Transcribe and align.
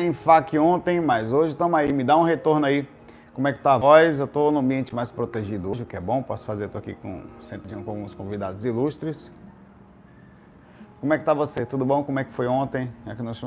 em 0.00 0.12
FAC 0.12 0.56
ontem, 0.60 1.00
mas 1.00 1.32
hoje 1.32 1.50
estamos 1.50 1.76
aí. 1.76 1.92
Me 1.92 2.04
dá 2.04 2.16
um 2.16 2.22
retorno 2.22 2.64
aí. 2.64 2.88
Como 3.34 3.48
é 3.48 3.52
que 3.52 3.58
tá 3.58 3.74
a 3.74 3.78
voz? 3.78 4.20
Eu 4.20 4.26
estou 4.26 4.52
no 4.52 4.60
ambiente 4.60 4.94
mais 4.94 5.10
protegido 5.10 5.68
hoje, 5.68 5.82
o 5.82 5.86
que 5.86 5.96
é 5.96 6.00
bom. 6.00 6.22
Posso 6.22 6.46
fazer, 6.46 6.66
estou 6.66 6.78
aqui 6.78 6.94
com, 6.94 7.24
sentadinho 7.42 7.82
com 7.82 7.90
alguns 7.90 8.14
convidados 8.14 8.64
ilustres. 8.64 9.32
Como 11.00 11.12
é 11.12 11.18
que 11.18 11.24
tá 11.24 11.34
você? 11.34 11.66
Tudo 11.66 11.84
bom? 11.84 12.04
Como 12.04 12.16
é 12.16 12.22
que 12.22 12.32
foi 12.32 12.46
ontem? 12.46 12.88
É 13.06 13.14
que 13.16 13.22
nós 13.22 13.42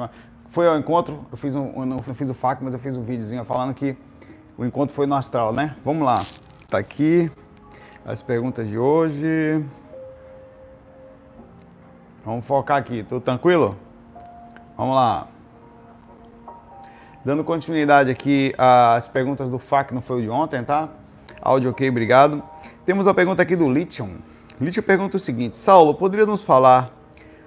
Foi 0.49 0.67
ao 0.67 0.77
encontro, 0.77 1.23
eu 1.31 1.37
fiz 1.37 1.55
um, 1.55 1.71
eu 1.73 1.85
não 1.85 2.01
fiz 2.01 2.29
o 2.29 2.33
FAC, 2.33 2.62
mas 2.62 2.74
eu 2.74 2.81
fiz 2.81 2.97
um 2.97 3.02
videozinho 3.02 3.46
falando 3.46 3.74
que 3.74 3.96
o 4.58 4.65
encontro 4.65 4.94
foi 4.94 5.08
no 5.08 5.15
astral, 5.15 5.54
né? 5.54 5.78
Vamos 5.86 6.06
lá. 6.06 6.20
Tá 6.70 6.79
aqui 6.79 7.31
as 8.04 8.22
perguntas 8.22 8.68
de 8.68 8.78
hoje. 8.78 9.65
Vamos 12.26 12.46
focar 12.46 12.76
aqui. 12.76 13.04
Tudo 13.04 13.22
tranquilo? 13.22 13.78
Vamos 14.76 14.96
lá. 14.96 15.29
Dando 17.23 17.44
continuidade 17.44 18.09
aqui 18.09 18.52
às 18.58 19.08
perguntas 19.08 19.48
do 19.48 19.59
FAC, 19.59 19.94
não 19.94 20.02
foi 20.02 20.18
o 20.18 20.22
de 20.23 20.30
ontem, 20.30 20.64
tá? 20.64 20.90
Áudio 21.40 21.70
ok, 21.70 21.88
obrigado. 21.88 22.41
Temos 22.84 23.05
uma 23.05 23.14
pergunta 23.14 23.44
aqui 23.44 23.55
do 23.55 23.72
Lithium. 23.72 24.18
Lithium 24.59 24.82
pergunta 24.82 25.18
o 25.18 25.20
seguinte: 25.20 25.55
Saulo, 25.55 25.94
poderia 25.94 26.26
nos 26.26 26.44
falar 26.44 26.92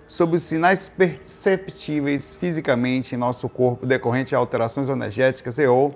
sobre 0.06 0.36
os 0.36 0.44
sinais 0.44 0.88
perceptíveis 0.88 2.36
fisicamente 2.36 3.16
em 3.16 3.18
nosso 3.18 3.48
corpo 3.48 3.84
decorrente 3.84 4.32
a 4.32 4.38
alterações 4.38 4.88
energéticas 4.88 5.58
e 5.58 5.66
ou 5.66 5.92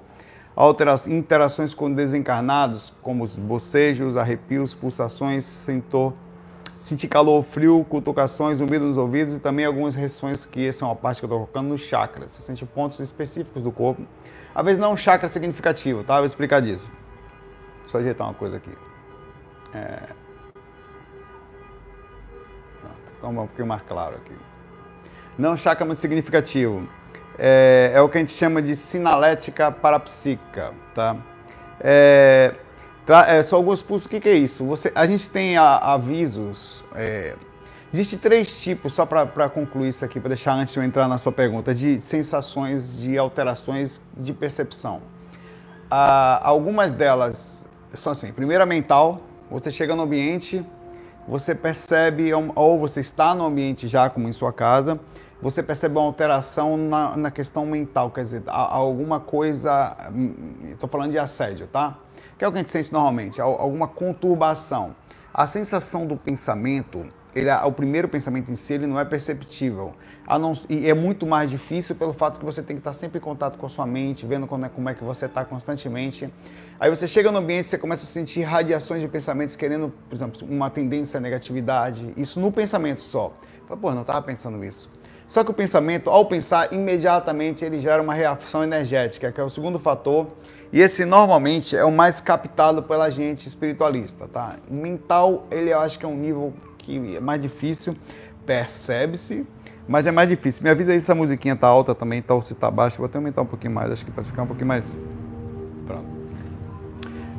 interações 1.07 1.73
com 1.73 1.93
desencarnados, 1.93 2.93
como 3.01 3.23
os 3.23 3.38
bocejos, 3.38 4.16
arrepios, 4.16 4.74
pulsações, 4.74 5.45
sentor 5.45 6.15
sentir 6.80 7.09
calor, 7.09 7.42
frio, 7.42 7.84
cutucações, 7.88 8.59
zumbido 8.59 8.84
nos 8.84 8.96
ouvidos 8.96 9.34
e 9.34 9.38
também 9.38 9.64
algumas 9.64 9.95
reações 9.95 10.46
que 10.46 10.73
são 10.73 10.91
a 10.91 10.95
parte 10.95 11.20
que 11.20 11.24
eu 11.24 11.28
estou 11.28 11.41
colocando 11.41 11.68
nos 11.68 11.80
chakras. 11.80 12.32
Você 12.32 12.42
sente 12.42 12.64
pontos 12.64 13.01
específicos 13.01 13.62
do 13.62 13.73
corpo. 13.73 14.02
Às 14.54 14.64
vezes 14.64 14.78
não 14.78 14.91
é 14.91 14.92
um 14.92 14.96
chakra 14.96 15.28
significativo, 15.28 16.04
tá? 16.04 16.14
Eu 16.14 16.18
vou 16.18 16.27
explicar 16.27 16.60
disso. 16.60 16.91
Só 17.87 17.98
ajeitar 17.98 18.26
uma 18.26 18.35
coisa 18.35 18.57
aqui. 18.57 18.70
É... 19.74 20.09
Pronto, 23.20 23.32
um 23.32 23.46
pouquinho 23.46 23.66
mais 23.66 23.82
claro 23.82 24.16
aqui. 24.16 24.35
Não 25.37 25.54
é 25.54 25.57
chakra 25.57 25.85
muito 25.85 25.98
significativo. 25.98 26.88
É, 27.38 27.92
é 27.95 28.01
o 28.01 28.09
que 28.09 28.18
a 28.18 28.20
gente 28.20 28.32
chama 28.32 28.60
de 28.60 28.74
sinalética 28.74 29.70
parapsíquica, 29.70 30.73
tá? 30.95 31.16
É, 31.80 32.52
é, 33.09 33.42
só 33.42 33.56
alguns 33.56 33.82
pulsos, 33.82 34.06
o 34.06 34.09
que, 34.09 34.20
que, 34.20 34.28
é 34.28 34.34
isso? 34.34 34.64
Você, 34.66 34.92
a 34.95 35.06
gente 35.06 35.30
tem 35.30 35.56
a, 35.56 35.76
avisos. 35.78 36.84
É, 36.95 37.34
Existem 37.90 38.18
três 38.18 38.60
tipos, 38.60 38.92
só 38.92 39.06
para 39.06 39.48
concluir 39.48 39.88
isso 39.88 40.04
aqui, 40.04 40.20
para 40.20 40.28
deixar 40.28 40.52
antes 40.52 40.74
de 40.74 40.78
eu 40.78 40.84
entrar 40.84 41.09
na 41.09 41.16
sua 41.16 41.32
pergunta, 41.32 41.74
de 41.74 41.98
sensações, 41.98 42.98
de 42.98 43.16
alterações 43.16 43.98
de 44.14 44.34
percepção. 44.34 45.01
Ah, 45.90 46.38
algumas 46.46 46.92
delas 46.92 47.64
são 47.95 48.12
assim: 48.12 48.30
primeira, 48.30 48.66
mental. 48.66 49.20
Você 49.51 49.70
chega 49.70 49.96
no 49.96 50.02
ambiente, 50.02 50.62
você 51.26 51.54
percebe, 51.54 52.30
ou 52.54 52.79
você 52.79 53.01
está 53.01 53.34
no 53.34 53.46
ambiente 53.46 53.88
já, 53.88 54.10
como 54.10 54.29
em 54.29 54.32
sua 54.34 54.52
casa, 54.52 55.01
você 55.40 55.62
percebe 55.62 55.96
uma 55.96 56.04
alteração 56.04 56.76
na, 56.76 57.16
na 57.16 57.30
questão 57.30 57.64
mental, 57.64 58.10
quer 58.10 58.24
dizer, 58.24 58.42
alguma 58.46 59.18
coisa. 59.18 59.96
Estou 60.64 60.90
falando 60.90 61.12
de 61.12 61.18
assédio, 61.18 61.66
tá? 61.66 61.96
Que 62.39 62.45
é 62.45 62.49
o 62.49 62.53
que 62.53 62.59
a 62.59 62.61
gente 62.61 62.71
sente 62.71 62.93
normalmente, 62.93 63.41
alguma 63.41 63.89
conturbação. 63.89 64.94
A 65.34 65.47
sensação 65.47 66.06
do 66.06 66.17
pensamento, 66.17 67.05
ele, 67.34 67.50
o 67.50 67.72
primeiro 67.72 68.09
pensamento 68.09 68.50
em 68.50 68.56
si, 68.56 68.75
ele 68.75 68.87
não 68.87 68.99
é 68.99 69.05
perceptível. 69.05 69.93
Não, 70.28 70.53
e 70.69 70.89
é 70.89 70.94
muito 70.94 71.27
mais 71.27 71.50
difícil 71.50 71.97
pelo 71.97 72.12
fato 72.12 72.39
que 72.39 72.44
você 72.44 72.62
tem 72.62 72.77
que 72.77 72.81
estar 72.81 72.93
sempre 72.93 73.19
em 73.19 73.21
contato 73.21 73.59
com 73.59 73.66
a 73.66 73.69
sua 73.69 73.87
mente, 73.87 74.25
vendo 74.25 74.47
como 74.47 74.65
é, 74.65 74.69
como 74.69 74.89
é 74.89 74.94
que 74.94 75.03
você 75.03 75.27
está 75.27 75.44
constantemente. 75.44 76.33
Aí 76.78 76.89
você 76.89 77.06
chega 77.09 77.33
no 77.33 77.39
ambiente, 77.39 77.69
você 77.69 77.78
começa 77.78 78.05
a 78.05 78.06
sentir 78.06 78.43
radiações 78.43 79.00
de 79.00 79.09
pensamentos 79.09 79.56
querendo, 79.56 79.93
por 80.09 80.15
exemplo, 80.15 80.47
uma 80.49 80.71
tendência 80.71 81.19
à 81.19 81.21
negatividade. 81.21 82.12
Isso 82.16 82.38
no 82.38 82.53
pensamento 82.53 83.00
só. 83.00 83.32
Pô, 83.81 83.93
não 83.93 84.03
estava 84.03 84.22
pensando 84.22 84.65
isso. 84.65 84.88
Só 85.27 85.44
que 85.44 85.50
o 85.50 85.54
pensamento, 85.54 86.09
ao 86.09 86.25
pensar, 86.25 86.72
imediatamente 86.72 87.62
ele 87.62 87.78
gera 87.78 88.00
uma 88.00 88.15
reação 88.15 88.62
energética, 88.62 89.31
que 89.31 89.38
é 89.38 89.44
o 89.44 89.50
segundo 89.50 89.78
fator 89.78 90.27
e 90.72 90.80
esse 90.80 91.04
normalmente 91.04 91.76
é 91.76 91.84
o 91.84 91.90
mais 91.90 92.20
captado 92.20 92.82
pela 92.82 93.10
gente 93.10 93.46
espiritualista, 93.46 94.28
tá? 94.28 94.56
O 94.70 94.74
mental, 94.74 95.46
ele 95.50 95.72
eu 95.72 95.80
acho 95.80 95.98
que 95.98 96.04
é 96.04 96.08
um 96.08 96.16
nível 96.16 96.52
que 96.76 97.16
é 97.16 97.20
mais 97.20 97.40
difícil, 97.40 97.96
percebe-se, 98.44 99.46
mas 99.86 100.06
é 100.06 100.10
mais 100.10 100.28
difícil. 100.28 100.62
Me 100.62 100.68
avisa 100.68 100.92
aí 100.92 101.00
se 101.00 101.10
a 101.10 101.14
musiquinha 101.14 101.56
tá 101.56 101.66
alta 101.66 101.94
também, 101.94 102.20
tá 102.20 102.34
ou 102.34 102.42
se 102.42 102.54
tá 102.54 102.70
baixa. 102.70 102.98
Vou 102.98 103.06
até 103.06 103.16
aumentar 103.16 103.42
um 103.42 103.46
pouquinho 103.46 103.72
mais, 103.72 103.90
acho 103.90 104.04
que 104.04 104.10
pode 104.10 104.26
ficar 104.28 104.42
um 104.42 104.46
pouquinho 104.46 104.68
mais. 104.68 104.96
Pronto. 105.86 106.06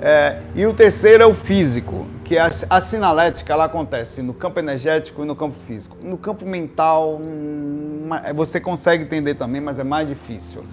É, 0.01 0.41
e 0.55 0.65
o 0.65 0.73
terceiro 0.73 1.21
é 1.21 1.25
o 1.27 1.33
físico, 1.33 2.07
que 2.23 2.37
a, 2.37 2.49
a 2.69 2.81
sinalética 2.81 3.53
ela 3.53 3.65
acontece 3.65 4.21
no 4.23 4.33
campo 4.33 4.57
energético 4.59 5.23
e 5.23 5.25
no 5.25 5.35
campo 5.35 5.55
físico. 5.55 5.97
No 6.01 6.17
campo 6.17 6.45
mental, 6.45 7.17
hum, 7.19 8.09
você 8.33 8.59
consegue 8.59 9.03
entender 9.03 9.35
também, 9.35 9.61
mas 9.61 9.77
é 9.77 9.83
mais 9.83 10.07
difícil. 10.07 10.63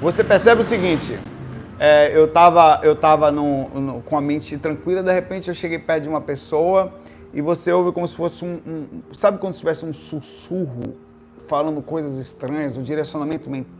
Você 0.00 0.24
percebe 0.24 0.62
o 0.62 0.64
seguinte: 0.64 1.18
é, 1.84 2.16
eu 2.16 2.26
estava 2.26 2.78
eu 2.84 2.94
tava 2.94 3.32
no, 3.32 3.68
no, 3.70 4.02
com 4.02 4.16
a 4.16 4.20
mente 4.20 4.56
tranquila, 4.56 5.02
de 5.02 5.12
repente 5.12 5.48
eu 5.48 5.54
cheguei 5.54 5.80
perto 5.80 6.04
de 6.04 6.08
uma 6.08 6.20
pessoa 6.20 6.94
e 7.34 7.40
você 7.40 7.72
ouve 7.72 7.90
como 7.90 8.06
se 8.06 8.14
fosse 8.14 8.44
um. 8.44 8.60
um 8.64 9.02
sabe 9.12 9.38
quando 9.38 9.54
tivesse 9.54 9.84
um 9.84 9.92
sussurro 9.92 10.94
falando 11.48 11.82
coisas 11.82 12.18
estranhas, 12.18 12.76
o 12.76 12.82
direcionamento 12.82 13.50
mental? 13.50 13.72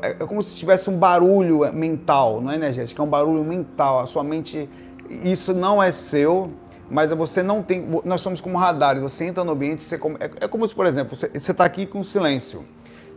É, 0.00 0.12
é 0.12 0.14
como 0.14 0.42
se 0.42 0.56
tivesse 0.56 0.88
um 0.88 0.96
barulho 0.96 1.70
mental, 1.70 2.40
não 2.40 2.50
é 2.50 2.54
energético, 2.54 3.02
é 3.02 3.04
um 3.04 3.08
barulho 3.08 3.44
mental. 3.44 4.00
A 4.00 4.06
sua 4.06 4.24
mente. 4.24 4.66
Isso 5.10 5.52
não 5.52 5.82
é 5.82 5.92
seu, 5.92 6.50
mas 6.90 7.12
você 7.12 7.42
não 7.42 7.62
tem. 7.62 7.86
Nós 8.06 8.22
somos 8.22 8.40
como 8.40 8.56
radares. 8.56 9.02
Você 9.02 9.26
entra 9.26 9.44
no 9.44 9.52
ambiente, 9.52 9.82
você, 9.82 9.96
é, 9.96 10.44
é 10.44 10.48
como 10.48 10.66
se, 10.66 10.74
por 10.74 10.86
exemplo, 10.86 11.14
você 11.14 11.28
está 11.34 11.62
aqui 11.62 11.84
com 11.84 12.02
silêncio. 12.02 12.64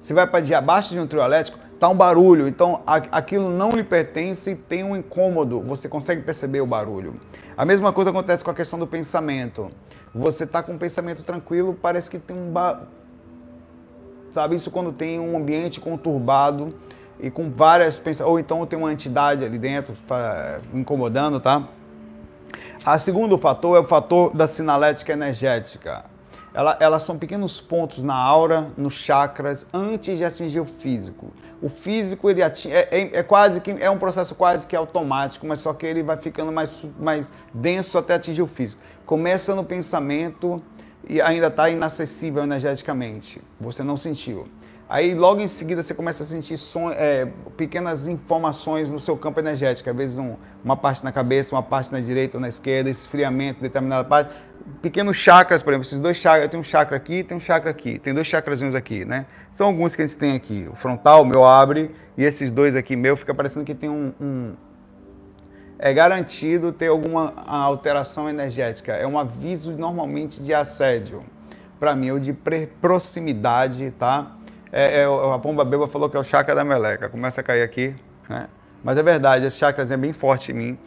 Você 0.02 0.14
vai 0.14 0.28
para 0.28 0.58
abaixo 0.58 0.94
de 0.94 1.00
um 1.00 1.08
trio 1.08 1.22
elétrico, 1.22 1.60
tá 1.80 1.88
um 1.90 1.96
barulho, 1.96 2.48
então 2.48 2.82
aquilo 2.86 3.50
não 3.50 3.72
lhe 3.72 3.84
pertence 3.84 4.52
e 4.52 4.56
tem 4.56 4.84
um 4.84 4.96
incômodo, 4.96 5.62
você 5.62 5.88
consegue 5.88 6.22
perceber 6.22 6.62
o 6.62 6.66
barulho. 6.66 7.20
A 7.56 7.66
mesma 7.66 7.94
coisa 7.94 8.10
acontece 8.10 8.44
com 8.44 8.52
a 8.52 8.54
questão 8.54 8.78
do 8.80 8.88
pensamento. 8.88 9.72
Você 10.14 10.44
está 10.44 10.64
com 10.64 10.74
um 10.74 10.78
pensamento 10.78 11.24
tranquilo, 11.24 11.78
parece 11.80 12.10
que 12.10 12.18
tem 12.18 12.36
um 12.36 12.52
ba... 12.52 12.82
sabe 14.32 14.56
isso 14.56 14.72
quando 14.72 14.92
tem 14.92 15.20
um 15.20 15.38
ambiente 15.38 15.80
conturbado 15.80 16.74
e 17.20 17.30
com 17.30 17.52
várias 17.52 18.00
pensações, 18.00 18.30
ou 18.30 18.40
então 18.40 18.66
tem 18.66 18.78
uma 18.78 18.92
entidade 18.92 19.44
ali 19.44 19.58
dentro 19.58 19.94
tá 20.04 20.60
incomodando, 20.74 21.40
tá? 21.40 21.68
A 22.86 22.98
segundo 22.98 23.38
fator 23.38 23.78
é 23.78 23.80
o 23.80 23.84
fator 23.84 24.36
da 24.36 24.48
sinalética 24.48 25.14
energética 25.14 26.06
ela, 26.58 26.76
elas 26.80 27.04
são 27.04 27.20
pequenos 27.20 27.62
pontos 27.62 28.04
na 28.04 28.16
aura, 28.16 28.72
nos 28.76 28.96
chakras, 28.96 29.64
antes 29.72 30.18
de 30.18 30.26
atingir 30.26 30.60
o 30.60 30.66
físico. 30.66 31.32
O 31.62 31.70
físico 31.70 32.32
ele 32.32 32.42
atinge, 32.42 32.74
é, 32.74 32.90
é, 32.92 33.20
é, 33.20 33.22
quase 33.22 33.62
que 33.62 33.70
é 33.80 33.88
um 33.92 34.00
processo 34.00 34.34
quase 34.34 34.66
que 34.66 34.76
automático, 34.76 35.46
mas 35.46 35.60
só 35.60 35.72
que 35.72 35.86
ele 35.86 36.02
vai 36.02 36.18
ficando 36.18 36.52
mais, 36.52 36.84
mais 37.00 37.32
denso 37.54 37.96
até 37.96 38.16
atingir 38.16 38.42
o 38.42 38.48
físico. 38.48 38.82
Começa 39.06 39.54
no 39.54 39.64
pensamento 39.64 40.60
e 41.08 41.22
ainda 41.22 41.46
está 41.46 41.70
inacessível 41.70 42.42
energeticamente. 42.42 43.40
Você 43.60 43.84
não 43.84 43.96
sentiu. 43.96 44.48
Aí 44.90 45.14
logo 45.14 45.42
em 45.42 45.50
seguida 45.50 45.84
você 45.84 45.94
começa 45.94 46.24
a 46.24 46.26
sentir 46.26 46.58
som, 46.58 46.90
é, 46.92 47.28
pequenas 47.58 48.08
informações 48.08 48.90
no 48.90 49.00
seu 49.02 49.18
campo 49.18 49.38
energético, 49.38 49.90
às 49.90 49.96
vezes 49.96 50.18
um, 50.18 50.38
uma 50.64 50.78
parte 50.78 51.04
na 51.04 51.12
cabeça, 51.12 51.54
uma 51.54 51.62
parte 51.62 51.92
na 51.92 52.00
direita 52.00 52.38
ou 52.38 52.42
na 52.42 52.48
esquerda, 52.48 52.90
esfriamento, 52.90 53.60
determinada 53.60 54.08
parte 54.08 54.34
pequenos 54.82 55.18
chakras, 55.18 55.62
por 55.62 55.72
exemplo, 55.72 55.88
esses 55.88 56.00
dois 56.00 56.18
chakras, 56.18 56.50
tem 56.50 56.60
um 56.60 56.64
chakra 56.64 56.98
aqui, 56.98 57.24
tem 57.24 57.38
um 57.38 57.40
chakra 57.40 57.72
aqui, 57.72 58.00
tem 58.00 58.14
dois 58.14 58.28
chakrazinhos 58.28 58.76
aqui, 58.76 59.06
né? 59.06 59.26
São 59.52 59.68
alguns 59.68 59.96
que 59.96 60.02
a 60.02 60.06
gente 60.06 60.18
tem 60.18 60.36
aqui. 60.36 60.68
O 60.72 60.76
frontal, 60.76 61.26
meu 61.26 61.46
abre, 61.46 61.92
e 62.18 62.24
esses 62.24 62.52
dois 62.52 62.76
aqui 62.76 62.96
meu, 62.96 63.16
fica 63.16 63.34
parecendo 63.34 63.66
que 63.66 63.74
tem 63.74 63.90
um, 63.90 64.14
um 64.20 64.56
é 65.80 65.94
garantido 65.94 66.72
ter 66.72 66.88
alguma 66.88 67.34
alteração 67.46 68.28
energética. 68.28 68.94
É 68.94 69.06
um 69.06 69.18
aviso 69.18 69.72
normalmente 69.74 70.42
de 70.42 70.54
assédio, 70.54 71.24
para 71.80 71.96
mim, 71.96 72.12
ou 72.12 72.20
de 72.20 72.34
proximidade, 72.82 73.92
tá? 73.92 74.36
É, 74.72 75.02
é, 75.02 75.06
a 75.06 75.40
pomba 75.40 75.64
beba 75.64 75.88
falou 75.88 76.10
que 76.10 76.18
é 76.18 76.20
o 76.20 76.24
chakra 76.24 76.56
da 76.56 76.64
meleca. 76.64 77.08
Começa 77.10 77.42
a 77.42 77.44
cair 77.44 77.62
aqui, 77.62 77.96
né? 78.28 78.48
Mas 78.84 78.98
é 78.98 79.04
verdade, 79.04 79.46
esse 79.46 79.58
chakra 79.58 79.86
é 79.88 79.98
bem 79.98 80.14
forte 80.14 80.52
em 80.52 80.56
mim 80.56 80.78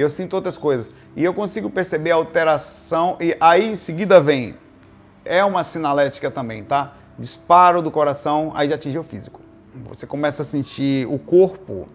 eu 0.00 0.10
sinto 0.10 0.34
outras 0.34 0.56
coisas. 0.56 0.90
E 1.16 1.24
eu 1.24 1.34
consigo 1.34 1.68
perceber 1.68 2.10
a 2.10 2.14
alteração, 2.14 3.16
e 3.20 3.36
aí 3.40 3.70
em 3.72 3.76
seguida 3.76 4.20
vem, 4.20 4.56
é 5.24 5.44
uma 5.44 5.64
sinalética 5.64 6.30
também, 6.30 6.62
tá? 6.64 6.96
Disparo 7.18 7.82
do 7.82 7.90
coração, 7.90 8.52
aí 8.54 8.68
já 8.68 8.76
atinge 8.76 8.98
o 8.98 9.02
físico. 9.02 9.40
Você 9.88 10.06
começa 10.06 10.42
a 10.42 10.44
sentir 10.44 11.06
o 11.08 11.18
corpo 11.18 11.88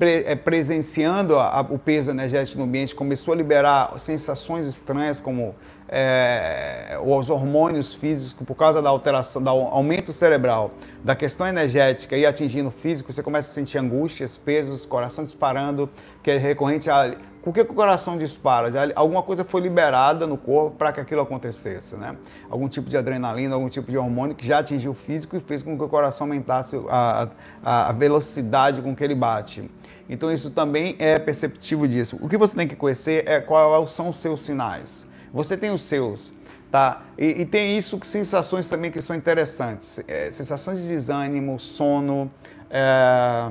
é, 0.00 0.34
presenciando 0.34 1.36
o 1.68 1.78
peso 1.78 2.10
energético 2.10 2.58
no 2.58 2.64
ambiente, 2.64 2.94
começou 2.94 3.34
a 3.34 3.36
liberar 3.36 3.98
sensações 3.98 4.66
estranhas, 4.66 5.20
como 5.20 5.54
é, 5.92 6.96
os 7.02 7.28
hormônios 7.28 7.92
físicos, 7.92 8.46
por 8.46 8.54
causa 8.54 8.80
da 8.80 8.88
alteração, 8.88 9.42
do 9.42 9.50
aumento 9.50 10.12
cerebral, 10.12 10.70
da 11.02 11.16
questão 11.16 11.48
energética 11.48 12.16
e 12.16 12.24
atingindo 12.24 12.68
o 12.68 12.72
físico, 12.72 13.12
você 13.12 13.24
começa 13.24 13.50
a 13.50 13.54
sentir 13.54 13.78
angústias, 13.78 14.38
pesos, 14.38 14.86
coração 14.86 15.24
disparando, 15.24 15.90
que 16.22 16.30
é 16.30 16.36
recorrente 16.36 16.88
a. 16.88 17.12
Por 17.42 17.54
que, 17.54 17.64
que 17.64 17.72
o 17.72 17.74
coração 17.74 18.18
dispara? 18.18 18.68
Alguma 18.94 19.22
coisa 19.22 19.42
foi 19.42 19.62
liberada 19.62 20.26
no 20.26 20.36
corpo 20.36 20.76
para 20.76 20.92
que 20.92 21.00
aquilo 21.00 21.22
acontecesse, 21.22 21.96
né? 21.96 22.14
Algum 22.50 22.68
tipo 22.68 22.88
de 22.90 22.98
adrenalina, 22.98 23.54
algum 23.54 23.68
tipo 23.68 23.90
de 23.90 23.96
hormônio 23.96 24.36
que 24.36 24.46
já 24.46 24.58
atingiu 24.58 24.92
o 24.92 24.94
físico 24.94 25.36
e 25.36 25.40
fez 25.40 25.62
com 25.62 25.76
que 25.76 25.82
o 25.82 25.88
coração 25.88 26.26
aumentasse 26.26 26.76
a, 26.90 27.28
a, 27.64 27.92
velocidade 27.92 28.82
com 28.82 28.94
que 28.94 29.02
ele 29.02 29.14
bate. 29.14 29.68
Então 30.06 30.30
isso 30.30 30.50
também 30.50 30.94
é 30.98 31.18
perceptível 31.18 31.86
disso. 31.86 32.18
O 32.20 32.28
que 32.28 32.36
você 32.36 32.54
tem 32.54 32.68
que 32.68 32.76
conhecer 32.76 33.26
é 33.26 33.40
quais 33.40 33.90
são 33.90 34.10
os 34.10 34.18
seus 34.18 34.42
sinais. 34.42 35.08
Você 35.32 35.56
tem 35.56 35.70
os 35.70 35.82
seus, 35.82 36.32
tá? 36.70 37.02
E, 37.16 37.42
e 37.42 37.46
tem 37.46 37.78
isso, 37.78 37.98
sensações 38.02 38.68
também 38.68 38.90
que 38.90 39.00
são 39.00 39.14
interessantes. 39.14 40.00
É, 40.08 40.30
sensações 40.32 40.82
de 40.82 40.88
desânimo, 40.88 41.58
sono, 41.58 42.30
é, 42.68 43.50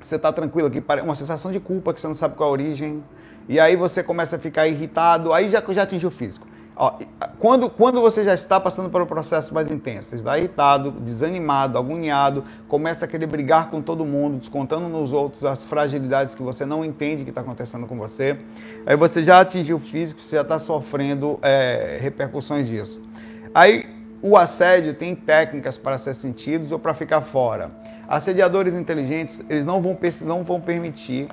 você 0.00 0.16
está 0.16 0.32
tranquilo 0.32 0.68
aqui, 0.68 0.82
uma 1.02 1.14
sensação 1.14 1.52
de 1.52 1.60
culpa 1.60 1.92
que 1.92 2.00
você 2.00 2.06
não 2.06 2.14
sabe 2.14 2.34
qual 2.34 2.48
a 2.48 2.52
origem. 2.52 3.04
E 3.48 3.60
aí 3.60 3.76
você 3.76 4.02
começa 4.02 4.36
a 4.36 4.38
ficar 4.38 4.66
irritado, 4.66 5.32
aí 5.32 5.48
já, 5.48 5.62
já 5.68 5.82
atingiu 5.82 6.08
o 6.08 6.12
físico. 6.12 6.47
Ó, 6.80 6.92
quando, 7.40 7.68
quando 7.68 8.00
você 8.00 8.22
já 8.22 8.32
está 8.32 8.60
passando 8.60 8.88
pelo 8.88 9.04
processo 9.04 9.52
mais 9.52 9.68
intenso, 9.68 10.14
está 10.14 10.38
irritado, 10.38 10.92
desanimado, 10.92 11.76
agoniado, 11.76 12.44
começa 12.68 13.04
a 13.04 13.08
querer 13.08 13.26
brigar 13.26 13.68
com 13.68 13.82
todo 13.82 14.04
mundo, 14.04 14.38
descontando 14.38 14.88
nos 14.88 15.12
outros 15.12 15.44
as 15.44 15.64
fragilidades 15.64 16.36
que 16.36 16.42
você 16.42 16.64
não 16.64 16.84
entende 16.84 17.24
que 17.24 17.30
está 17.30 17.40
acontecendo 17.40 17.84
com 17.84 17.98
você, 17.98 18.38
aí 18.86 18.96
você 18.96 19.24
já 19.24 19.40
atingiu 19.40 19.78
o 19.78 19.80
físico, 19.80 20.20
você 20.20 20.36
já 20.36 20.42
está 20.42 20.56
sofrendo 20.60 21.40
é, 21.42 21.98
repercussões 22.00 22.68
disso. 22.68 23.02
Aí 23.52 23.84
o 24.22 24.36
assédio 24.36 24.94
tem 24.94 25.16
técnicas 25.16 25.76
para 25.76 25.98
ser 25.98 26.14
sentidos 26.14 26.70
ou 26.70 26.78
para 26.78 26.94
ficar 26.94 27.22
fora. 27.22 27.70
Assediadores 28.06 28.74
inteligentes, 28.74 29.42
eles 29.50 29.64
não 29.64 29.82
vão, 29.82 29.98
não 30.24 30.44
vão 30.44 30.60
permitir 30.60 31.28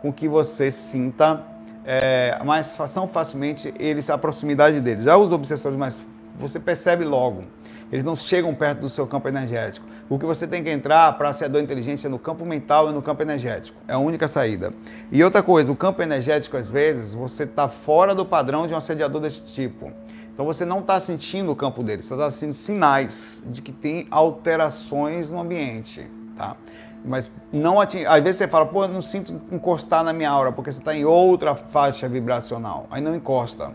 com 0.00 0.12
que 0.12 0.28
você 0.28 0.70
sinta 0.70 1.42
é, 1.84 2.38
mais 2.44 2.66
são 2.66 3.06
facilmente 3.06 3.72
eles 3.78 4.08
a 4.10 4.16
proximidade 4.16 4.80
deles. 4.80 5.04
Já 5.04 5.16
os 5.16 5.32
obsessores 5.32 5.76
mais 5.76 6.02
você 6.34 6.58
percebe 6.58 7.04
logo. 7.04 7.44
Eles 7.92 8.02
não 8.02 8.16
chegam 8.16 8.52
perto 8.54 8.80
do 8.80 8.88
seu 8.88 9.06
campo 9.06 9.28
energético. 9.28 9.86
O 10.08 10.18
que 10.18 10.26
você 10.26 10.46
tem 10.46 10.64
que 10.64 10.70
entrar 10.70 11.16
para 11.16 11.32
ser 11.32 11.48
dor 11.48 11.62
inteligência 11.62 12.08
é 12.08 12.10
no 12.10 12.18
campo 12.18 12.44
mental 12.44 12.90
e 12.90 12.92
no 12.92 13.00
campo 13.00 13.22
energético. 13.22 13.78
É 13.86 13.92
a 13.92 13.98
única 13.98 14.26
saída. 14.26 14.72
E 15.12 15.22
outra 15.22 15.42
coisa, 15.42 15.70
o 15.70 15.76
campo 15.76 16.02
energético, 16.02 16.56
às 16.56 16.70
vezes, 16.70 17.14
você 17.14 17.44
está 17.44 17.68
fora 17.68 18.14
do 18.14 18.24
padrão 18.24 18.66
de 18.66 18.74
um 18.74 18.76
assediador 18.76 19.20
desse 19.20 19.54
tipo. 19.54 19.92
Então 20.32 20.44
você 20.44 20.64
não 20.64 20.80
está 20.80 20.98
sentindo 20.98 21.52
o 21.52 21.56
campo 21.56 21.84
dele, 21.84 22.02
você 22.02 22.12
está 22.12 22.28
sentindo 22.28 22.54
sinais 22.54 23.44
de 23.46 23.62
que 23.62 23.70
tem 23.70 24.08
alterações 24.10 25.30
no 25.30 25.40
ambiente. 25.40 26.10
Tá? 26.36 26.56
Mas 27.04 27.30
não 27.52 27.80
atinge. 27.80 28.06
Às 28.06 28.22
vezes 28.22 28.36
você 28.38 28.48
fala, 28.48 28.66
pô, 28.66 28.84
eu 28.84 28.88
não 28.88 29.02
sinto 29.02 29.34
encostar 29.52 30.02
na 30.02 30.12
minha 30.12 30.30
aura, 30.30 30.50
porque 30.50 30.72
você 30.72 30.78
está 30.78 30.94
em 30.94 31.04
outra 31.04 31.54
faixa 31.54 32.08
vibracional. 32.08 32.86
Aí 32.90 33.00
não 33.00 33.14
encosta. 33.14 33.72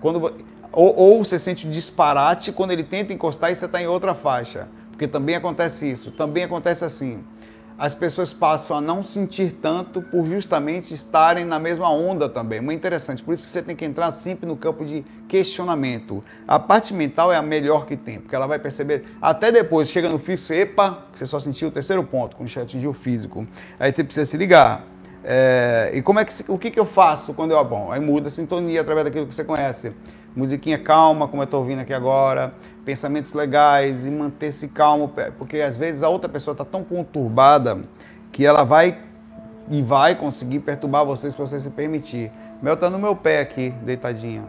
Quando, 0.00 0.32
ou, 0.72 0.96
ou 0.96 1.24
você 1.24 1.38
sente 1.38 1.66
o 1.66 1.70
disparate 1.70 2.52
quando 2.52 2.70
ele 2.70 2.84
tenta 2.84 3.12
encostar 3.12 3.50
e 3.50 3.54
você 3.54 3.66
está 3.66 3.80
em 3.80 3.86
outra 3.86 4.14
faixa. 4.14 4.68
Porque 4.90 5.06
também 5.06 5.34
acontece 5.34 5.90
isso. 5.90 6.10
Também 6.10 6.44
acontece 6.44 6.84
assim 6.84 7.22
as 7.80 7.94
pessoas 7.94 8.30
passam 8.30 8.76
a 8.76 8.80
não 8.80 9.02
sentir 9.02 9.52
tanto 9.52 10.02
por 10.02 10.22
justamente 10.26 10.92
estarem 10.92 11.46
na 11.46 11.58
mesma 11.58 11.90
onda 11.90 12.28
também. 12.28 12.60
Muito 12.60 12.76
interessante. 12.76 13.22
Por 13.22 13.32
isso 13.32 13.46
que 13.46 13.50
você 13.52 13.62
tem 13.62 13.74
que 13.74 13.86
entrar 13.86 14.12
sempre 14.12 14.46
no 14.46 14.54
campo 14.54 14.84
de 14.84 15.02
questionamento. 15.26 16.22
A 16.46 16.58
parte 16.58 16.92
mental 16.92 17.32
é 17.32 17.36
a 17.36 17.42
melhor 17.42 17.86
que 17.86 17.96
tem, 17.96 18.20
porque 18.20 18.36
ela 18.36 18.46
vai 18.46 18.58
perceber 18.58 19.04
até 19.18 19.50
depois, 19.50 19.88
chega 19.88 20.10
no 20.10 20.18
físico, 20.18 20.52
epa, 20.52 21.06
você 21.10 21.24
só 21.24 21.40
sentiu 21.40 21.68
o 21.68 21.70
terceiro 21.70 22.04
ponto, 22.04 22.36
quando 22.36 22.50
você 22.50 22.60
atingiu 22.60 22.90
o 22.90 22.92
físico. 22.92 23.46
Aí 23.78 23.94
você 23.94 24.04
precisa 24.04 24.26
se 24.26 24.36
ligar. 24.36 24.84
É, 25.24 25.90
e 25.94 26.02
como 26.02 26.18
é 26.18 26.24
que 26.26 26.32
o 26.48 26.58
que, 26.58 26.70
que 26.70 26.80
eu 26.80 26.84
faço 26.84 27.32
quando 27.32 27.52
eu 27.52 27.64
bom? 27.64 27.90
Aí 27.90 28.00
muda 28.00 28.28
a 28.28 28.30
sintonia 28.30 28.82
através 28.82 29.06
daquilo 29.06 29.26
que 29.26 29.34
você 29.34 29.44
conhece. 29.44 29.94
Musiquinha 30.34 30.78
calma, 30.78 31.26
como 31.26 31.42
eu 31.42 31.44
estou 31.44 31.60
ouvindo 31.60 31.80
aqui 31.80 31.92
agora 31.92 32.52
pensamentos 32.84 33.32
legais 33.32 34.04
e 34.04 34.10
manter-se 34.10 34.68
calmo, 34.68 35.12
porque 35.38 35.60
às 35.60 35.76
vezes 35.76 36.02
a 36.02 36.08
outra 36.08 36.28
pessoa 36.28 36.52
está 36.52 36.64
tão 36.64 36.82
conturbada 36.82 37.78
que 38.32 38.44
ela 38.44 38.64
vai 38.64 39.00
e 39.68 39.82
vai 39.82 40.14
conseguir 40.14 40.60
perturbar 40.60 41.04
você 41.04 41.30
se 41.30 41.36
você 41.36 41.60
se 41.60 41.70
permitir. 41.70 42.32
Mel 42.60 42.76
tá 42.76 42.90
no 42.90 42.98
meu 42.98 43.14
pé 43.14 43.40
aqui, 43.40 43.70
deitadinha. 43.82 44.44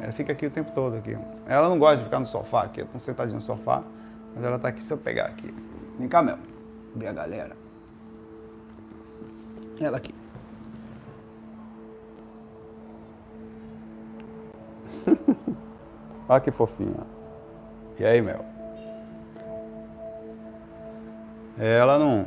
Ela 0.00 0.12
fica 0.12 0.32
aqui 0.32 0.46
o 0.46 0.50
tempo 0.50 0.70
todo 0.72 0.96
aqui. 0.96 1.16
Ela 1.46 1.68
não 1.68 1.78
gosta 1.78 1.98
de 1.98 2.04
ficar 2.04 2.20
no 2.20 2.26
sofá 2.26 2.62
aqui, 2.62 2.80
eu 2.80 2.86
tô 2.86 2.98
sentadinho 2.98 3.36
no 3.36 3.40
sofá, 3.40 3.82
mas 4.34 4.44
ela 4.44 4.58
tá 4.58 4.68
aqui 4.68 4.82
se 4.82 4.92
eu 4.92 4.98
pegar 4.98 5.24
aqui. 5.24 5.48
Vem 5.98 6.08
cá, 6.08 6.22
Mel. 6.22 6.38
Vê 6.94 7.08
a 7.08 7.12
galera. 7.12 7.56
Ela 9.80 9.96
aqui. 9.96 10.14
Olha 16.28 16.40
que 16.40 16.50
fofinha. 16.50 17.06
E 17.98 18.04
aí, 18.04 18.20
Mel? 18.20 18.44
Ela 21.56 21.98
não, 21.98 22.26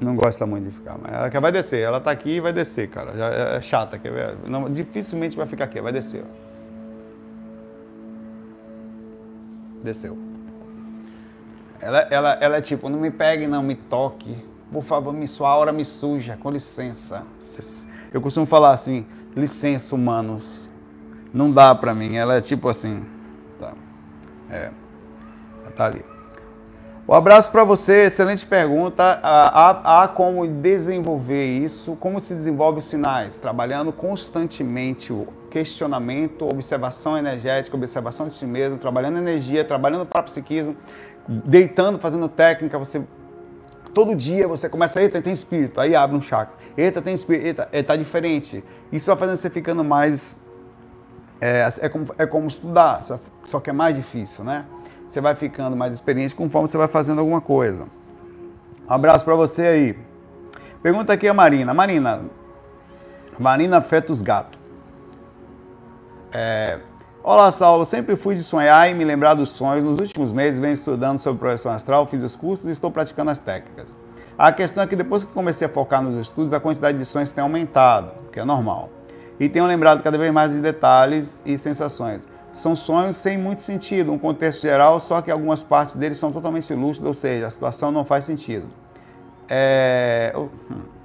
não 0.00 0.14
gosta 0.14 0.46
muito 0.46 0.66
de 0.66 0.70
ficar, 0.70 0.96
mas 0.98 1.12
ela 1.12 1.40
vai 1.40 1.50
descer. 1.50 1.80
Ela 1.80 2.00
tá 2.00 2.10
aqui 2.10 2.36
e 2.36 2.40
vai 2.40 2.52
descer, 2.52 2.88
cara. 2.88 3.12
É, 3.12 3.56
é 3.56 3.62
chata, 3.62 3.98
quer 3.98 4.12
ver? 4.12 4.36
Não, 4.48 4.70
dificilmente 4.70 5.36
vai 5.36 5.46
ficar 5.46 5.64
aqui, 5.64 5.80
vai 5.80 5.92
descer. 5.92 6.24
Ó. 6.24 6.48
Desceu. 9.82 10.16
Ela, 11.80 12.00
ela, 12.10 12.32
ela 12.40 12.56
é 12.56 12.60
tipo, 12.60 12.88
não 12.88 12.98
me 12.98 13.10
pegue, 13.10 13.46
não 13.46 13.62
me 13.62 13.74
toque. 13.74 14.36
Por 14.70 14.82
favor, 14.82 15.14
me 15.14 15.26
sua 15.26 15.48
aura 15.48 15.72
me 15.72 15.84
suja, 15.84 16.36
com 16.36 16.50
licença. 16.50 17.26
Eu 18.12 18.20
costumo 18.20 18.46
falar 18.46 18.72
assim, 18.72 19.06
licença, 19.34 19.94
humanos. 19.94 20.67
Não 21.32 21.50
dá 21.50 21.74
pra 21.74 21.94
mim. 21.94 22.16
Ela 22.16 22.36
é 22.36 22.40
tipo 22.40 22.68
assim. 22.68 23.04
É, 24.50 24.70
tá 25.76 25.86
ali. 25.86 26.04
Um 27.06 27.14
abraço 27.14 27.50
para 27.50 27.64
você, 27.64 28.04
excelente 28.04 28.44
pergunta. 28.44 29.18
Há, 29.22 30.02
há, 30.02 30.08
como 30.08 30.46
desenvolver 30.46 31.46
isso? 31.46 31.96
Como 31.96 32.20
se 32.20 32.34
desenvolve 32.34 32.80
os 32.80 32.84
sinais? 32.84 33.38
Trabalhando 33.38 33.90
constantemente 33.92 35.10
o 35.10 35.26
questionamento, 35.50 36.44
observação 36.44 37.16
energética, 37.16 37.74
observação 37.74 38.28
de 38.28 38.34
si 38.34 38.44
mesmo, 38.44 38.76
trabalhando 38.76 39.16
energia, 39.16 39.64
trabalhando 39.64 40.04
para 40.04 40.22
psiquismo, 40.22 40.76
deitando, 41.26 41.98
fazendo 41.98 42.28
técnica. 42.28 42.78
Você 42.78 43.02
todo 43.94 44.14
dia 44.14 44.46
você 44.46 44.68
começa, 44.68 45.00
eita, 45.00 45.22
tem 45.22 45.32
espírito, 45.32 45.80
aí 45.80 45.96
abre 45.96 46.14
um 46.14 46.20
chakra. 46.20 46.56
Eita, 46.76 47.00
tem 47.00 47.14
espírito, 47.14 47.46
eita, 47.46 47.68
é, 47.72 47.82
tá 47.82 47.96
diferente. 47.96 48.62
Isso 48.92 49.06
vai 49.06 49.16
fazendo 49.16 49.38
você 49.38 49.48
ficando 49.48 49.82
mais 49.82 50.36
é, 51.40 51.68
é, 51.80 51.88
como, 51.88 52.06
é 52.18 52.26
como 52.26 52.46
estudar, 52.48 53.02
só 53.44 53.60
que 53.60 53.70
é 53.70 53.72
mais 53.72 53.94
difícil, 53.94 54.44
né? 54.44 54.64
Você 55.08 55.20
vai 55.20 55.34
ficando 55.34 55.76
mais 55.76 55.92
experiente 55.92 56.34
conforme 56.34 56.68
você 56.68 56.76
vai 56.76 56.88
fazendo 56.88 57.20
alguma 57.20 57.40
coisa. 57.40 57.84
Um 58.88 58.92
abraço 58.92 59.24
para 59.24 59.34
você 59.34 59.62
aí. 59.62 59.98
Pergunta 60.82 61.12
aqui 61.12 61.26
a 61.26 61.34
Marina. 61.34 61.72
Marina, 61.72 62.24
Marina 63.38 63.80
Fetus 63.80 64.20
Gato. 64.20 64.58
É, 66.32 66.78
Olá, 67.22 67.50
Saulo. 67.50 67.86
Sempre 67.86 68.16
fui 68.16 68.34
de 68.34 68.42
sonhar 68.42 68.90
e 68.90 68.94
me 68.94 69.04
lembrar 69.04 69.34
dos 69.34 69.50
sonhos. 69.50 69.84
Nos 69.84 69.98
últimos 69.98 70.32
meses 70.32 70.58
venho 70.58 70.74
estudando 70.74 71.18
sobre 71.20 71.38
projeção 71.38 71.72
astral, 71.72 72.06
fiz 72.06 72.22
os 72.22 72.36
cursos 72.36 72.66
e 72.66 72.70
estou 72.70 72.90
praticando 72.90 73.30
as 73.30 73.40
técnicas. 73.40 73.86
A 74.36 74.52
questão 74.52 74.84
é 74.84 74.86
que 74.86 74.94
depois 74.94 75.24
que 75.24 75.32
comecei 75.32 75.66
a 75.66 75.70
focar 75.70 76.02
nos 76.02 76.20
estudos, 76.20 76.52
a 76.52 76.60
quantidade 76.60 76.98
de 76.98 77.04
sonhos 77.04 77.32
tem 77.32 77.42
aumentado, 77.42 78.12
que 78.30 78.38
é 78.38 78.44
normal 78.44 78.90
e 79.38 79.48
tenham 79.48 79.66
lembrado 79.66 80.02
cada 80.02 80.18
vez 80.18 80.32
mais 80.32 80.52
de 80.52 80.60
detalhes 80.60 81.42
e 81.44 81.56
sensações. 81.56 82.26
São 82.52 82.74
sonhos 82.74 83.16
sem 83.16 83.38
muito 83.38 83.60
sentido, 83.60 84.12
um 84.12 84.18
contexto 84.18 84.62
geral, 84.62 84.98
só 84.98 85.20
que 85.22 85.30
algumas 85.30 85.62
partes 85.62 85.94
deles 85.94 86.18
são 86.18 86.32
totalmente 86.32 86.72
lúcidas, 86.74 87.08
ou 87.08 87.14
seja, 87.14 87.46
a 87.46 87.50
situação 87.50 87.92
não 87.92 88.04
faz 88.04 88.24
sentido. 88.24 88.66
É... 89.48 90.32
Hum. 90.36 90.98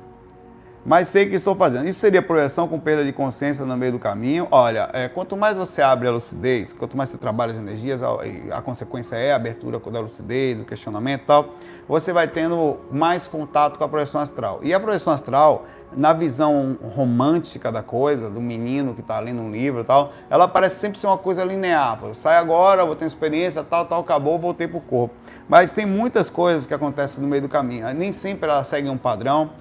Mas 0.85 1.07
sei 1.07 1.29
que 1.29 1.35
estou 1.35 1.55
fazendo. 1.55 1.87
Isso 1.87 1.99
seria 1.99 2.21
projeção 2.21 2.67
com 2.67 2.77
perda 2.77 3.05
de 3.05 3.13
consciência 3.13 3.63
no 3.63 3.77
meio 3.77 3.93
do 3.93 3.99
caminho. 3.99 4.47
Olha, 4.51 4.89
é, 4.91 5.07
quanto 5.07 5.37
mais 5.37 5.55
você 5.55 5.81
abre 5.81 6.09
a 6.09 6.11
lucidez, 6.11 6.73
quanto 6.73 6.97
mais 6.97 7.09
você 7.09 7.17
trabalha 7.17 7.53
as 7.53 7.57
energias, 7.57 8.03
a, 8.03 8.09
a 8.51 8.61
consequência 8.61 9.15
é 9.15 9.31
a 9.31 9.37
abertura 9.37 9.79
da 9.79 9.99
lucidez, 10.01 10.59
o 10.59 10.65
questionamento 10.65 11.21
e 11.21 11.25
tal, 11.25 11.49
você 11.87 12.11
vai 12.11 12.27
tendo 12.27 12.77
mais 12.91 13.27
contato 13.27 13.77
com 13.77 13.83
a 13.85 13.87
projeção 13.87 14.19
astral. 14.19 14.59
E 14.61 14.73
a 14.73 14.79
projeção 14.79 15.13
astral 15.13 15.65
na 15.95 16.13
visão 16.13 16.77
romântica 16.95 17.71
da 17.71 17.83
coisa, 17.83 18.29
do 18.29 18.41
menino 18.41 18.93
que 18.93 19.01
está 19.01 19.17
ali 19.17 19.33
no 19.33 19.49
livro 19.49 19.81
e 19.81 19.83
tal, 19.83 20.11
ela 20.29 20.47
parece 20.47 20.77
sempre 20.77 20.99
ser 20.99 21.07
uma 21.07 21.17
coisa 21.17 21.43
linear. 21.43 21.99
Eu 22.03 22.13
saio 22.13 22.39
agora, 22.39 22.85
vou 22.85 22.95
ter 22.95 23.05
experiência, 23.05 23.63
tal, 23.63 23.85
tal, 23.85 24.01
acabou, 24.01 24.39
voltei 24.39 24.67
para 24.67 24.77
o 24.77 24.81
corpo. 24.81 25.15
Mas 25.47 25.71
tem 25.73 25.85
muitas 25.85 26.29
coisas 26.29 26.65
que 26.65 26.73
acontecem 26.73 27.21
no 27.21 27.29
meio 27.29 27.41
do 27.41 27.49
caminho. 27.49 27.85
Nem 27.93 28.11
sempre 28.11 28.49
ela 28.49 28.63
segue 28.63 28.89
um 28.89 28.97
padrão. 28.97 29.51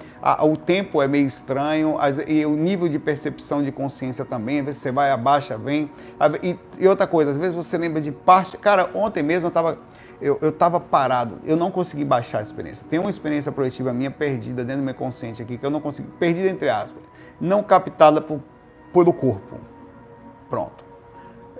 O 0.41 0.57
tempo 0.57 1.03
é, 1.03 1.09
meio 1.09 1.27
estranho, 1.27 1.97
e 2.29 2.47
o 2.47 2.55
nível 2.55 2.89
de 2.89 2.99
percepção 2.99 3.63
de 3.63 3.73
consciência 3.73 4.25
também, 4.25 4.61
às 4.61 4.67
vezes 4.67 4.81
você 4.81 4.93
vai, 4.93 5.11
abaixa, 5.11 5.59
vem. 5.59 5.91
E 6.79 6.87
outra 6.87 7.07
coisa, 7.07 7.33
às 7.33 7.37
vezes 7.37 7.57
você 7.57 7.77
lembra 7.77 8.01
de 8.01 8.13
parte. 8.13 8.57
Cara, 8.57 8.91
ontem 8.95 9.23
mesmo 9.23 9.47
eu 9.47 9.49
estava 9.49 9.77
eu, 10.23 10.39
eu 10.41 10.53
tava 10.53 10.79
parado, 10.79 11.41
eu 11.45 11.57
não 11.57 11.71
consegui 11.71 12.05
baixar 12.05 12.39
a 12.39 12.43
experiência. 12.43 12.87
Tem 12.89 12.99
uma 12.99 13.11
experiência 13.11 13.51
projetiva 13.51 13.93
minha 13.93 14.11
perdida 14.11 14.65
dentro 14.65 14.81
do 14.81 14.85
meu 14.85 14.95
consciente 14.95 15.43
aqui, 15.43 15.59
que 15.59 15.67
eu 15.67 15.71
não 15.71 15.81
consegui, 15.81 16.09
perdida 16.13 16.49
entre 16.49 16.71
aspas, 16.71 17.03
não 17.41 17.63
captada 17.63 18.21
por, 18.21 18.41
pelo 18.93 19.13
corpo. 19.13 19.57
Pronto. 20.49 20.85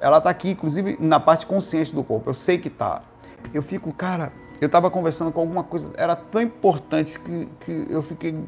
Ela 0.01 0.19
está 0.19 0.31
aqui, 0.31 0.51
inclusive, 0.51 0.97
na 1.01 1.19
parte 1.19 1.45
consciente 1.45 1.95
do 1.95 2.05
corpo. 2.05 2.31
Eu 2.31 2.35
sei 2.35 2.57
que 2.59 2.71
tá. 2.71 3.03
Eu 3.53 3.63
fico, 3.63 3.93
cara, 3.93 4.33
eu 4.61 4.67
estava 4.67 4.89
conversando 4.91 5.33
com 5.33 5.41
alguma 5.41 5.65
coisa, 5.65 5.91
era 5.97 6.15
tão 6.15 6.41
importante 6.41 7.19
que, 7.19 7.47
que 7.61 7.87
eu 7.91 8.03
fiquei. 8.03 8.39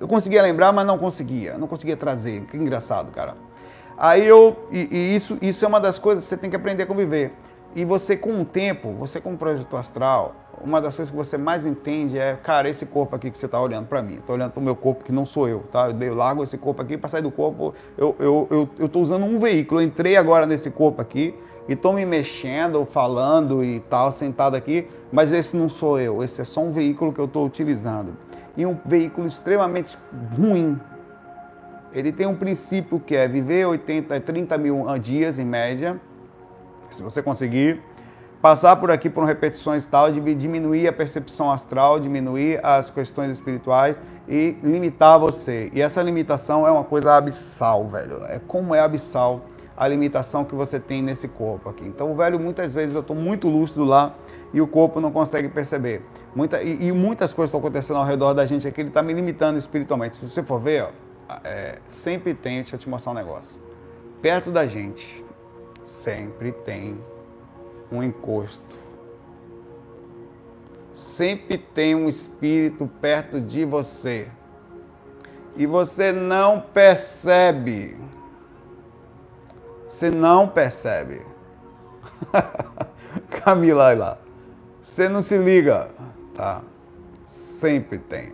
Eu 0.00 0.08
conseguia 0.08 0.42
lembrar, 0.42 0.72
mas 0.72 0.86
não 0.86 0.96
conseguia. 0.96 1.58
Não 1.58 1.68
conseguia 1.68 1.96
trazer. 1.96 2.42
Que 2.46 2.56
engraçado, 2.56 3.12
cara. 3.12 3.34
Aí 3.98 4.26
eu. 4.26 4.56
E, 4.70 4.88
e 4.90 5.14
isso, 5.14 5.38
isso 5.42 5.64
é 5.64 5.68
uma 5.68 5.80
das 5.80 5.98
coisas 5.98 6.24
que 6.24 6.30
você 6.30 6.36
tem 6.38 6.48
que 6.48 6.56
aprender 6.56 6.84
a 6.84 6.86
conviver. 6.86 7.32
E 7.76 7.84
você, 7.84 8.16
com 8.16 8.40
o 8.40 8.44
tempo, 8.44 8.92
você 8.92 9.20
como 9.20 9.36
projeto 9.36 9.76
astral, 9.76 10.34
uma 10.62 10.80
das 10.80 10.94
coisas 10.94 11.10
que 11.10 11.16
você 11.16 11.36
mais 11.36 11.66
entende 11.66 12.16
é, 12.16 12.38
cara, 12.40 12.68
esse 12.68 12.86
corpo 12.86 13.16
aqui 13.16 13.32
que 13.32 13.36
você 13.36 13.46
está 13.46 13.60
olhando 13.60 13.88
para 13.88 14.00
mim, 14.00 14.14
estou 14.14 14.36
olhando 14.36 14.52
para 14.52 14.60
o 14.60 14.62
meu 14.62 14.76
corpo 14.76 15.02
que 15.02 15.10
não 15.10 15.24
sou 15.24 15.48
eu, 15.48 15.60
tá? 15.72 15.88
Eu, 15.88 16.14
largo 16.14 16.44
esse 16.44 16.56
corpo 16.56 16.80
aqui 16.80 16.96
para 16.96 17.08
sair 17.08 17.22
do 17.22 17.32
corpo, 17.32 17.74
eu 17.98 18.14
eu, 18.20 18.68
eu, 18.78 18.88
tô 18.88 19.00
usando 19.00 19.24
um 19.24 19.40
veículo, 19.40 19.80
eu 19.80 19.84
entrei 19.84 20.16
agora 20.16 20.46
nesse 20.46 20.70
corpo 20.70 21.02
aqui 21.02 21.34
e 21.68 21.72
estou 21.72 21.92
me 21.92 22.06
mexendo, 22.06 22.84
falando 22.86 23.64
e 23.64 23.80
tal, 23.80 24.12
sentado 24.12 24.54
aqui, 24.54 24.86
mas 25.10 25.32
esse 25.32 25.56
não 25.56 25.68
sou 25.68 25.98
eu, 25.98 26.22
esse 26.22 26.40
é 26.40 26.44
só 26.44 26.60
um 26.60 26.70
veículo 26.70 27.12
que 27.12 27.20
eu 27.20 27.24
estou 27.24 27.44
utilizando. 27.44 28.16
E 28.56 28.64
um 28.64 28.76
veículo 28.86 29.26
extremamente 29.26 29.98
ruim. 30.38 30.78
Ele 31.92 32.12
tem 32.12 32.26
um 32.26 32.36
princípio 32.36 33.00
que 33.00 33.16
é 33.16 33.26
viver 33.26 33.66
80, 33.66 34.20
30 34.20 34.58
mil 34.58 34.86
dias 35.00 35.40
em 35.40 35.44
média, 35.44 36.00
se 36.94 37.02
você 37.02 37.22
conseguir, 37.22 37.82
passar 38.40 38.76
por 38.76 38.90
aqui 38.90 39.08
por 39.08 39.24
repetições 39.24 39.86
tal, 39.86 40.10
diminuir 40.10 40.86
a 40.86 40.92
percepção 40.92 41.50
astral, 41.50 41.98
diminuir 41.98 42.60
as 42.64 42.90
questões 42.90 43.30
espirituais 43.30 43.98
e 44.28 44.56
limitar 44.62 45.18
você. 45.18 45.70
E 45.72 45.80
essa 45.80 46.02
limitação 46.02 46.66
é 46.66 46.70
uma 46.70 46.84
coisa 46.84 47.14
abissal, 47.14 47.88
velho. 47.88 48.18
É 48.24 48.38
como 48.38 48.74
é 48.74 48.80
abissal 48.80 49.46
a 49.76 49.88
limitação 49.88 50.44
que 50.44 50.54
você 50.54 50.78
tem 50.78 51.02
nesse 51.02 51.26
corpo 51.26 51.68
aqui. 51.68 51.84
Então, 51.86 52.14
velho, 52.14 52.38
muitas 52.38 52.74
vezes 52.74 52.94
eu 52.94 53.00
estou 53.00 53.16
muito 53.16 53.48
lúcido 53.48 53.82
lá 53.82 54.14
e 54.52 54.60
o 54.60 54.66
corpo 54.66 55.00
não 55.00 55.10
consegue 55.10 55.48
perceber. 55.48 56.02
Muita, 56.34 56.62
e, 56.62 56.88
e 56.88 56.92
muitas 56.92 57.32
coisas 57.32 57.48
estão 57.48 57.60
acontecendo 57.60 57.96
ao 57.96 58.04
redor 58.04 58.34
da 58.34 58.46
gente 58.46 58.68
aqui, 58.68 58.80
ele 58.80 58.88
está 58.88 59.02
me 59.02 59.12
limitando 59.12 59.58
espiritualmente. 59.58 60.16
Se 60.16 60.28
você 60.28 60.42
for 60.42 60.60
ver, 60.60 60.84
ó, 60.84 61.38
é, 61.42 61.78
sempre 61.88 62.34
tem, 62.34 62.56
deixa 62.56 62.76
eu 62.76 62.78
te 62.78 62.88
mostrar 62.88 63.12
um 63.12 63.14
negócio. 63.16 63.60
Perto 64.22 64.50
da 64.50 64.66
gente, 64.66 65.23
sempre 65.84 66.50
tem 66.50 66.98
um 67.92 68.02
encosto. 68.02 68.78
Sempre 70.94 71.58
tem 71.58 71.94
um 71.94 72.08
espírito 72.08 72.86
perto 73.00 73.40
de 73.40 73.64
você. 73.64 74.30
E 75.56 75.66
você 75.66 76.12
não 76.12 76.60
percebe. 76.60 77.96
Você 79.86 80.10
não 80.10 80.48
percebe. 80.48 81.24
Camila, 83.44 83.88
olha 83.88 83.98
lá. 83.98 84.18
Você 84.80 85.08
não 85.08 85.22
se 85.22 85.36
liga, 85.38 85.90
tá? 86.34 86.62
Sempre 87.26 87.98
tem. 87.98 88.32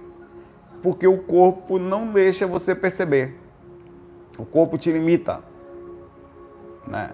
Porque 0.82 1.06
o 1.06 1.18
corpo 1.18 1.78
não 1.78 2.10
deixa 2.10 2.46
você 2.46 2.74
perceber. 2.74 3.38
O 4.38 4.44
corpo 4.44 4.78
te 4.78 4.90
limita. 4.90 5.42
Né? 6.86 7.10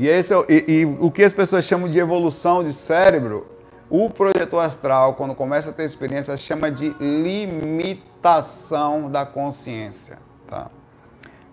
E, 0.00 0.08
esse 0.08 0.32
é, 0.32 0.36
e, 0.48 0.80
e 0.80 0.86
o 0.86 1.10
que 1.10 1.22
as 1.22 1.34
pessoas 1.34 1.66
chamam 1.66 1.86
de 1.86 1.98
evolução 1.98 2.64
de 2.64 2.72
cérebro, 2.72 3.46
o 3.90 4.08
projetor 4.08 4.64
astral, 4.64 5.12
quando 5.12 5.34
começa 5.34 5.68
a 5.68 5.74
ter 5.74 5.84
experiência, 5.84 6.34
chama 6.38 6.70
de 6.70 6.96
limitação 6.98 9.10
da 9.10 9.26
consciência. 9.26 10.16
Tá? 10.48 10.70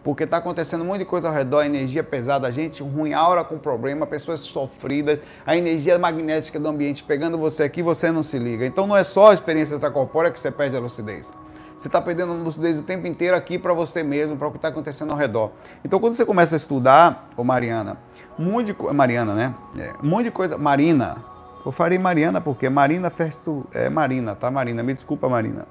Porque 0.02 0.24
está 0.24 0.38
acontecendo 0.38 0.84
um 0.84 0.86
monte 0.86 1.00
de 1.00 1.06
coisa 1.06 1.28
ao 1.28 1.34
redor, 1.34 1.66
energia 1.66 2.06
pesada, 2.06 2.50
gente 2.50 2.82
ruim, 2.82 3.12
aura 3.12 3.44
com 3.44 3.58
problema, 3.58 4.08
pessoas 4.08 4.40
sofridas, 4.40 5.22
a 5.46 5.58
energia 5.58 6.00
magnética 6.00 6.58
do 6.58 6.70
ambiente 6.70 7.04
pegando 7.04 7.38
você 7.38 7.64
aqui, 7.64 7.84
você 7.84 8.14
não 8.14 8.24
se 8.24 8.40
liga. 8.40 8.66
Então 8.66 8.88
não 8.88 8.96
é 8.96 9.04
só 9.04 9.32
a 9.32 9.34
experiência 9.34 9.74
extracorpórea 9.74 10.32
que 10.32 10.40
você 10.40 10.50
perde 10.50 10.78
a 10.78 10.80
lucidez. 10.80 11.34
Você 11.78 11.88
está 11.88 12.02
perdendo 12.02 12.32
a 12.32 12.36
lucidez 12.36 12.80
o 12.80 12.84
tempo 12.84 13.06
inteiro 13.06 13.36
aqui 13.36 13.60
para 13.60 13.74
você 13.74 14.02
mesmo, 14.02 14.36
para 14.36 14.48
o 14.48 14.52
que 14.52 14.58
está 14.58 14.70
acontecendo 14.70 15.12
ao 15.12 15.18
redor. 15.18 15.52
Então 15.86 16.00
quando 16.00 16.16
você 16.16 16.26
começa 16.26 16.56
a 16.56 16.58
estudar, 16.58 17.30
ô 17.38 17.44
Mariana, 17.44 17.98
monte 18.38 18.68
de 18.68 18.74
coisa. 18.74 18.94
Mariana, 18.94 19.34
né? 19.34 19.56
É, 19.78 19.94
um 20.04 20.10
monte 20.10 20.26
de 20.26 20.32
coisa. 20.32 20.58
Marina. 20.58 21.18
Eu 21.66 21.72
falei 21.72 22.00
Mariana 22.00 22.40
porque 22.40 22.70
Marina 22.70 23.10
Festo 23.10 23.68
é 23.74 23.90
Marina, 23.90 24.36
tá, 24.36 24.50
Marina? 24.50 24.82
Me 24.82 24.94
desculpa, 24.94 25.28
Marina. 25.28 25.68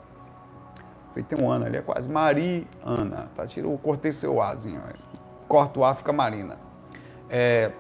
Tem 1.28 1.42
um 1.42 1.50
ano 1.50 1.64
ali, 1.64 1.78
é 1.78 1.82
quase. 1.82 2.08
Mariana, 2.10 3.30
tá? 3.34 3.46
Tirou, 3.46 3.76
cortei 3.78 4.12
seu 4.12 4.42
Azinho. 4.42 4.82
Corta 5.48 5.80
o 5.80 5.84
A, 5.84 5.94
fica 5.94 6.12
Marina. 6.12 6.58
É, 7.30 7.72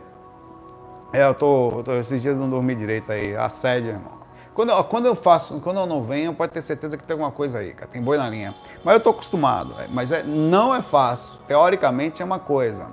é 1.12 1.22
eu 1.22 1.34
tô, 1.34 1.70
eu 1.72 1.82
tô, 1.82 1.92
esses 1.92 2.22
dias 2.22 2.36
não 2.36 2.48
dormi 2.48 2.74
direito 2.74 3.12
aí. 3.12 3.36
Assédio, 3.36 3.90
irmão. 3.90 4.15
Quando, 4.56 4.84
quando 4.84 5.04
eu 5.04 5.14
faço, 5.14 5.60
quando 5.60 5.80
eu 5.80 5.86
não 5.86 6.02
venho, 6.02 6.32
pode 6.32 6.50
ter 6.50 6.62
certeza 6.62 6.96
que 6.96 7.04
tem 7.04 7.12
alguma 7.12 7.30
coisa 7.30 7.58
aí, 7.58 7.74
cara. 7.74 7.86
Tem 7.86 8.00
boi 8.00 8.16
na 8.16 8.26
linha. 8.26 8.54
Mas 8.82 8.94
eu 8.94 9.00
tô 9.00 9.10
acostumado. 9.10 9.78
É, 9.78 9.86
mas 9.86 10.10
é, 10.10 10.22
não 10.22 10.74
é 10.74 10.80
fácil. 10.80 11.38
Teoricamente 11.46 12.22
é 12.22 12.24
uma 12.24 12.38
coisa. 12.38 12.88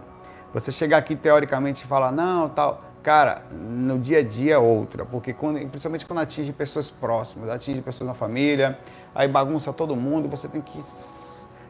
Você 0.54 0.74
chegar 0.74 0.98
aqui 0.98 1.16
teoricamente 1.16 1.86
e 1.86 1.88
falar, 1.88 2.12
não, 2.12 2.50
tal. 2.50 2.82
Cara, 3.02 3.44
no 3.50 3.98
dia 3.98 4.20
a 4.20 4.24
dia 4.24 4.56
é 4.56 4.58
outra, 4.58 5.06
porque 5.06 5.34
quando, 5.34 5.58
principalmente 5.68 6.06
quando 6.06 6.20
atinge 6.20 6.52
pessoas 6.52 6.90
próximas, 6.90 7.50
atinge 7.50 7.82
pessoas 7.82 8.10
na 8.10 8.14
família, 8.14 8.78
aí 9.16 9.28
bagunça 9.28 9.72
todo 9.72 9.96
mundo, 9.96 10.28
você 10.28 10.50
tem 10.50 10.62
que. 10.62 10.82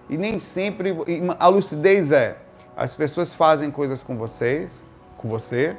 E 0.10 0.18
nem 0.18 0.40
sempre. 0.40 0.96
A 1.40 1.48
lucidez 1.48 2.12
é: 2.12 2.38
as 2.76 2.96
pessoas 2.96 3.34
fazem 3.34 3.70
coisas 3.70 4.02
com 4.02 4.18
vocês, 4.18 4.84
com 5.18 5.30
você, 5.30 5.78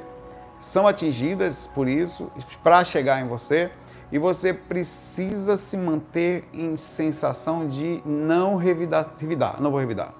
são 0.59 0.87
atingidas 0.87 1.67
por 1.67 1.87
isso, 1.87 2.31
para 2.63 2.83
chegar 2.83 3.21
em 3.21 3.27
você, 3.27 3.71
e 4.11 4.19
você 4.19 4.53
precisa 4.53 5.57
se 5.57 5.75
manter 5.77 6.47
em 6.53 6.75
sensação 6.75 7.67
de 7.67 8.01
não 8.05 8.55
revidar. 8.55 9.05
revidar 9.19 9.61
não 9.61 9.71
vou 9.71 9.79
revidar 9.79 10.13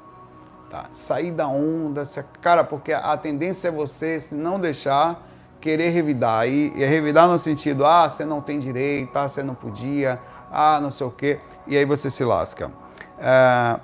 Tá? 0.69 0.85
Sair 0.91 1.31
da 1.31 1.47
onda, 1.47 2.03
cara, 2.41 2.63
porque 2.63 2.91
a 2.91 3.15
tendência 3.15 3.67
é 3.67 3.71
você, 3.71 4.19
se 4.19 4.33
não 4.33 4.59
deixar, 4.59 5.21
querer 5.61 5.89
revidar. 5.89 6.47
E, 6.47 6.73
e 6.75 6.83
revidar 6.85 7.27
no 7.27 7.37
sentido, 7.37 7.85
ah, 7.85 8.09
você 8.09 8.25
não 8.25 8.41
tem 8.41 8.59
direito, 8.59 9.15
ah, 9.15 9.29
você 9.29 9.43
não 9.43 9.53
podia, 9.53 10.19
ah, 10.51 10.79
não 10.81 10.89
sei 10.89 11.05
o 11.05 11.11
quê. 11.11 11.39
E 11.67 11.77
aí 11.77 11.85
você 11.85 12.09
se 12.09 12.23
lasca. 12.23 12.71
É... 13.19 13.79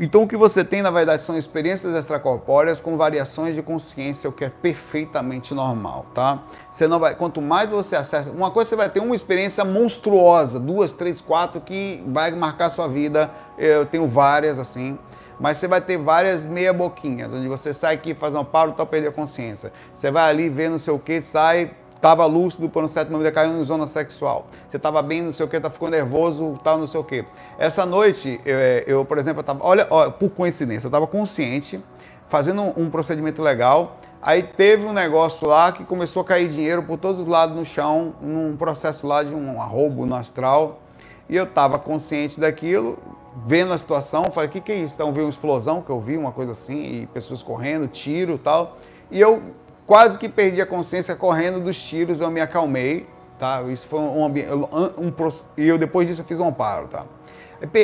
Então 0.00 0.22
o 0.22 0.28
que 0.28 0.36
você 0.36 0.64
tem, 0.64 0.82
na 0.82 0.90
verdade, 0.90 1.22
são 1.22 1.36
experiências 1.36 1.94
extracorpóreas 1.94 2.80
com 2.80 2.96
variações 2.96 3.54
de 3.54 3.62
consciência, 3.62 4.28
o 4.28 4.32
que 4.32 4.44
é 4.44 4.50
perfeitamente 4.50 5.52
normal, 5.54 6.06
tá? 6.14 6.42
Você 6.70 6.88
não 6.88 6.98
vai, 6.98 7.14
quanto 7.14 7.42
mais 7.42 7.70
você 7.70 7.94
acessa, 7.94 8.30
uma 8.30 8.50
coisa 8.50 8.70
você 8.70 8.76
vai 8.76 8.88
ter 8.88 9.00
uma 9.00 9.14
experiência 9.14 9.64
monstruosa, 9.64 10.58
duas, 10.58 10.94
três, 10.94 11.20
quatro, 11.20 11.60
que 11.60 12.02
vai 12.06 12.30
marcar 12.32 12.70
sua 12.70 12.88
vida. 12.88 13.30
Eu 13.58 13.84
tenho 13.84 14.08
várias 14.08 14.58
assim 14.58 14.98
mas 15.42 15.58
você 15.58 15.66
vai 15.66 15.80
ter 15.80 15.98
várias 15.98 16.44
meia 16.44 16.72
boquinhas, 16.72 17.32
onde 17.32 17.48
você 17.48 17.74
sai 17.74 17.94
aqui, 17.94 18.14
faz 18.14 18.32
uma 18.32 18.44
pausa, 18.44 18.74
tal, 18.74 18.86
perder 18.86 19.08
a 19.08 19.12
consciência. 19.12 19.72
Você 19.92 20.08
vai 20.08 20.30
ali 20.30 20.48
ver 20.48 20.70
não 20.70 20.78
sei 20.78 20.94
o 20.94 21.00
que, 21.00 21.20
sai, 21.20 21.74
estava 22.02 22.26
lúcido, 22.26 22.68
por 22.68 22.82
um 22.82 22.88
certo 22.88 23.12
momento 23.12 23.32
caiu 23.32 23.52
em 23.52 23.62
zona 23.62 23.86
sexual. 23.86 24.46
Você 24.68 24.76
estava 24.76 25.00
bem, 25.02 25.22
não 25.22 25.30
sei 25.30 25.46
o 25.46 25.48
que, 25.48 25.60
tá 25.60 25.70
ficou 25.70 25.88
nervoso, 25.88 26.58
tal, 26.64 26.76
não 26.76 26.86
sei 26.86 26.98
o 26.98 27.04
que. 27.04 27.24
Essa 27.56 27.86
noite, 27.86 28.40
eu, 28.44 28.58
eu 28.88 29.04
por 29.04 29.18
exemplo, 29.18 29.40
estava, 29.40 29.64
olha, 29.64 29.86
olha, 29.88 30.10
por 30.10 30.32
coincidência, 30.32 30.86
eu 30.86 30.88
estava 30.88 31.06
consciente, 31.06 31.80
fazendo 32.26 32.60
um, 32.60 32.72
um 32.76 32.90
procedimento 32.90 33.40
legal, 33.40 33.98
aí 34.20 34.42
teve 34.42 34.84
um 34.84 34.92
negócio 34.92 35.46
lá 35.46 35.70
que 35.70 35.84
começou 35.84 36.22
a 36.22 36.24
cair 36.24 36.48
dinheiro 36.48 36.82
por 36.82 36.98
todos 36.98 37.20
os 37.20 37.26
lados 37.26 37.54
no 37.54 37.64
chão, 37.64 38.16
num 38.20 38.56
processo 38.56 39.06
lá 39.06 39.22
de 39.22 39.32
um 39.32 39.56
roubo 39.60 40.04
no 40.04 40.16
astral, 40.16 40.80
e 41.28 41.36
eu 41.36 41.44
estava 41.44 41.78
consciente 41.78 42.40
daquilo, 42.40 42.98
vendo 43.46 43.72
a 43.72 43.78
situação, 43.78 44.24
falei, 44.32 44.48
o 44.48 44.52
que, 44.52 44.60
que 44.60 44.72
é 44.72 44.76
isso? 44.76 44.96
Então, 44.96 45.12
vi 45.12 45.20
uma 45.20 45.30
explosão 45.30 45.80
que 45.80 45.90
eu 45.90 46.00
vi, 46.00 46.16
uma 46.16 46.32
coisa 46.32 46.50
assim, 46.50 46.82
e 46.82 47.06
pessoas 47.06 47.44
correndo, 47.44 47.86
tiro 47.86 48.36
tal. 48.38 48.76
E 49.08 49.20
eu 49.20 49.42
quase 49.86 50.18
que 50.18 50.28
perdi 50.28 50.60
a 50.60 50.66
consciência 50.66 51.14
correndo 51.14 51.60
dos 51.60 51.80
tiros, 51.82 52.20
eu 52.20 52.30
me 52.30 52.40
acalmei, 52.40 53.06
tá? 53.38 53.62
Isso 53.62 53.86
foi 53.86 54.00
um 54.00 54.24
ambiente. 54.24 54.50
Um, 54.52 55.08
um, 55.08 55.28
e 55.56 55.68
eu 55.68 55.78
depois 55.78 56.06
disso 56.08 56.20
eu 56.20 56.24
fiz 56.24 56.38
um 56.38 56.48
amparo, 56.48 56.88
tá? 56.88 57.04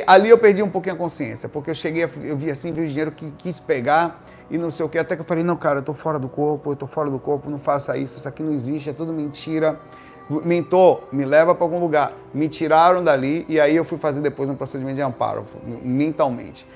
Ali 0.06 0.28
eu 0.30 0.38
perdi 0.38 0.62
um 0.62 0.70
pouquinho 0.70 0.96
a 0.96 0.98
consciência, 0.98 1.48
porque 1.48 1.70
eu 1.70 1.74
cheguei, 1.74 2.02
eu 2.02 2.36
vi 2.36 2.50
assim, 2.50 2.72
vi 2.72 2.80
o 2.80 2.88
dinheiro 2.88 3.12
que 3.12 3.30
quis 3.32 3.60
pegar 3.60 4.20
e 4.50 4.58
não 4.58 4.70
sei 4.70 4.84
o 4.84 4.88
que, 4.88 4.98
até 4.98 5.14
que 5.14 5.22
eu 5.22 5.26
falei, 5.26 5.44
não, 5.44 5.56
cara, 5.56 5.78
eu 5.78 5.82
tô 5.82 5.94
fora 5.94 6.18
do 6.18 6.28
corpo, 6.28 6.72
eu 6.72 6.76
tô 6.76 6.86
fora 6.86 7.08
do 7.10 7.18
corpo, 7.18 7.48
não 7.48 7.60
faça 7.60 7.96
isso, 7.96 8.18
isso 8.18 8.28
aqui 8.28 8.42
não 8.42 8.52
existe, 8.52 8.90
é 8.90 8.92
tudo 8.92 9.12
mentira. 9.12 9.78
mentor, 10.44 11.02
me 11.12 11.24
leva 11.24 11.54
para 11.54 11.64
algum 11.64 11.78
lugar. 11.78 12.12
Me 12.34 12.48
tiraram 12.48 13.04
dali 13.04 13.46
e 13.48 13.60
aí 13.60 13.76
eu 13.76 13.84
fui 13.84 13.98
fazer 13.98 14.20
depois 14.20 14.48
um 14.48 14.56
procedimento 14.56 14.96
de 14.96 15.02
amparo, 15.02 15.44
mentalmente. 15.82 16.66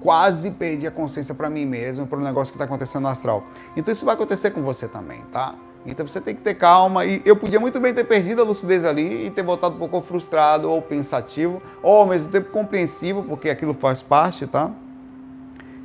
Quase 0.00 0.50
perdi 0.52 0.86
a 0.86 0.90
consciência 0.90 1.34
para 1.34 1.50
mim 1.50 1.66
mesmo, 1.66 2.06
para 2.06 2.18
o 2.18 2.22
negócio 2.22 2.52
que 2.52 2.56
está 2.56 2.64
acontecendo 2.64 3.02
no 3.02 3.08
astral. 3.08 3.44
Então 3.76 3.92
isso 3.92 4.04
vai 4.04 4.14
acontecer 4.14 4.50
com 4.50 4.62
você 4.62 4.88
também, 4.88 5.20
tá? 5.32 5.54
Então 5.84 6.06
você 6.06 6.20
tem 6.20 6.34
que 6.34 6.42
ter 6.42 6.54
calma. 6.54 7.04
E 7.04 7.22
eu 7.24 7.36
podia 7.36 7.60
muito 7.60 7.80
bem 7.80 7.92
ter 7.92 8.04
perdido 8.04 8.42
a 8.42 8.44
lucidez 8.44 8.84
ali 8.84 9.26
e 9.26 9.30
ter 9.30 9.42
voltado 9.42 9.74
um 9.74 9.78
pouco 9.78 10.00
frustrado 10.00 10.70
ou 10.70 10.80
pensativo, 10.80 11.60
ou 11.82 11.98
ao 11.98 12.06
mesmo 12.06 12.30
tempo 12.30 12.50
compreensivo, 12.50 13.22
porque 13.22 13.48
aquilo 13.48 13.74
faz 13.74 14.02
parte, 14.02 14.46
tá? 14.46 14.70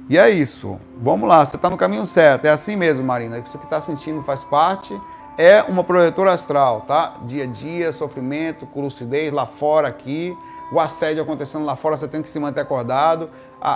E 0.10 0.18
é 0.18 0.30
isso. 0.30 0.78
Vamos 1.02 1.28
lá, 1.28 1.46
você 1.46 1.56
está 1.56 1.70
no 1.70 1.78
caminho 1.78 2.06
certo. 2.06 2.46
É 2.46 2.52
assim 2.52 2.76
mesmo, 2.76 3.06
Marina. 3.06 3.40
Isso 3.40 3.58
que 3.58 3.66
está 3.66 3.82
sentindo 3.82 4.22
faz 4.22 4.44
parte. 4.44 5.00
É 5.38 5.64
uma 5.64 5.84
projetora 5.84 6.32
astral, 6.32 6.82
tá? 6.82 7.14
Dia 7.26 7.44
a 7.44 7.48
dia, 7.48 7.92
sofrimento, 7.92 8.68
lucidez 8.76 9.32
lá 9.32 9.46
fora, 9.46 9.88
aqui. 9.88 10.38
O 10.72 10.80
assédio 10.80 11.22
acontecendo 11.22 11.64
lá 11.66 11.76
fora, 11.76 11.96
você 11.96 12.08
tem 12.08 12.22
que 12.22 12.30
se 12.30 12.40
manter 12.40 12.62
acordado. 12.62 13.30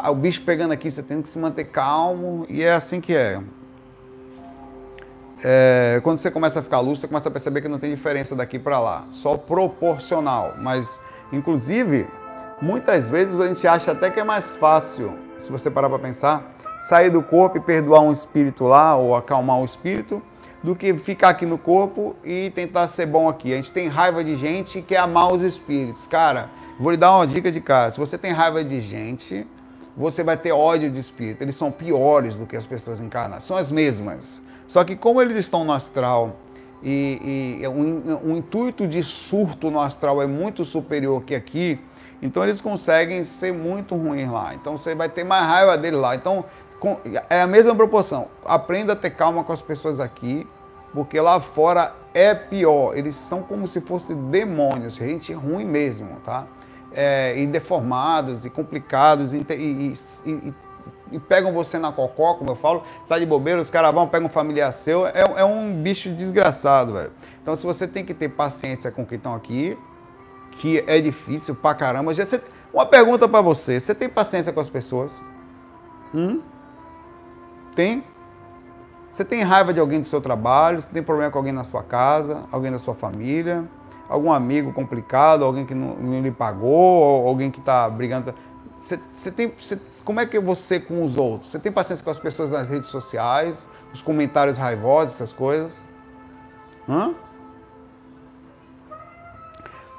o 0.09 0.15
bicho 0.15 0.41
pegando 0.41 0.71
aqui, 0.71 0.89
você 0.89 1.03
tem 1.03 1.21
que 1.21 1.29
se 1.29 1.37
manter 1.37 1.65
calmo. 1.65 2.45
E 2.49 2.63
é 2.63 2.73
assim 2.73 2.99
que 2.99 3.15
é. 3.15 3.39
é 5.43 6.01
quando 6.03 6.17
você 6.17 6.31
começa 6.31 6.59
a 6.59 6.63
ficar 6.63 6.79
lúcido, 6.79 7.01
você 7.01 7.07
começa 7.07 7.29
a 7.29 7.31
perceber 7.31 7.61
que 7.61 7.67
não 7.67 7.79
tem 7.79 7.91
diferença 7.91 8.35
daqui 8.35 8.57
para 8.57 8.79
lá. 8.79 9.05
Só 9.11 9.37
proporcional. 9.37 10.55
Mas, 10.57 10.99
inclusive, 11.31 12.07
muitas 12.61 13.09
vezes 13.09 13.39
a 13.39 13.47
gente 13.47 13.67
acha 13.67 13.91
até 13.91 14.09
que 14.09 14.19
é 14.19 14.23
mais 14.23 14.53
fácil 14.53 15.15
se 15.37 15.51
você 15.51 15.69
parar 15.69 15.89
para 15.89 15.99
pensar, 15.99 16.53
sair 16.81 17.09
do 17.09 17.21
corpo 17.21 17.57
e 17.57 17.61
perdoar 17.61 18.01
um 18.01 18.11
espírito 18.11 18.65
lá 18.65 18.95
ou 18.95 19.15
acalmar 19.15 19.59
o 19.59 19.65
espírito, 19.65 20.21
do 20.63 20.75
que 20.75 20.93
ficar 20.97 21.29
aqui 21.29 21.45
no 21.45 21.57
corpo 21.57 22.15
e 22.23 22.51
tentar 22.51 22.87
ser 22.87 23.05
bom 23.05 23.29
aqui. 23.29 23.53
A 23.53 23.55
gente 23.55 23.71
tem 23.71 23.87
raiva 23.87 24.23
de 24.23 24.35
gente 24.35 24.79
e 24.79 24.81
quer 24.81 24.97
amar 24.97 25.31
os 25.31 25.41
espíritos. 25.41 26.05
Cara, 26.05 26.49
vou 26.79 26.91
lhe 26.91 26.97
dar 26.97 27.15
uma 27.15 27.25
dica 27.25 27.51
de 27.51 27.61
cara. 27.61 27.91
Se 27.91 27.99
você 27.99 28.17
tem 28.17 28.31
raiva 28.31 28.63
de 28.63 28.81
gente, 28.81 29.47
você 29.95 30.23
vai 30.23 30.37
ter 30.37 30.51
ódio 30.51 30.89
de 30.89 30.99
espírito. 30.99 31.41
Eles 31.41 31.55
são 31.55 31.71
piores 31.71 32.37
do 32.37 32.45
que 32.45 32.55
as 32.55 32.65
pessoas 32.65 32.99
encarnadas. 32.99 33.45
São 33.45 33.55
as 33.55 33.71
mesmas. 33.71 34.41
Só 34.67 34.83
que 34.83 34.95
como 34.95 35.21
eles 35.21 35.37
estão 35.37 35.63
no 35.63 35.71
astral 35.71 36.35
e, 36.83 37.59
e 37.61 37.67
um, 37.67 38.31
um 38.31 38.37
intuito 38.37 38.87
de 38.87 39.03
surto 39.03 39.71
no 39.71 39.79
astral 39.79 40.21
é 40.21 40.27
muito 40.27 40.63
superior 40.63 41.23
que 41.23 41.35
aqui, 41.35 41.79
então 42.21 42.43
eles 42.43 42.61
conseguem 42.61 43.23
ser 43.23 43.53
muito 43.53 43.95
ruins 43.95 44.29
lá. 44.29 44.53
Então 44.53 44.77
você 44.77 44.93
vai 44.93 45.09
ter 45.09 45.23
mais 45.23 45.45
raiva 45.45 45.77
dele 45.77 45.95
lá. 45.95 46.15
Então 46.15 46.45
é 47.29 47.41
a 47.41 47.47
mesma 47.47 47.75
proporção. 47.75 48.27
Aprenda 48.45 48.93
a 48.93 48.95
ter 48.95 49.11
calma 49.11 49.43
com 49.43 49.51
as 49.51 49.61
pessoas 49.61 49.99
aqui, 49.99 50.47
porque 50.93 51.19
lá 51.19 51.39
fora 51.39 51.93
é 52.13 52.33
pior. 52.33 52.97
Eles 52.97 53.15
são 53.15 53.41
como 53.43 53.67
se 53.67 53.81
fossem 53.81 54.15
demônios, 54.29 54.95
gente 54.95 55.33
ruim 55.33 55.65
mesmo, 55.65 56.19
tá? 56.21 56.47
É, 56.91 57.37
e 57.37 57.45
deformados 57.45 58.45
e 58.45 58.49
complicados 58.49 59.31
e, 59.31 59.45
e, 59.49 59.93
e, 60.25 60.53
e, 61.11 61.19
pegam 61.19 61.53
você 61.53 61.77
na 61.77 61.91
cocó, 61.91 62.33
como 62.33 62.49
eu 62.49 62.55
falo, 62.55 62.81
tá 63.07 63.19
de 63.19 63.27
bobeira, 63.27 63.61
os 63.61 63.69
caras 63.69 63.93
vão, 63.93 64.07
pegam 64.07 64.27
familiar 64.27 64.71
seu, 64.71 65.05
é, 65.05 65.21
é 65.37 65.45
um 65.45 65.71
bicho 65.83 66.09
desgraçado, 66.09 66.93
velho. 66.93 67.11
Então, 67.41 67.55
se 67.55 67.63
você 67.63 67.87
tem 67.87 68.03
que 68.03 68.13
ter 68.13 68.29
paciência 68.29 68.91
com 68.91 69.05
quem 69.05 69.17
estão 69.17 69.35
aqui, 69.35 69.77
que 70.59 70.83
é 70.87 70.99
difícil 70.99 71.55
pra 71.55 71.73
caramba. 71.73 72.13
Já, 72.13 72.25
você, 72.25 72.41
uma 72.73 72.85
pergunta 72.85 73.27
para 73.27 73.41
você: 73.41 73.79
você 73.79 73.95
tem 73.95 74.09
paciência 74.09 74.51
com 74.53 74.59
as 74.59 74.69
pessoas? 74.69 75.21
Hum? 76.13 76.41
Tem? 77.75 78.03
Você 79.09 79.25
tem 79.25 79.41
raiva 79.41 79.73
de 79.73 79.79
alguém 79.79 79.99
do 79.99 80.05
seu 80.05 80.21
trabalho? 80.21 80.81
Você 80.81 80.87
tem 80.87 81.01
problema 81.01 81.31
com 81.31 81.37
alguém 81.39 81.53
na 81.53 81.63
sua 81.63 81.83
casa? 81.83 82.43
Alguém 82.51 82.71
da 82.71 82.79
sua 82.79 82.93
família? 82.93 83.65
Algum 84.07 84.31
amigo 84.31 84.71
complicado? 84.71 85.43
Alguém 85.43 85.65
que 85.65 85.73
não, 85.73 85.95
não 85.95 86.21
lhe 86.21 86.31
pagou? 86.31 87.27
alguém 87.27 87.49
que 87.49 87.59
está 87.59 87.89
brigando? 87.89 88.33
Você, 88.79 88.99
você 89.13 89.31
tem, 89.31 89.51
você, 89.57 89.77
como 90.05 90.19
é 90.19 90.25
que 90.25 90.37
é 90.37 90.39
você 90.39 90.79
com 90.79 91.03
os 91.03 91.17
outros? 91.17 91.51
Você 91.51 91.59
tem 91.59 91.71
paciência 91.71 92.03
com 92.03 92.11
as 92.11 92.19
pessoas 92.19 92.49
nas 92.49 92.69
redes 92.69 92.87
sociais? 92.87 93.67
Os 93.93 94.01
comentários 94.01 94.57
raivosos, 94.57 95.15
essas 95.15 95.33
coisas? 95.33 95.85
Hã? 96.87 97.13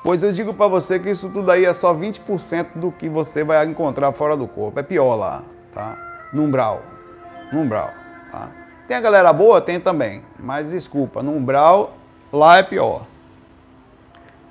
Pois 0.02 0.22
eu 0.22 0.32
digo 0.32 0.54
para 0.54 0.66
você 0.66 0.98
que 0.98 1.10
isso 1.10 1.28
tudo 1.28 1.50
aí 1.50 1.66
é 1.66 1.74
só 1.74 1.92
20% 1.94 2.68
do 2.76 2.90
que 2.90 3.08
você 3.08 3.44
vai 3.44 3.66
encontrar 3.66 4.12
fora 4.12 4.34
do 4.34 4.48
corpo. 4.48 4.80
É 4.80 4.82
pior 4.82 5.14
lá, 5.14 5.42
tá? 5.74 6.28
No 6.32 6.44
umbral. 6.44 6.82
No 7.52 7.60
umbral, 7.60 7.92
tá? 8.30 8.52
Tem 8.86 8.96
a 8.96 9.00
galera 9.00 9.32
boa? 9.32 9.60
Tem 9.60 9.78
também. 9.78 10.22
Mas 10.38 10.70
desculpa, 10.70 11.22
no 11.22 11.32
umbral, 11.32 11.96
lá 12.32 12.58
é 12.58 12.62
pior. 12.62 13.06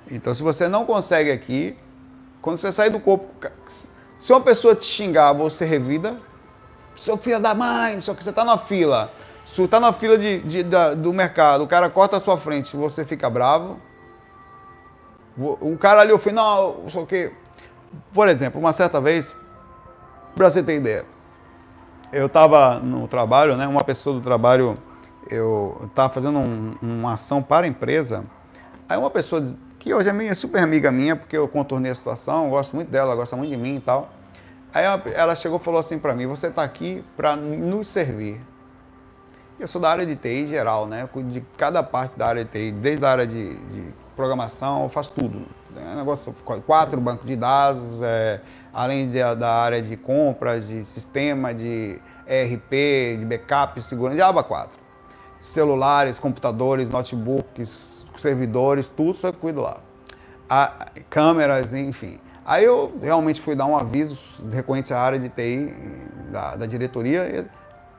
Então, 0.10 0.34
se 0.34 0.42
você 0.42 0.68
não 0.68 0.86
consegue 0.86 1.32
aqui, 1.32 1.78
quando 2.42 2.58
você 2.58 2.72
sair 2.72 2.90
do 2.90 3.00
corpo, 3.00 3.28
se 4.18 4.34
uma 4.34 4.42
pessoa 4.42 4.76
te 4.76 4.86
xingar, 4.86 5.34
você 5.34 5.66
revida. 5.66 6.18
Seu 6.96 7.18
filho 7.18 7.40
da 7.40 7.54
mãe, 7.54 8.00
só 8.02 8.14
que 8.14 8.24
você 8.24 8.30
está 8.30 8.44
na 8.44 8.58
fila. 8.58 9.12
Se 9.46 9.62
está 9.62 9.80
na 9.80 9.94
fila 9.94 10.18
de, 10.18 10.40
de, 10.40 10.64
da, 10.64 10.94
do 10.94 11.14
mercado, 11.14 11.64
o 11.64 11.68
cara 11.68 11.90
corta 11.90 12.18
a 12.18 12.20
sua 12.20 12.38
frente, 12.38 12.76
você 12.76 13.04
fica 13.04 13.30
bravo 13.30 13.78
um 15.62 15.78
cara 15.78 16.02
ali, 16.02 16.12
eu 16.12 16.20
falei, 16.20 16.36
não, 16.36 16.74
não 16.82 16.90
sei 16.90 17.02
o 17.02 17.06
quê. 17.06 17.32
Por 18.14 18.28
exemplo, 18.28 18.60
uma 18.60 18.74
certa 18.74 19.00
vez, 19.00 19.36
para 20.36 20.50
você 20.50 20.62
ter 20.62 20.78
ideia, 20.78 21.06
eu 22.12 22.26
estava 22.26 22.80
no 22.80 23.08
trabalho, 23.08 23.56
né? 23.56 23.68
Uma 23.68 23.84
pessoa 23.84 24.16
do 24.16 24.22
trabalho, 24.22 24.78
eu 25.30 25.80
estava 25.86 26.12
fazendo 26.12 26.40
um, 26.40 26.76
uma 26.82 27.14
ação 27.14 27.42
para 27.42 27.66
a 27.66 27.70
empresa. 27.70 28.24
Aí 28.88 28.98
uma 28.98 29.10
pessoa 29.10 29.42
que 29.78 29.94
hoje 29.94 30.10
é 30.10 30.14
minha, 30.14 30.36
super 30.36 30.62
amiga 30.62 30.92
minha, 30.92 31.16
porque 31.16 31.38
eu 31.38 31.48
contornei 31.48 31.92
a 31.92 31.96
situação, 31.96 32.50
gosto 32.50 32.76
muito 32.76 32.90
dela, 32.90 33.16
gosta 33.16 33.36
muito 33.36 33.52
de 33.52 33.58
mim 33.58 33.76
e 33.76 33.80
tal. 33.80 34.10
Aí 34.74 34.84
ela 35.14 35.36
chegou 35.36 35.58
e 35.58 35.62
falou 35.62 35.80
assim 35.80 35.98
para 35.98 36.14
mim: 36.14 36.28
Você 36.28 36.48
está 36.48 36.64
aqui 36.64 37.04
para 37.16 37.36
nos 37.36 37.88
servir. 37.88 38.42
Eu 39.60 39.68
sou 39.68 39.82
da 39.82 39.90
área 39.90 40.06
de 40.06 40.16
TI 40.16 40.48
geral, 40.48 40.88
né? 40.88 41.08
De 41.26 41.42
cada 41.58 41.84
parte 41.84 42.18
da 42.18 42.28
área 42.28 42.46
de 42.46 42.52
TI, 42.52 42.72
desde 42.72 43.06
a 43.06 43.10
área 43.10 43.28
de, 43.28 43.56
de 43.56 43.94
programação, 44.16 44.84
eu 44.84 44.90
faço 44.90 45.12
tudo. 45.12 45.46
É 45.76 45.94
um 45.94 45.98
negócio, 45.98 46.34
quatro 46.66 47.00
bancos 47.00 47.26
de 47.26 47.36
dados, 47.36 48.02
é, 48.02 48.42
além 48.74 49.10
de, 49.10 49.20
da 49.36 49.54
área 49.54 49.82
de 49.82 49.96
compras, 49.98 50.68
de 50.68 50.84
sistema, 50.86 51.54
de 51.54 52.00
ERP, 52.28 53.20
de 53.20 53.26
backup, 53.26 53.82
segurança, 53.82 54.16
de 54.16 54.22
aba 54.22 54.44
4. 54.44 54.78
Celulares, 55.40 56.20
computadores, 56.20 56.90
notebooks, 56.90 58.06
servidores, 58.18 58.90
tudo 58.90 59.12
isso 59.12 59.28
eu 59.28 59.34
cuido 59.34 59.62
lá. 59.62 59.78
A, 60.50 60.86
câmeras, 61.10 61.74
enfim. 61.74 62.20
Aí 62.46 62.66
eu 62.66 62.92
realmente 63.02 63.42
fui 63.42 63.56
dar 63.56 63.66
um 63.66 63.78
aviso 63.78 64.48
recorrente 64.50 64.94
à 64.94 65.00
área 65.00 65.20
de 65.20 65.30
TI 65.30 65.74
da, 66.32 66.56
da 66.56 66.66
diretoria 66.66 67.48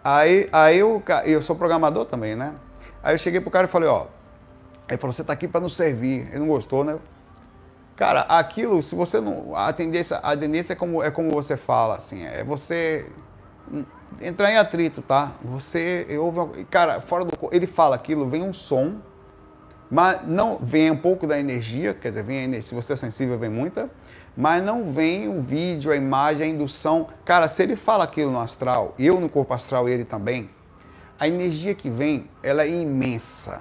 Aí, 0.03 0.49
aí 0.51 0.79
eu, 0.79 1.03
eu 1.27 1.43
sou 1.43 1.55
programador 1.55 2.07
também, 2.07 2.35
né? 2.35 2.55
Aí 3.03 3.15
eu 3.15 3.19
cheguei 3.19 3.41
pro 3.41 3.51
cara 3.51 3.67
e 3.67 3.71
falei, 3.71 3.89
ó. 3.89 4.07
Ele 4.89 4.99
falou, 4.99 5.13
você 5.13 5.23
tá 5.23 5.33
aqui 5.33 5.47
para 5.47 5.61
nos 5.61 5.77
servir. 5.77 6.27
Ele 6.31 6.41
não 6.41 6.49
gostou, 6.49 6.83
né? 6.83 6.99
Cara, 8.01 8.23
aquilo, 8.23 8.83
se 8.83 8.95
você 8.95 9.21
não. 9.21 9.55
A 9.55 9.71
tendência, 9.75 10.17
a 10.17 10.35
tendência 10.35 10.73
é 10.73 10.77
como, 10.77 11.03
é 11.03 11.11
como 11.11 11.31
você 11.33 11.55
fala, 11.55 11.97
assim, 11.97 12.25
é 12.25 12.43
você 12.43 13.05
entrar 14.23 14.51
em 14.51 14.57
atrito, 14.57 15.03
tá? 15.03 15.35
Você 15.43 16.07
ouve. 16.19 16.65
Cara, 16.71 16.99
fora 16.99 17.27
do. 17.27 17.33
Ele 17.53 17.67
fala 17.67 17.95
aquilo, 17.95 18.27
vem 18.27 18.43
um 18.43 18.55
som, 18.55 18.95
mas 19.91 20.27
não 20.27 20.57
vem 20.57 20.91
um 20.91 20.97
pouco 20.97 21.27
da 21.27 21.39
energia, 21.39 21.93
quer 21.93 22.09
dizer, 22.09 22.25
vem 22.25 22.39
energia, 22.39 22.63
se 22.63 22.75
você 22.75 22.95
é 22.95 22.97
sensível, 22.97 23.39
vem 23.39 23.51
muita 23.51 23.91
mas 24.35 24.65
não 24.65 24.91
vem 24.91 25.29
o 25.29 25.39
vídeo, 25.43 25.93
a 25.93 25.97
imagem, 25.97 26.47
a 26.47 26.49
indução. 26.49 27.09
Cara, 27.27 27.49
se 27.49 27.63
ele 27.63 27.77
fala 27.77 28.05
aquilo 28.05 28.31
no 28.31 28.41
astral, 28.41 28.95
eu 28.99 29.21
no 29.21 29.29
corpo 29.29 29.53
astral 29.53 29.87
ele 29.87 30.05
também, 30.05 30.49
a 31.19 31.29
energia 31.29 31.75
que 31.75 31.91
vem, 31.91 32.31
ela 32.43 32.63
é 32.63 32.69
imensa. 32.69 33.61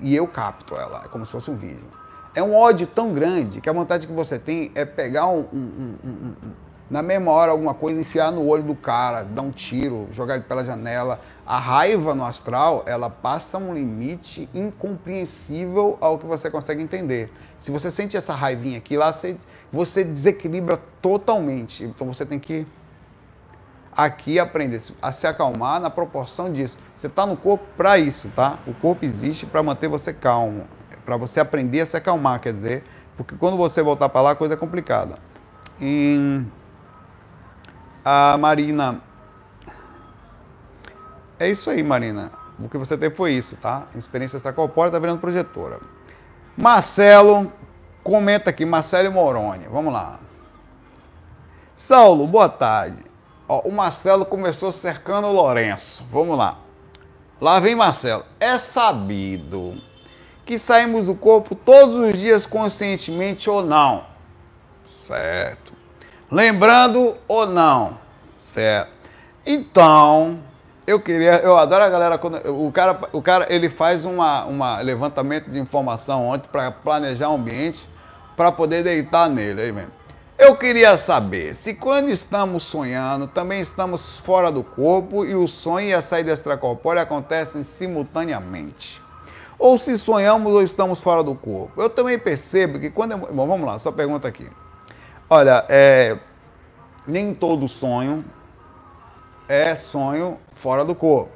E 0.00 0.14
eu 0.14 0.28
capto 0.28 0.76
ela, 0.76 1.02
é 1.04 1.08
como 1.08 1.26
se 1.26 1.32
fosse 1.32 1.50
um 1.50 1.56
vídeo. 1.56 2.01
É 2.34 2.42
um 2.42 2.54
ódio 2.54 2.86
tão 2.86 3.12
grande 3.12 3.60
que 3.60 3.68
a 3.68 3.72
vontade 3.72 4.06
que 4.06 4.12
você 4.12 4.38
tem 4.38 4.72
é 4.74 4.84
pegar 4.84 5.26
um, 5.26 5.46
um, 5.52 5.96
um, 6.02 6.34
um 6.42 6.52
na 6.92 7.02
mesma 7.02 7.30
hora 7.30 7.50
alguma 7.50 7.72
coisa, 7.72 7.98
enfiar 7.98 8.30
no 8.30 8.46
olho 8.46 8.62
do 8.62 8.74
cara, 8.74 9.22
dar 9.22 9.40
um 9.40 9.50
tiro, 9.50 10.08
jogar 10.12 10.34
ele 10.34 10.44
pela 10.44 10.62
janela. 10.62 11.20
A 11.46 11.58
raiva 11.58 12.14
no 12.14 12.22
astral, 12.22 12.84
ela 12.86 13.08
passa 13.08 13.56
um 13.56 13.72
limite 13.72 14.46
incompreensível 14.52 15.96
ao 16.02 16.18
que 16.18 16.26
você 16.26 16.50
consegue 16.50 16.82
entender. 16.82 17.32
Se 17.58 17.70
você 17.70 17.90
sente 17.90 18.14
essa 18.14 18.34
raivinha 18.34 18.76
aqui, 18.76 18.94
lá 18.94 19.10
você, 19.10 19.38
você 19.72 20.04
desequilibra 20.04 20.78
totalmente. 21.00 21.82
Então 21.82 22.06
você 22.06 22.26
tem 22.26 22.38
que 22.38 22.66
aqui 23.96 24.38
aprender 24.38 24.82
a 25.00 25.12
se 25.12 25.26
acalmar 25.26 25.80
na 25.80 25.88
proporção 25.88 26.52
disso. 26.52 26.76
Você 26.94 27.06
está 27.06 27.24
no 27.24 27.38
corpo 27.38 27.64
para 27.74 27.98
isso, 27.98 28.30
tá? 28.36 28.58
O 28.66 28.74
corpo 28.74 29.02
existe 29.02 29.46
para 29.46 29.62
manter 29.62 29.88
você 29.88 30.12
calmo, 30.12 30.66
para 31.04 31.16
você 31.16 31.40
aprender 31.40 31.80
a 31.80 31.86
se 31.86 31.96
acalmar, 31.96 32.40
quer 32.40 32.52
dizer, 32.52 32.84
porque 33.16 33.36
quando 33.36 33.56
você 33.56 33.82
voltar 33.82 34.08
para 34.08 34.20
lá, 34.20 34.30
a 34.32 34.34
coisa 34.34 34.54
é 34.54 34.56
complicada. 34.56 35.18
Em 35.80 36.46
a 38.04 38.36
Marina. 38.38 39.00
É 41.38 41.48
isso 41.48 41.70
aí, 41.70 41.82
Marina. 41.82 42.32
O 42.58 42.68
que 42.68 42.76
você 42.76 42.96
teve 42.96 43.14
foi 43.14 43.32
isso, 43.32 43.56
tá? 43.56 43.86
Experiência 43.94 44.36
extracorpórea 44.36 44.88
está 44.88 44.98
virando 44.98 45.20
projetora. 45.20 45.80
Marcelo, 46.56 47.52
comenta 48.02 48.50
aqui, 48.50 48.64
Marcelo 48.64 49.10
Moroni, 49.10 49.66
vamos 49.70 49.92
lá. 49.92 50.20
Saulo, 51.76 52.26
boa 52.26 52.48
tarde. 52.48 53.02
Ó, 53.48 53.60
o 53.60 53.72
Marcelo 53.72 54.24
começou 54.24 54.70
cercando 54.70 55.26
o 55.28 55.32
Lourenço. 55.32 56.06
Vamos 56.12 56.36
lá. 56.36 56.58
Lá 57.40 57.58
vem 57.58 57.74
Marcelo. 57.74 58.24
É 58.38 58.54
sabido 58.54 59.74
que 60.44 60.58
saímos 60.58 61.06
do 61.06 61.14
corpo 61.14 61.54
todos 61.54 61.96
os 61.96 62.18
dias 62.18 62.46
conscientemente 62.46 63.48
ou 63.48 63.62
não. 63.62 64.04
Certo. 64.88 65.72
Lembrando 66.30 67.16
ou 67.28 67.46
não. 67.46 67.98
Certo. 68.38 68.90
Então, 69.44 70.40
eu 70.86 71.00
queria, 71.00 71.36
eu 71.36 71.56
adoro 71.56 71.84
a 71.84 71.88
galera 71.88 72.18
quando 72.18 72.38
o 72.48 72.70
cara, 72.72 73.00
o 73.12 73.22
cara 73.22 73.46
ele 73.48 73.68
faz 73.68 74.04
uma, 74.04 74.44
uma 74.44 74.80
levantamento 74.80 75.50
de 75.50 75.58
informação 75.58 76.26
ontem 76.26 76.48
para 76.50 76.70
planejar 76.70 77.28
o 77.28 77.34
ambiente 77.34 77.88
para 78.36 78.50
poder 78.50 78.82
deitar 78.82 79.28
nele, 79.28 79.62
aí 79.62 79.72
mesmo. 79.72 79.92
Eu 80.38 80.56
queria 80.56 80.96
saber 80.98 81.54
se 81.54 81.74
quando 81.74 82.08
estamos 82.08 82.64
sonhando, 82.64 83.28
também 83.28 83.60
estamos 83.60 84.18
fora 84.18 84.50
do 84.50 84.64
corpo 84.64 85.24
e 85.24 85.34
o 85.34 85.46
sonho 85.46 85.88
e 85.88 85.94
a 85.94 86.02
saída 86.02 86.32
extracorpórea 86.32 87.02
acontecem 87.02 87.62
simultaneamente. 87.62 89.01
Ou 89.62 89.78
se 89.78 89.96
sonhamos 89.96 90.52
ou 90.52 90.60
estamos 90.60 90.98
fora 90.98 91.22
do 91.22 91.36
corpo. 91.36 91.80
Eu 91.80 91.88
também 91.88 92.18
percebo 92.18 92.80
que 92.80 92.90
quando. 92.90 93.12
Eu, 93.12 93.18
bom, 93.18 93.46
vamos 93.46 93.64
lá, 93.64 93.78
só 93.78 93.92
pergunta 93.92 94.26
aqui. 94.26 94.44
Olha, 95.30 95.64
é, 95.68 96.18
nem 97.06 97.32
todo 97.32 97.68
sonho 97.68 98.24
é 99.48 99.76
sonho 99.76 100.36
fora 100.52 100.84
do 100.84 100.96
corpo. 100.96 101.30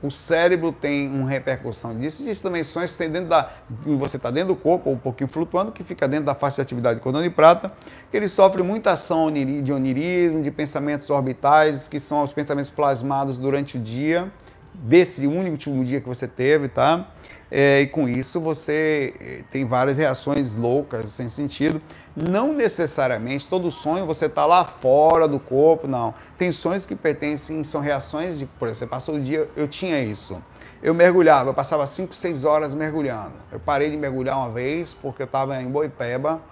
O 0.00 0.08
cérebro 0.08 0.70
tem 0.70 1.08
uma 1.08 1.28
repercussão 1.28 1.98
disso. 1.98 2.22
Existem 2.22 2.48
também 2.48 2.62
sonhos 2.62 2.92
que 2.92 2.98
tem 2.98 3.10
dentro 3.10 3.30
da. 3.30 3.50
Você 3.98 4.18
está 4.18 4.30
dentro 4.30 4.54
do 4.54 4.56
corpo, 4.56 4.90
ou 4.90 4.94
um 4.94 4.98
pouquinho 4.98 5.28
flutuando, 5.28 5.72
que 5.72 5.82
fica 5.82 6.06
dentro 6.06 6.26
da 6.26 6.34
faixa 6.36 6.56
de 6.56 6.62
atividade 6.62 7.00
de 7.00 7.02
cordão 7.02 7.22
de 7.22 7.30
prata, 7.30 7.72
que 8.08 8.16
ele 8.16 8.28
sofre 8.28 8.62
muita 8.62 8.92
ação 8.92 9.32
de 9.32 9.72
onirismo, 9.72 10.42
de 10.42 10.50
pensamentos 10.52 11.10
orbitais, 11.10 11.88
que 11.88 11.98
são 11.98 12.22
os 12.22 12.32
pensamentos 12.32 12.70
plasmados 12.70 13.36
durante 13.36 13.78
o 13.78 13.80
dia, 13.80 14.32
desse 14.72 15.26
único 15.26 15.56
dia 15.82 16.00
que 16.00 16.06
você 16.06 16.28
teve, 16.28 16.68
tá? 16.68 17.08
É, 17.56 17.82
e 17.82 17.86
com 17.86 18.08
isso 18.08 18.40
você 18.40 19.14
eh, 19.20 19.44
tem 19.48 19.64
várias 19.64 19.96
reações 19.96 20.56
loucas, 20.56 21.10
sem 21.10 21.28
sentido. 21.28 21.80
Não 22.16 22.52
necessariamente 22.52 23.46
todo 23.46 23.70
sonho 23.70 24.04
você 24.04 24.26
está 24.26 24.44
lá 24.44 24.64
fora 24.64 25.28
do 25.28 25.38
corpo, 25.38 25.86
não. 25.86 26.12
Tem 26.36 26.50
sonhos 26.50 26.84
que 26.84 26.96
pertencem, 26.96 27.62
são 27.62 27.80
reações 27.80 28.40
de, 28.40 28.46
por 28.46 28.66
exemplo, 28.66 28.88
passou 28.88 29.14
o 29.14 29.20
dia, 29.20 29.48
eu 29.56 29.68
tinha 29.68 30.02
isso. 30.02 30.42
Eu 30.82 30.92
mergulhava, 30.94 31.50
eu 31.50 31.54
passava 31.54 31.86
5, 31.86 32.12
6 32.12 32.42
horas 32.44 32.74
mergulhando. 32.74 33.34
Eu 33.52 33.60
parei 33.60 33.88
de 33.88 33.96
mergulhar 33.96 34.36
uma 34.36 34.50
vez 34.50 34.92
porque 34.92 35.22
eu 35.22 35.26
estava 35.26 35.62
em 35.62 35.68
Boipeba, 35.68 36.42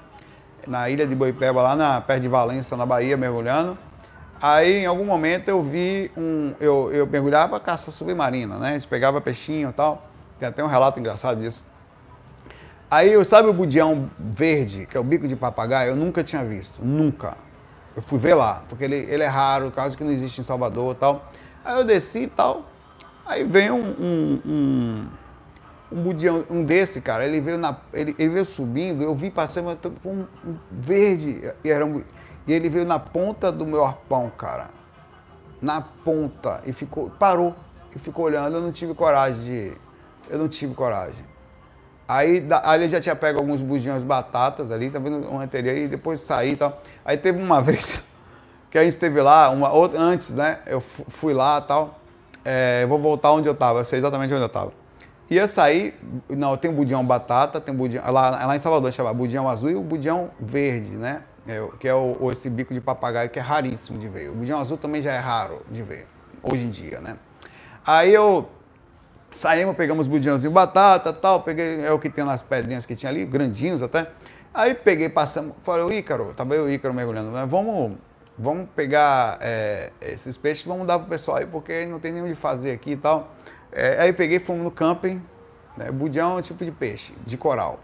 na 0.69 0.88
ilha 0.88 1.05
de 1.05 1.17
Boipeba, 1.17 1.62
lá 1.62 1.75
na, 1.75 2.01
perto 2.01 2.23
de 2.23 2.29
Valença, 2.29 2.77
na 2.77 2.87
Bahia, 2.87 3.17
mergulhando. 3.17 3.77
Aí, 4.41 4.83
em 4.83 4.87
algum 4.87 5.05
momento, 5.05 5.49
eu 5.49 5.65
vi 5.65 6.12
um. 6.17 6.55
Eu, 6.61 6.93
eu 6.93 7.09
mergulhava 7.09 7.59
caça 7.59 7.91
submarina, 7.91 8.57
né? 8.59 8.69
A 8.69 8.73
gente 8.75 8.87
pegava 8.87 9.21
peixinho 9.21 9.71
e 9.71 9.73
tal. 9.73 10.12
Tem 10.42 10.48
até 10.48 10.64
um 10.64 10.66
relato 10.66 10.98
engraçado 10.98 11.40
disso. 11.40 11.62
Aí, 12.90 13.24
sabe 13.24 13.48
o 13.48 13.52
budião 13.52 14.11
verde, 14.18 14.87
que 14.87 14.96
é 14.96 15.00
o 15.00 15.05
bico 15.05 15.28
de 15.28 15.37
papagaio? 15.37 15.90
Eu 15.90 15.96
nunca 15.96 16.24
tinha 16.24 16.44
visto, 16.44 16.85
nunca. 16.85 17.37
Eu 17.94 18.02
fui 18.02 18.18
ver 18.18 18.35
lá, 18.35 18.64
porque 18.68 18.83
ele, 18.83 18.96
ele 18.96 19.22
é 19.22 19.28
raro, 19.28 19.70
caso 19.70 19.96
que 19.96 20.02
não 20.02 20.11
existe 20.11 20.40
em 20.40 20.44
Salvador 20.44 20.96
e 20.96 20.98
tal. 20.98 21.31
Aí 21.64 21.78
eu 21.78 21.85
desci 21.85 22.22
e 22.22 22.26
tal. 22.26 22.64
Aí 23.24 23.44
vem 23.44 23.70
um, 23.70 23.85
um, 23.85 24.40
um, 24.44 25.09
um 25.92 26.02
budião, 26.02 26.44
um 26.50 26.64
desse, 26.64 27.00
cara, 27.00 27.24
ele 27.24 27.40
veio, 27.40 27.57
na, 27.57 27.76
ele, 27.94 28.12
ele 28.18 28.31
veio 28.31 28.44
subindo, 28.44 29.05
eu 29.05 29.14
vi 29.14 29.31
passando 29.31 29.78
um, 30.05 30.26
um 30.44 30.57
verde, 30.72 31.55
e, 31.62 31.70
era 31.70 31.87
um, 31.87 32.02
e 32.48 32.52
ele 32.52 32.68
veio 32.68 32.85
na 32.85 32.98
ponta 32.98 33.52
do 33.52 33.64
meu 33.64 33.85
arpão, 33.85 34.28
cara. 34.37 34.70
Na 35.61 35.81
ponta, 35.81 36.61
e 36.66 36.72
ficou, 36.72 37.11
parou, 37.11 37.55
e 37.94 37.98
ficou 38.00 38.24
olhando, 38.24 38.57
eu 38.57 38.61
não 38.61 38.72
tive 38.72 38.92
coragem 38.92 39.44
de 39.44 39.91
eu 40.29 40.39
não 40.39 40.49
tive 40.49 40.75
coragem. 40.75 41.25
Aí 42.07 42.47
ali 42.65 42.89
já 42.89 43.01
tinha 43.01 43.17
pego 43.17 43.39
alguns 43.39 43.63
bugiões 43.63 44.05
batatas 44.05 44.71
ali, 44.71 44.91
tá 44.91 44.99
vendo 44.99 45.27
uma 45.29 45.43
anterior, 45.43 45.77
e 45.77 45.89
depois 45.89 46.21
saí 46.21 46.53
e 46.53 46.57
tal. 46.57 46.81
Aí 47.05 47.17
teve 47.17 47.43
uma 47.43 47.61
vez 47.63 48.03
que 48.71 48.79
a 48.79 48.85
gente 48.85 48.93
esteve 48.93 49.21
lá, 49.21 49.51
uma, 49.51 49.73
outra, 49.73 50.01
antes, 50.01 50.35
né? 50.35 50.59
Eu 50.67 50.81
fui 50.81 51.33
lá 51.33 51.59
e 51.59 51.69
tal. 51.69 51.99
É, 52.45 52.85
vou 52.87 52.99
voltar 52.99 53.31
onde 53.31 53.49
eu 53.49 53.53
estava, 53.53 53.81
eu 53.81 53.85
sei 53.85 53.99
exatamente 53.99 54.33
onde 54.33 54.43
eu 54.43 54.47
estava. 54.47 54.73
Ia 55.31 55.47
sair, 55.47 55.95
não, 56.29 56.57
tem 56.57 56.71
o 56.71 56.75
budião 56.75 57.03
batata, 57.07 57.61
tem 57.61 57.75
o 57.75 57.79
budião, 57.79 58.03
lá, 58.13 58.47
lá 58.47 58.57
em 58.57 58.59
Salvador 58.59 58.93
chama 58.93 59.15
budião 59.15 59.49
azul 59.49 59.71
e 59.71 59.75
o 59.75 59.83
budião 59.83 60.31
verde, 60.39 60.91
né? 60.91 61.23
É, 61.47 61.67
que 61.81 61.89
é 61.89 61.95
o, 61.95 62.31
esse 62.31 62.51
bico 62.51 62.75
de 62.75 62.81
papagaio 62.81 63.31
que 63.31 63.39
é 63.39 63.43
raríssimo 63.43 63.99
de 63.99 64.09
ver. 64.09 64.31
O 64.31 64.35
budião 64.35 64.61
azul 64.61 64.77
também 64.77 65.01
já 65.01 65.13
é 65.13 65.19
raro 65.19 65.63
de 65.71 65.83
ver, 65.83 66.07
hoje 66.43 66.65
em 66.65 66.71
dia, 66.71 67.01
né? 67.01 67.17
Aí 67.87 68.13
eu 68.13 68.49
Saímos, 69.33 69.75
pegamos 69.75 70.07
budinhãozinho, 70.07 70.53
batata 70.53 71.11
tal, 71.11 71.40
peguei, 71.40 71.83
é 71.83 71.90
o 71.90 71.99
que 71.99 72.11
tem 72.11 72.23
nas 72.23 72.42
pedrinhas 72.42 72.85
que 72.85 72.95
tinha 72.95 73.11
ali, 73.11 73.25
grandinhos 73.25 73.83
até. 73.83 74.07
Aí 74.53 74.75
peguei, 74.75 75.09
passamos, 75.09 75.55
falei, 75.62 75.83
o 75.87 75.90
Ícaro, 75.90 76.35
tava 76.35 76.55
eu 76.55 76.64
o 76.64 76.71
Ícaro 76.71 76.92
mergulhando, 76.92 77.33
vamos, 77.49 77.97
vamos 78.37 78.68
pegar 78.77 79.38
é, 79.40 79.90
esses 80.03 80.37
peixes, 80.37 80.66
vamos 80.66 80.87
dar 80.87 80.99
pro 80.99 81.09
pessoal 81.09 81.38
aí, 81.38 81.47
porque 81.47 81.87
não 81.87 81.99
tem 81.99 82.12
nem 82.12 82.23
onde 82.23 82.35
fazer 82.35 82.73
aqui 82.73 82.90
e 82.90 82.97
tal. 82.97 83.31
É, 83.73 84.03
aí 84.03 84.12
peguei, 84.12 84.38
fomos 84.38 84.62
no 84.62 84.71
camping, 84.71 85.23
né, 85.79 85.90
budião 85.90 86.33
é 86.33 86.40
um 86.40 86.42
tipo 86.42 86.62
de 86.62 86.71
peixe, 86.71 87.14
de 87.27 87.38
coral. 87.38 87.81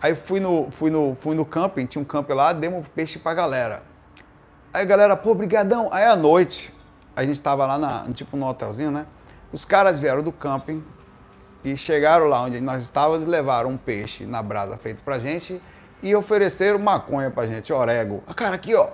Aí 0.00 0.14
fui 0.14 0.38
no, 0.38 0.70
fui 0.70 0.92
no, 0.92 1.16
fui 1.16 1.34
no 1.34 1.44
camping, 1.44 1.86
tinha 1.86 2.00
um 2.00 2.04
camping 2.04 2.34
lá, 2.34 2.52
demos 2.52 2.86
peixe 2.86 3.18
pra 3.18 3.34
galera. 3.34 3.82
Aí 4.72 4.82
a 4.82 4.84
galera, 4.84 5.16
pô, 5.16 5.34
brigadão. 5.34 5.88
Aí 5.90 6.04
à 6.04 6.14
noite, 6.14 6.72
a 7.16 7.24
gente 7.24 7.42
tava 7.42 7.66
lá, 7.66 7.78
na, 7.78 8.08
tipo 8.12 8.36
no 8.36 8.46
hotelzinho, 8.46 8.92
né? 8.92 9.06
Os 9.52 9.64
caras 9.64 9.98
vieram 9.98 10.22
do 10.22 10.32
camping 10.32 10.84
e 11.64 11.76
chegaram 11.76 12.26
lá 12.26 12.42
onde 12.42 12.60
nós 12.60 12.82
estávamos 12.82 13.26
levaram 13.26 13.70
um 13.70 13.76
peixe 13.76 14.26
na 14.26 14.42
brasa 14.42 14.76
feito 14.76 15.02
pra 15.02 15.18
gente 15.18 15.60
e 16.02 16.14
ofereceram 16.14 16.78
maconha 16.78 17.30
pra 17.30 17.46
gente, 17.46 17.72
orego. 17.72 18.22
Ah, 18.26 18.34
cara, 18.34 18.54
aqui 18.54 18.74
ó, 18.74 18.90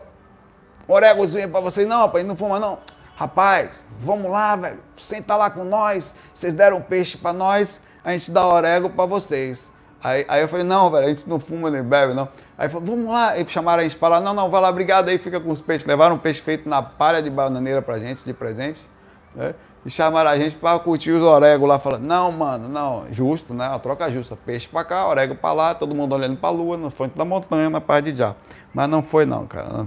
oregozinho 0.88 1.48
pra 1.48 1.60
vocês. 1.60 1.86
Não, 1.86 2.02
rapaz, 2.02 2.24
não 2.24 2.36
fuma 2.36 2.58
não. 2.58 2.78
Rapaz, 3.16 3.84
vamos 4.00 4.30
lá, 4.30 4.56
velho, 4.56 4.80
senta 4.94 5.36
lá 5.36 5.50
com 5.50 5.64
nós. 5.64 6.14
Vocês 6.32 6.54
deram 6.54 6.80
peixe 6.80 7.16
pra 7.16 7.32
nós, 7.32 7.80
a 8.02 8.12
gente 8.12 8.30
dá 8.30 8.46
orego 8.46 8.90
pra 8.90 9.06
vocês. 9.06 9.72
Aí, 10.02 10.24
aí 10.28 10.42
eu 10.42 10.48
falei, 10.48 10.66
não, 10.66 10.90
velho, 10.90 11.06
a 11.06 11.08
gente 11.08 11.28
não 11.28 11.40
fuma 11.40 11.70
nem 11.70 11.82
bebe, 11.82 12.12
não. 12.12 12.28
Aí 12.58 12.68
falou, 12.68 12.84
vamos 12.84 13.08
lá. 13.08 13.38
E 13.38 13.46
chamaram 13.46 13.80
a 13.80 13.84
gente 13.84 13.96
para 13.96 14.16
lá, 14.16 14.20
não, 14.20 14.34
não, 14.34 14.50
vai 14.50 14.60
lá, 14.60 14.68
obrigado 14.68 15.08
aí, 15.08 15.16
fica 15.16 15.40
com 15.40 15.50
os 15.50 15.62
peixes. 15.62 15.86
Levaram 15.86 16.16
um 16.16 16.18
peixe 16.18 16.42
feito 16.42 16.68
na 16.68 16.82
palha 16.82 17.22
de 17.22 17.30
bananeira 17.30 17.80
pra 17.80 17.98
gente, 17.98 18.22
de 18.22 18.34
presente. 18.34 18.88
Né? 19.34 19.54
E 19.84 19.90
chamaram 19.90 20.30
a 20.30 20.36
gente 20.38 20.56
para 20.56 20.78
curtir 20.78 21.12
os 21.12 21.22
orégãos 21.22 21.68
lá, 21.68 21.78
falando, 21.78 22.04
não, 22.04 22.32
mano, 22.32 22.68
não, 22.68 23.04
justo, 23.12 23.52
né? 23.52 23.66
A 23.66 23.78
troca 23.78 24.10
justa. 24.10 24.34
Peixe 24.34 24.66
para 24.66 24.84
cá, 24.84 25.06
orégano 25.06 25.38
para 25.38 25.52
lá, 25.52 25.74
todo 25.74 25.94
mundo 25.94 26.14
olhando 26.14 26.36
para 26.36 26.48
a 26.48 26.52
lua, 26.52 26.76
na 26.76 26.90
frente 26.90 27.16
da 27.16 27.24
montanha, 27.24 27.68
na 27.68 27.80
parte 27.80 28.10
de 28.10 28.18
já. 28.18 28.34
Mas 28.72 28.88
não 28.88 29.02
foi 29.02 29.26
não, 29.26 29.46
cara. 29.46 29.86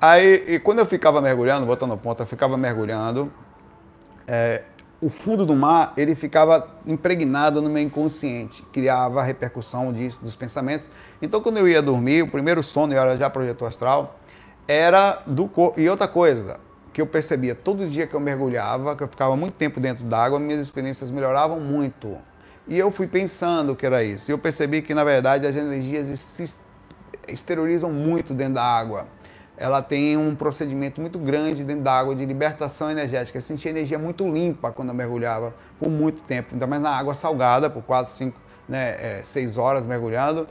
Aí, 0.00 0.44
e 0.46 0.58
quando 0.60 0.78
eu 0.78 0.86
ficava 0.86 1.20
mergulhando, 1.20 1.66
botando 1.66 1.96
ponta, 1.98 2.22
eu 2.22 2.26
ficava 2.26 2.56
mergulhando, 2.56 3.32
é, 4.28 4.62
o 5.00 5.10
fundo 5.10 5.44
do 5.44 5.56
mar, 5.56 5.92
ele 5.96 6.14
ficava 6.14 6.68
impregnado 6.86 7.60
no 7.60 7.68
meu 7.68 7.82
inconsciente, 7.82 8.62
criava 8.72 9.22
repercussão 9.22 9.92
disso, 9.92 10.22
dos 10.22 10.36
pensamentos. 10.36 10.88
Então, 11.20 11.40
quando 11.40 11.58
eu 11.58 11.68
ia 11.68 11.82
dormir, 11.82 12.22
o 12.22 12.28
primeiro 12.28 12.62
sono, 12.62 12.92
eu 12.92 13.00
era 13.00 13.16
já 13.16 13.28
projetor 13.28 13.68
astral, 13.68 14.18
era 14.68 15.22
do 15.26 15.48
corpo. 15.48 15.80
E 15.80 15.88
outra 15.88 16.06
coisa, 16.06 16.60
que 16.96 17.02
eu 17.02 17.06
percebia 17.06 17.54
todo 17.54 17.86
dia 17.86 18.06
que 18.06 18.16
eu 18.16 18.20
mergulhava, 18.20 18.96
que 18.96 19.02
eu 19.02 19.08
ficava 19.08 19.36
muito 19.36 19.52
tempo 19.52 19.78
dentro 19.78 20.02
d'água, 20.02 20.40
minhas 20.40 20.58
experiências 20.60 21.10
melhoravam 21.10 21.60
muito. 21.60 22.16
E 22.66 22.78
eu 22.78 22.90
fui 22.90 23.06
pensando 23.06 23.76
que 23.76 23.84
era 23.84 24.02
isso. 24.02 24.30
E 24.30 24.32
eu 24.32 24.38
percebi 24.38 24.80
que, 24.80 24.94
na 24.94 25.04
verdade, 25.04 25.46
as 25.46 25.54
energias 25.56 26.18
se 26.18 26.58
exteriorizam 27.28 27.92
muito 27.92 28.32
dentro 28.32 28.54
da 28.54 28.62
água. 28.62 29.06
Ela 29.58 29.82
tem 29.82 30.16
um 30.16 30.34
procedimento 30.34 30.98
muito 30.98 31.18
grande 31.18 31.64
dentro 31.64 31.82
da 31.82 31.92
água 31.92 32.16
de 32.16 32.24
libertação 32.24 32.90
energética. 32.90 33.36
Eu 33.36 33.42
sentia 33.42 33.70
energia 33.70 33.98
muito 33.98 34.26
limpa 34.26 34.72
quando 34.72 34.88
eu 34.88 34.94
mergulhava 34.94 35.54
por 35.78 35.90
muito 35.90 36.22
tempo, 36.22 36.54
ainda 36.54 36.66
mais 36.66 36.80
na 36.80 36.96
água 36.96 37.14
salgada, 37.14 37.68
por 37.68 37.82
4, 37.82 38.10
5, 38.10 38.40
né, 38.66 39.20
6 39.22 39.54
é, 39.54 39.60
horas 39.60 39.84
mergulhando 39.84 40.48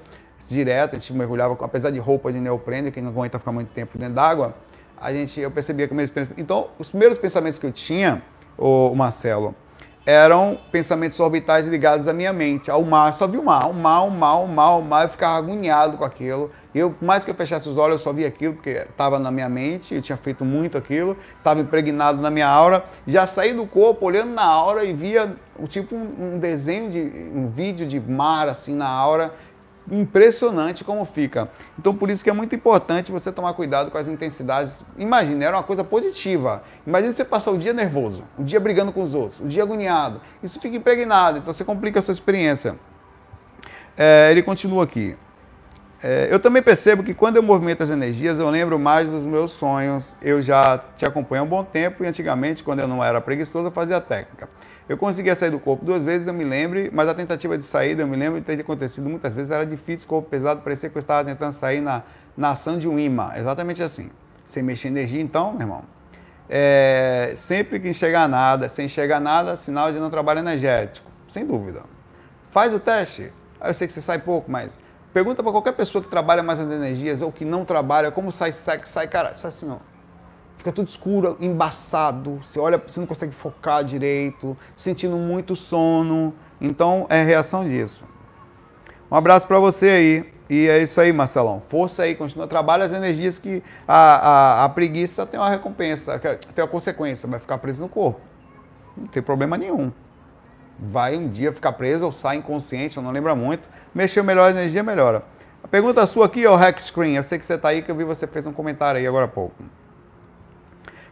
direto. 0.48 0.96
A 0.96 1.00
gente 1.00 1.12
mergulhava, 1.12 1.58
apesar 1.60 1.90
de 1.90 1.98
roupa 1.98 2.32
de 2.32 2.40
neoprene, 2.40 2.92
que 2.92 3.02
não 3.02 3.10
aguenta 3.10 3.40
ficar 3.40 3.52
muito 3.52 3.70
tempo 3.70 3.98
dentro 3.98 4.14
d'água 4.14 4.54
a 5.00 5.14
gente, 5.14 5.40
eu 5.40 5.52
percebia 5.52 5.88
que 5.88 5.94
meus 5.94 6.12
Então, 6.38 6.70
os 6.80 6.90
primeiros 6.90 7.18
pensamentos 7.18 7.60
que 7.60 7.66
eu 7.66 7.72
tinha, 7.72 8.22
o 8.58 8.94
Marcelo, 8.96 9.54
eram 10.06 10.60
pensamentos 10.72 11.20
orbitais 11.20 11.68
ligados 11.68 12.08
à 12.08 12.14
minha 12.14 12.32
mente, 12.32 12.70
ao 12.70 12.84
mar. 12.84 13.12
Só 13.14 13.28
vi 13.28 13.38
o 13.38 13.44
mar, 13.44 13.68
o 13.68 13.74
mar, 13.74 14.04
o 14.04 14.12
mar, 14.12 14.36
o 14.44 14.48
mar, 14.48 14.78
o. 14.78 15.04
Eu 15.04 15.10
ficava 15.10 15.38
agoniado 15.38 15.98
com 15.98 16.06
aquilo. 16.06 16.52
Eu, 16.76 16.96
mais 17.02 17.26
que 17.26 17.32
eu 17.32 17.36
fechasse 17.36 17.68
os 17.68 17.76
olhos, 17.76 17.94
eu 17.94 18.00
só 18.00 18.14
via 18.14 18.28
aquilo 18.28 18.54
porque 18.54 18.70
estava 18.70 19.18
na 19.18 19.32
minha 19.32 19.50
mente, 19.50 19.96
eu 19.96 20.02
tinha 20.02 20.18
feito 20.18 20.46
muito 20.46 20.78
aquilo, 20.78 21.18
estava 21.38 21.60
impregnado 21.60 22.22
na 22.22 22.30
minha 22.30 22.48
aura. 22.48 22.86
Já 23.08 23.26
saí 23.26 23.54
do 23.54 23.66
corpo 23.66 24.06
olhando 24.06 24.34
na 24.34 24.46
aura 24.46 24.86
e 24.86 24.94
via 24.94 25.36
tipo 25.68 25.96
um 25.96 26.38
desenho 26.38 26.92
de 26.92 27.32
um 27.34 27.48
vídeo 27.48 27.88
de 27.88 28.00
mar 28.00 28.48
assim 28.48 28.76
na 28.76 28.88
aura 28.88 29.34
impressionante 29.92 30.84
como 30.84 31.06
fica. 31.06 31.50
Então, 31.78 31.96
por 31.96 32.10
isso 32.10 32.24
que 32.24 32.30
é 32.30 32.34
muito 32.34 32.56
importante 32.56 33.12
você 33.12 33.32
tomar 33.32 33.54
cuidado 33.54 33.92
com 33.92 33.98
as 33.98 34.08
intensidades. 34.08 34.84
Imagina, 34.98 35.46
era 35.46 35.58
uma 35.58 35.64
coisa 35.64 35.84
positiva. 35.84 36.64
Imagina 36.86 37.12
você 37.12 37.26
passar 37.26 37.52
o 37.52 37.58
dia 37.58 37.74
nervoso, 37.74 38.24
o 38.38 38.44
dia 38.44 38.60
brigando 38.60 38.92
com 38.92 39.02
os 39.02 39.14
outros, 39.14 39.40
o 39.40 39.48
dia 39.48 39.64
agoniado. 39.64 40.22
Isso 40.42 40.60
fica 40.60 40.76
impregnado, 40.76 41.38
então 41.38 41.54
você 41.54 41.64
complica 41.64 42.00
a 42.00 42.02
sua 42.02 42.14
experiência. 42.14 42.76
É, 43.98 44.30
ele 44.32 44.42
continua 44.42 44.84
aqui. 44.84 45.16
É, 46.04 46.28
eu 46.30 46.40
também 46.40 46.62
percebo 46.62 47.02
que 47.04 47.14
quando 47.14 47.38
eu 47.38 47.44
movimento 47.44 47.82
as 47.82 47.90
energias, 47.90 48.38
eu 48.38 48.50
lembro 48.50 48.78
mais 48.78 49.10
dos 49.10 49.26
meus 49.26 49.52
sonhos. 49.52 50.16
Eu 50.22 50.42
já 50.42 50.78
te 50.96 51.06
acompanho 51.06 51.42
há 51.42 51.46
um 51.46 51.50
bom 51.50 51.64
tempo 51.64 52.04
e 52.04 52.08
antigamente, 52.08 52.64
quando 52.64 52.80
eu 52.80 52.88
não 52.88 53.04
era 53.04 53.20
preguiçoso, 53.22 53.68
eu 53.68 53.72
fazia 53.72 54.00
técnica. 54.02 54.50
Eu 54.88 54.98
conseguia 54.98 55.34
sair 55.34 55.50
do 55.50 55.60
corpo 55.60 55.84
duas 55.84 56.04
vezes, 56.04 56.28
eu 56.28 56.34
me 56.34 56.44
lembro, 56.44 56.80
mas 56.92 57.10
a 57.10 57.14
tentativa 57.16 57.58
de 57.58 57.66
saída, 57.66 58.04
eu 58.04 58.08
me 58.08 58.16
lembro 58.16 58.40
de 58.40 58.46
ter 58.46 58.60
acontecido 58.60 59.10
muitas 59.10 59.34
vezes, 59.34 59.50
era 59.50 59.66
difícil, 59.66 60.08
corpo 60.08 60.30
pesado, 60.30 60.62
parecia 60.62 60.90
que 60.92 60.96
eu 60.96 61.00
estava 61.00 61.26
tentando 61.26 61.54
sair 61.54 61.82
na, 61.82 62.04
na 62.38 62.52
ação 62.52 62.78
de 62.78 62.88
um 62.88 63.00
imã, 63.00 63.32
exatamente 63.36 63.82
assim. 63.82 64.10
Sem 64.46 64.62
mexer 64.62 64.90
energia, 64.90 65.20
então, 65.20 65.54
meu 65.54 65.62
irmão, 65.62 65.82
é, 66.48 67.34
sempre 67.36 67.80
que 67.80 67.90
enxergar 67.90 68.28
nada, 68.28 68.70
sem 68.70 68.86
enxergar 68.86 69.20
nada, 69.20 69.56
sinal 69.56 69.92
de 69.92 70.00
não 70.00 70.12
trabalho 70.12 70.40
energético, 70.40 71.10
sem 71.28 71.48
dúvida. 71.48 71.82
Faz 72.52 72.72
o 72.72 72.80
teste. 72.80 73.34
Eu 73.64 73.74
sei 73.74 73.88
que 73.88 73.94
você 73.94 74.02
sai 74.02 74.20
pouco, 74.20 74.52
mas 74.52 74.78
pergunta 75.12 75.42
para 75.42 75.52
qualquer 75.52 75.72
pessoa 75.72 76.04
que 76.04 76.10
trabalha 76.12 76.44
mais 76.44 76.60
nas 76.60 76.72
energias 76.72 77.24
ou 77.24 77.32
que 77.32 77.44
não 77.44 77.66
trabalha, 77.66 78.12
como 78.12 78.32
sai, 78.32 78.52
sai, 78.52 78.80
sai, 78.84 79.08
cara, 79.08 79.34
sai 79.34 79.50
assim, 79.50 79.68
ó 79.72 79.95
fica 80.58 80.72
tudo 80.72 80.88
escuro, 80.88 81.38
embaçado, 81.40 82.40
você 82.42 82.60
olha, 82.60 82.82
você 82.86 83.00
não 83.00 83.08
consegue 83.08 83.34
focar 83.34 83.84
direito, 83.84 84.58
sentindo 84.76 85.18
muito 85.18 85.56
sono. 85.56 86.34
Então 86.60 87.06
é 87.10 87.24
reação 87.24 87.68
disso. 87.68 88.04
Um 89.12 89.16
abraço 89.16 89.48
para 89.48 89.60
você 89.60 89.90
aí. 89.90 90.36
E 90.50 90.68
é 90.68 90.82
isso 90.82 91.02
aí, 91.02 91.12
Marcelão. 91.12 91.60
Força 91.60 92.04
aí, 92.04 92.14
continua, 92.14 92.46
trabalha 92.46 92.86
as 92.86 92.94
energias 92.94 93.40
que 93.40 93.64
a, 93.88 93.96
a, 93.96 94.66
a 94.66 94.70
preguiça 94.70 95.26
tem 95.26 95.40
uma 95.40 95.50
recompensa, 95.50 96.20
tem 96.20 96.64
uma 96.64 96.68
consequência, 96.68 97.28
vai 97.28 97.40
ficar 97.40 97.58
preso 97.58 97.84
no 97.84 97.90
corpo. 97.90 98.22
Não 98.96 99.08
tem 99.08 99.24
problema 99.24 99.58
nenhum. 99.58 99.92
Vai 100.78 101.16
um 101.16 101.28
dia 101.28 101.52
ficar 101.52 101.74
preso 101.74 102.06
ou 102.06 102.12
sai 102.12 102.38
inconsciente, 102.38 102.98
eu 102.98 103.04
não 103.04 103.12
lembro 103.12 103.36
muito. 103.36 103.68
Mexeu 103.94 104.24
melhor 104.24 104.48
a 104.48 104.52
energia, 104.52 104.84
melhora. 104.84 105.24
A 105.64 105.68
pergunta 105.68 106.06
sua 106.06 106.28
aqui 106.28 106.46
é 106.46 106.50
o 106.50 106.56
Hack 106.56 106.80
Screen. 106.80 107.16
Eu 107.16 107.24
sei 107.24 107.40
que 107.40 107.46
você 107.46 107.56
está 107.56 107.70
aí, 107.70 107.82
que 107.82 107.90
eu 107.90 107.96
vi 107.96 108.04
você 108.04 108.28
fez 108.28 108.46
um 108.46 108.54
comentário 108.54 109.00
aí 109.00 109.08
agora 109.08 109.26
há 109.26 109.28
pouco. 109.28 109.56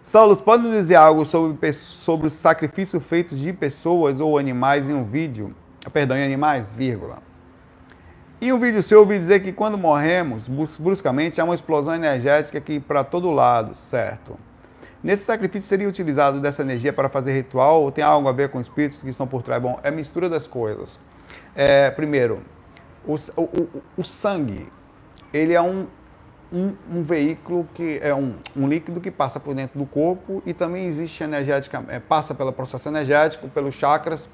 Saulo, 0.04 0.36
pode 0.36 0.70
dizer 0.70 0.96
algo 0.96 1.26
sobre, 1.26 1.72
sobre 1.72 2.28
o 2.28 2.30
sacrifício 2.30 3.00
feito 3.00 3.34
de 3.34 3.54
pessoas 3.54 4.20
ou 4.20 4.38
animais 4.38 4.90
em 4.90 4.94
um 4.94 5.06
vídeo? 5.06 5.56
Ah, 5.86 5.90
perdão, 5.90 6.18
em 6.18 6.26
animais, 6.26 6.74
vírgula. 6.74 7.20
Em 8.42 8.52
um 8.52 8.60
vídeo 8.60 8.84
seu, 8.84 8.98
eu 8.98 9.04
ouvi 9.04 9.18
dizer 9.18 9.42
que 9.42 9.54
quando 9.54 9.78
morremos, 9.78 10.50
bruscamente, 10.78 11.40
há 11.40 11.46
uma 11.46 11.56
explosão 11.56 11.96
energética 11.96 12.58
aqui 12.58 12.82
para 12.82 13.02
todo 13.06 13.32
lado, 13.32 13.78
certo? 13.78 14.36
Nesse 15.02 15.24
sacrifício 15.24 15.70
seria 15.70 15.88
utilizado 15.88 16.42
dessa 16.42 16.64
energia 16.64 16.92
para 16.92 17.08
fazer 17.08 17.34
ritual 17.34 17.84
ou 17.84 17.90
tem 17.90 18.04
algo 18.04 18.28
a 18.28 18.34
ver 18.34 18.50
com 18.50 18.60
espíritos 18.60 19.02
que 19.02 19.08
estão 19.08 19.26
por 19.26 19.42
trás? 19.42 19.62
Bom, 19.62 19.80
é 19.84 19.90
mistura 19.90 20.28
das 20.28 20.46
coisas. 20.46 21.00
É, 21.56 21.90
primeiro, 21.90 22.44
o, 23.06 23.16
o, 23.38 23.82
o 23.96 24.04
sangue, 24.04 24.68
ele 25.32 25.54
é 25.54 25.62
um 25.62 25.88
um, 26.54 26.76
um 26.90 27.02
veículo 27.02 27.68
que 27.74 28.00
é 28.02 28.14
um, 28.14 28.38
um, 28.56 28.68
líquido 28.68 29.02
que 29.02 29.10
passa 29.10 29.40
por 29.40 29.56
dentro 29.56 29.80
do 29.80 29.86
corpo 29.86 30.44
e 30.46 30.54
também 30.54 30.86
existe 30.86 31.24
energética, 31.24 31.84
é, 31.88 32.00
passa 32.00 32.36
pelo 32.36 32.54
processo 32.54 32.88
energético, 32.88 33.50
pelos 33.50 33.74
chakras 33.74 34.30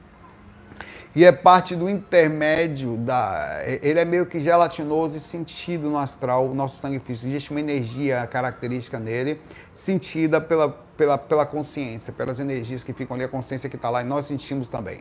e 1.16 1.26
é 1.26 1.32
parte 1.32 1.76
do 1.76 1.90
intermédio 1.90 2.96
da. 2.98 3.62
Ele 3.82 4.00
é 4.00 4.06
meio 4.06 4.28
que 4.28 4.40
gelatinoso 4.40 5.18
e 5.18 5.20
sentido 5.20 5.90
no 5.90 5.98
astral, 5.98 6.48
o 6.48 6.54
nosso 6.54 6.78
sangue 6.78 7.00
físico. 7.00 7.28
Existe 7.28 7.50
uma 7.50 7.60
energia 7.60 8.28
característica 8.28 9.00
nele, 9.00 9.42
sentida 9.74 10.40
pela, 10.40 10.70
pela, 10.70 11.18
pela 11.18 11.46
consciência, 11.48 12.14
pelas 12.14 12.40
energias 12.40 12.84
que 12.84 12.94
ficam 12.94 13.16
ali, 13.16 13.24
a 13.24 13.28
consciência 13.28 13.68
que 13.68 13.76
está 13.76 13.90
lá, 13.90 14.02
e 14.02 14.04
nós 14.06 14.28
sentimos 14.28 14.70
também. 14.70 15.00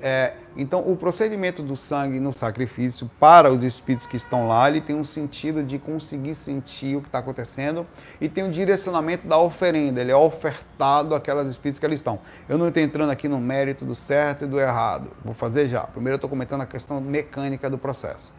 É, 0.00 0.34
então, 0.56 0.80
o 0.80 0.96
procedimento 0.96 1.62
do 1.62 1.76
sangue 1.76 2.20
no 2.20 2.32
sacrifício 2.32 3.10
para 3.18 3.50
os 3.50 3.62
espíritos 3.62 4.06
que 4.06 4.16
estão 4.16 4.48
lá, 4.48 4.68
ele 4.68 4.80
tem 4.80 4.96
um 4.96 5.04
sentido 5.04 5.62
de 5.62 5.78
conseguir 5.78 6.34
sentir 6.34 6.96
o 6.96 7.00
que 7.00 7.08
está 7.08 7.18
acontecendo 7.18 7.86
e 8.20 8.28
tem 8.28 8.44
um 8.44 8.50
direcionamento 8.50 9.26
da 9.26 9.38
oferenda, 9.38 10.00
ele 10.00 10.12
é 10.12 10.16
ofertado 10.16 11.14
àquelas 11.14 11.48
espíritos 11.48 11.78
que 11.78 11.86
ali 11.86 11.94
estão. 11.94 12.18
Eu 12.48 12.58
não 12.58 12.68
estou 12.68 12.82
entrando 12.82 13.10
aqui 13.10 13.28
no 13.28 13.38
mérito 13.38 13.84
do 13.84 13.94
certo 13.94 14.44
e 14.44 14.46
do 14.46 14.60
errado, 14.60 15.10
vou 15.24 15.34
fazer 15.34 15.68
já. 15.68 15.82
Primeiro, 15.82 16.14
eu 16.14 16.16
estou 16.16 16.30
comentando 16.30 16.62
a 16.62 16.66
questão 16.66 17.00
mecânica 17.00 17.68
do 17.68 17.78
processo. 17.78 18.32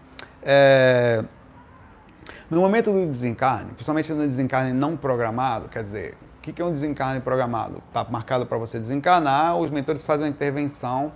É, 0.44 1.24
no 2.50 2.62
momento 2.62 2.92
do 2.92 3.06
desencarne, 3.06 3.74
principalmente 3.74 4.14
no 4.14 4.26
desencarne 4.26 4.74
não 4.74 4.96
programado, 4.96 5.68
quer 5.70 5.84
dizer, 5.84 6.16
o 6.38 6.42
que 6.42 6.62
é 6.62 6.66
um 6.66 6.72
desencarne 6.72 7.20
programado? 7.20 7.84
Está 7.90 8.06
marcado 8.10 8.46
para 8.46 8.58
você 8.58 8.80
desencarnar, 8.80 9.58
os 9.58 9.70
mentores 9.70 10.02
fazem 10.02 10.26
uma 10.28 10.30
intervenção 10.30 11.12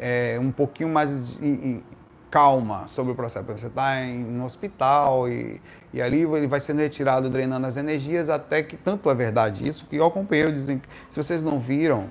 é, 0.00 0.38
um 0.40 0.50
pouquinho 0.50 0.88
mais 0.88 1.40
em, 1.42 1.82
calma 2.30 2.86
sobre 2.86 3.12
o 3.12 3.14
processo. 3.14 3.44
Você 3.46 3.66
está 3.66 4.00
no 4.28 4.44
hospital 4.44 5.28
e, 5.28 5.60
e 5.92 6.02
ali 6.02 6.22
ele 6.22 6.46
vai 6.46 6.60
sendo 6.60 6.80
retirado, 6.80 7.30
drenando 7.30 7.66
as 7.66 7.76
energias, 7.76 8.28
até 8.28 8.62
que 8.62 8.76
tanto 8.76 9.10
é 9.10 9.14
verdade 9.14 9.66
isso 9.66 9.86
que 9.86 9.96
eu 9.96 10.04
acompanhei 10.04 10.46
o 10.46 10.52
desencarne. 10.52 10.92
Se 11.10 11.22
vocês 11.22 11.42
não 11.42 11.58
viram, 11.58 12.10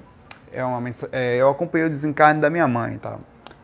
é 0.52 0.64
uma, 0.64 0.82
é, 1.12 1.36
eu 1.38 1.50
acompanhei 1.50 1.88
o 1.88 1.90
desencarne 1.90 2.42
da 2.42 2.50
minha 2.50 2.68
mãe, 2.68 2.98
tá? 2.98 3.18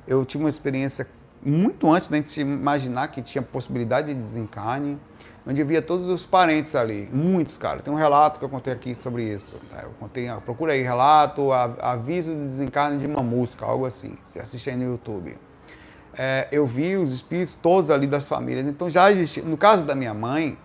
Eu 0.07 0.23
tive 0.25 0.43
uma 0.43 0.49
experiência 0.49 1.07
muito 1.43 1.91
antes 1.91 2.09
da 2.09 2.17
gente 2.17 2.39
imaginar 2.39 3.07
que 3.07 3.21
tinha 3.21 3.41
possibilidade 3.41 4.13
de 4.13 4.19
desencarne 4.19 4.99
onde 5.45 5.63
via 5.63 5.81
todos 5.81 6.07
os 6.07 6.25
parentes 6.25 6.75
ali, 6.75 7.09
muitos, 7.11 7.57
cara. 7.57 7.81
Tem 7.81 7.93
um 7.93 7.97
relato 7.97 8.39
que 8.39 8.45
eu 8.45 8.49
contei 8.49 8.73
aqui 8.73 8.93
sobre 8.93 9.23
isso. 9.23 9.55
Né? 9.71 9.81
Eu 9.83 9.91
contei, 9.99 10.29
procura 10.45 10.73
aí, 10.73 10.81
relato, 10.81 11.51
aviso 11.51 12.33
de 12.33 12.43
desencarne 12.43 12.99
de 12.99 13.07
uma 13.07 13.23
música, 13.23 13.65
algo 13.65 13.85
assim. 13.85 14.15
Assiste 14.39 14.69
aí 14.69 14.75
no 14.75 14.83
YouTube. 14.83 15.37
É, 16.13 16.47
eu 16.51 16.65
vi 16.65 16.97
os 16.97 17.11
espíritos 17.13 17.55
todos 17.55 17.89
ali 17.89 18.05
das 18.05 18.27
famílias. 18.27 18.65
Então 18.65 18.89
já 18.89 19.09
existia. 19.09 19.43
No 19.43 19.57
caso 19.57 19.85
da 19.85 19.95
minha 19.95 20.13
mãe, 20.13 20.57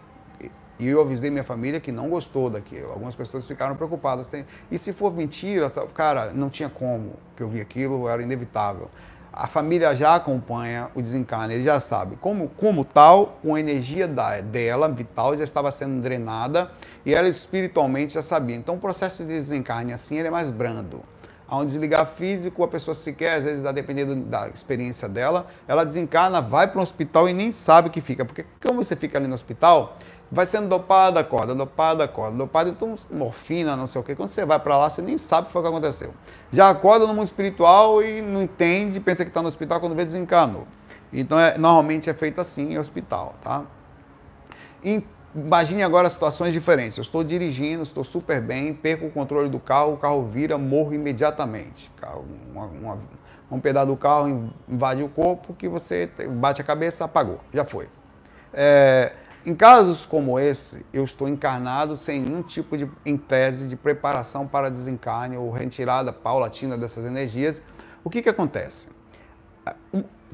e 0.79 0.89
eu 0.89 1.01
avisei 1.01 1.31
minha 1.31 1.45
família 1.45 1.81
que 1.81 1.91
não 1.91 2.11
gostou 2.11 2.51
daquilo. 2.51 2.91
Algumas 2.91 3.15
pessoas 3.15 3.47
ficaram 3.47 3.75
preocupadas. 3.77 4.31
E 4.71 4.79
se 4.79 4.93
for 4.93 5.12
mentira, 5.12 5.71
cara, 5.95 6.33
não 6.35 6.51
tinha 6.51 6.69
como 6.69 7.12
que 7.35 7.43
eu 7.43 7.49
vi 7.49 7.61
aquilo, 7.61 8.07
era 8.09 8.23
inevitável 8.23 8.91
a 9.33 9.47
família 9.47 9.95
já 9.95 10.15
acompanha 10.15 10.91
o 10.95 11.03
desencarne, 11.03 11.55
ele 11.55 11.65
já 11.65 11.79
sabe. 11.79 12.17
Como, 12.17 12.49
como 12.57 12.85
tal, 12.85 13.39
com 13.43 13.55
a 13.55 13.61
energia 13.61 14.09
da, 14.09 14.41
dela, 14.41 14.89
vital, 14.89 15.37
já 15.37 15.45
estava 15.45 15.71
sendo 15.71 16.01
drenada 16.01 16.71
e 17.05 17.15
ela 17.15 17.29
espiritualmente 17.29 18.15
já 18.15 18.23
sabia. 18.23 18.57
Então 18.57 18.77
o 18.77 18.79
processo 18.79 19.25
de 19.25 19.29
desencarne 19.29 19.93
assim 19.93 20.19
ele 20.19 20.29
é 20.29 20.31
mais 20.31 20.51
brando. 20.51 21.01
Há 21.49 21.59
um 21.59 21.65
desligar 21.65 22.05
físico, 22.05 22.65
a 22.65 22.69
pessoa 22.69 22.93
sequer, 22.93 23.35
às 23.35 23.45
vezes, 23.45 23.62
dependendo 23.73 24.17
da 24.17 24.49
experiência 24.49 25.09
dela, 25.09 25.47
ela 25.69 25.85
desencarna, 25.85 26.41
vai 26.41 26.67
para 26.67 26.81
o 26.81 26.83
hospital 26.83 27.29
e 27.29 27.33
nem 27.33 27.53
sabe 27.53 27.87
o 27.87 27.91
que 27.91 28.01
fica. 28.01 28.25
Porque 28.25 28.45
como 28.61 28.83
você 28.83 28.97
fica 28.97 29.17
ali 29.17 29.29
no 29.29 29.35
hospital, 29.35 29.97
vai 30.31 30.47
sendo 30.47 30.69
dopada, 30.69 31.21
acorda, 31.21 31.55
dopada, 31.55 32.05
acorda, 32.05 32.37
dopada, 32.37 32.71
então 32.71 32.95
morfina, 33.12 33.77
não 33.77 33.87
sei 33.87 34.01
o 34.01 34.05
quê. 34.05 34.15
Quando 34.15 34.31
você 34.31 34.45
vai 34.45 34.59
para 34.59 34.77
lá, 34.77 34.91
você 34.91 35.03
nem 35.03 35.17
sabe 35.17 35.43
o 35.43 35.47
que 35.47 35.53
foi 35.53 35.62
que 35.62 35.69
aconteceu. 35.69 36.12
Já 36.51 36.71
acorda 36.71 37.07
no 37.07 37.15
mundo 37.15 37.27
espiritual 37.27 38.03
e 38.03 38.21
não 38.23 38.43
entende, 38.43 38.99
pensa 39.01 39.25
que 39.25 39.31
está 39.31 39.43
no 39.43 39.49
hospital 39.49 39.81
quando 39.81 39.95
vê 39.95 40.05
desencarnou. 40.05 40.67
Então, 41.12 41.39
é, 41.39 41.57
normalmente 41.57 42.11
é 42.11 42.15
feito 42.15 42.41
assim 42.41 42.73
em 42.73 42.79
hospital, 42.79 43.33
tá? 43.41 43.65
Imagine 45.35 45.83
agora 45.83 46.09
situações 46.11 46.53
diferentes. 46.53 46.97
Eu 46.97 47.03
estou 47.03 47.23
dirigindo, 47.23 47.83
estou 47.83 48.03
super 48.03 48.41
bem, 48.41 48.73
perco 48.75 49.07
o 49.07 49.11
controle 49.11 49.49
do 49.49 49.61
carro, 49.61 49.95
o 49.95 49.97
carro 49.97 50.27
vira, 50.27 50.59
morro 50.59 50.95
imediatamente. 50.95 51.91
Uma, 52.53 52.67
uma, 52.67 52.99
um 53.51 53.61
pedaço 53.61 53.89
do 53.89 53.97
carro 53.97 54.53
invade 54.69 55.03
o 55.03 55.09
corpo 55.09 55.55
que 55.55 55.69
você 55.69 56.11
bate 56.31 56.61
a 56.61 56.65
cabeça, 56.65 57.05
apagou, 57.05 57.41
já 57.53 57.65
foi. 57.65 57.89
É, 58.53 59.12
em 59.47 59.55
casos 59.55 60.05
como 60.05 60.41
esse, 60.41 60.85
eu 60.93 61.05
estou 61.05 61.29
encarnado 61.29 61.97
sem 61.97 62.21
nenhum 62.21 62.43
tipo 62.43 62.77
de, 62.77 62.91
em 63.05 63.17
tese, 63.17 63.69
de 63.69 63.77
preparação 63.77 64.45
para 64.45 64.69
desencarne 64.69 65.37
ou 65.37 65.53
retirada 65.53 66.13
paulatina 66.13 66.77
dessas 66.77 67.05
energias. 67.05 67.63
O 68.03 68.11
que, 68.11 68.21
que 68.21 68.29
acontece? 68.29 68.89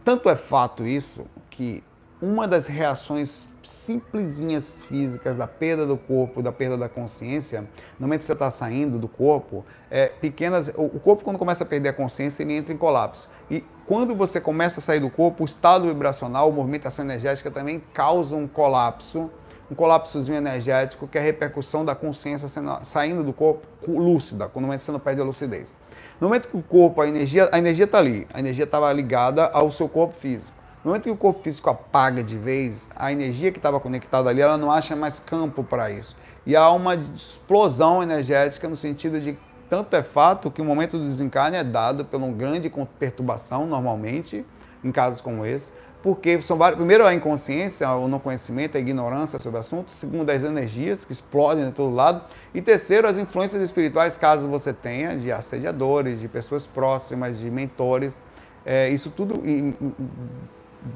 Tanto 0.03 0.31
é 0.31 0.35
fato 0.35 0.87
isso 0.87 1.27
que 1.51 1.85
uma 2.23 2.49
das 2.49 2.67
reações 2.67 3.47
simplesinhas 3.63 4.81
físicas 4.87 5.37
da 5.37 5.47
perda 5.47 5.87
do 5.87 5.97
corpo, 5.97 6.43
da 6.43 6.53
perda 6.53 6.77
da 6.77 6.89
consciência, 6.89 7.63
no 7.99 8.07
momento 8.07 8.21
que 8.21 8.27
você 8.27 8.33
está 8.33 8.51
saindo 8.51 8.99
do 8.99 9.09
corpo, 9.09 9.65
é 9.91 10.07
pequenas. 10.09 10.69
O 10.77 10.99
corpo, 11.01 11.25
quando 11.25 11.39
começa 11.39 11.65
a 11.65 11.67
perder 11.67 11.91
a 11.91 11.93
consciência, 11.93 12.43
ele 12.43 12.55
entra 12.55 12.73
em 12.73 12.77
colapso. 12.77 13.29
E 13.51 13.65
quando 13.87 14.15
você 14.15 14.41
começa 14.41 14.81
a 14.81 14.83
sair 14.83 15.01
do 15.01 15.11
corpo, 15.11 15.43
o 15.43 15.47
estado 15.47 15.89
vibracional, 15.89 16.49
a 16.49 16.53
movimentação 16.53 17.05
energética 17.05 17.51
também 17.51 17.83
causa 17.93 18.37
um 18.37 18.49
colapso, 18.49 19.31
um 19.71 19.75
colapsozinho 19.75 20.37
energético, 20.37 21.09
que 21.09 21.17
é 21.17 21.21
a 21.21 21.25
repercussão 21.25 21.85
da 21.85 21.95
consciência 21.95 22.47
saindo 22.83 23.25
do 23.25 23.33
corpo 23.33 23.67
lúcida, 23.87 24.49
quando 24.49 24.67
momento 24.67 24.81
você 24.83 24.93
não 24.93 25.01
perde 25.01 25.21
a 25.21 25.25
lucidez. 25.25 25.75
No 26.21 26.29
momento 26.29 26.49
que 26.49 26.57
o 26.57 26.63
corpo, 26.63 27.01
a 27.01 27.09
energia, 27.09 27.49
a 27.51 27.59
energia 27.59 27.87
está 27.87 27.99
ali, 27.99 28.29
a 28.33 28.39
energia 28.39 28.65
estava 28.65 28.93
ligada 28.93 29.47
ao 29.47 29.71
seu 29.73 29.89
corpo 29.89 30.15
físico. 30.15 30.62
No 30.85 30.91
momento 30.91 31.05
que 31.05 31.11
o 31.11 31.17
corpo 31.17 31.45
físico 31.45 31.71
apaga 31.71 32.25
de 32.25 32.37
vez, 32.37 32.89
a 32.97 33.13
energia 33.13 33.53
que 33.53 33.59
estava 33.59 33.79
conectada 33.79 34.29
ali, 34.29 34.41
ela 34.41 34.59
não 34.59 34.69
acha 34.69 34.97
mais 34.97 35.21
campo 35.21 35.63
para 35.63 35.91
isso. 35.93 36.17
E 36.45 36.57
há 36.57 36.69
uma 36.73 36.97
explosão 36.97 38.03
energética 38.03 38.69
no 38.69 38.75
sentido 38.75 39.21
de 39.21 39.39
tanto 39.69 39.95
é 39.95 40.03
fato 40.03 40.51
que 40.51 40.61
o 40.61 40.65
momento 40.65 40.99
do 40.99 41.05
desencarne 41.05 41.57
é 41.57 41.63
dado 41.63 42.05
por 42.05 42.19
uma 42.19 42.33
grande 42.33 42.71
perturbação, 42.99 43.65
normalmente, 43.65 44.45
em 44.83 44.91
casos 44.91 45.21
como 45.21 45.47
esse, 45.47 45.71
porque 46.03 46.41
são 46.43 46.59
vários. 46.59 46.79
Primeiro, 46.79 47.07
a 47.07 47.15
inconsciência, 47.15 47.89
o 47.93 48.09
não 48.09 48.19
conhecimento, 48.19 48.77
a 48.77 48.81
ignorância 48.81 49.39
sobre 49.39 49.59
o 49.59 49.61
assunto. 49.61 49.93
Segundo, 49.93 50.29
as 50.29 50.43
energias 50.43 51.05
que 51.05 51.13
explodem 51.13 51.65
de 51.65 51.73
todo 51.73 51.95
lado. 51.95 52.25
E 52.53 52.61
terceiro, 52.61 53.07
as 53.07 53.19
influências 53.19 53.63
espirituais, 53.63 54.19
caso 54.19 54.49
você 54.49 54.73
tenha, 54.73 55.17
de 55.17 55.31
assediadores, 55.31 56.21
de 56.21 56.27
pessoas 56.27 56.67
próximas, 56.67 57.39
de 57.39 57.49
mentores. 57.51 58.19
É, 58.67 58.89
isso 58.91 59.11
tudo 59.11 59.43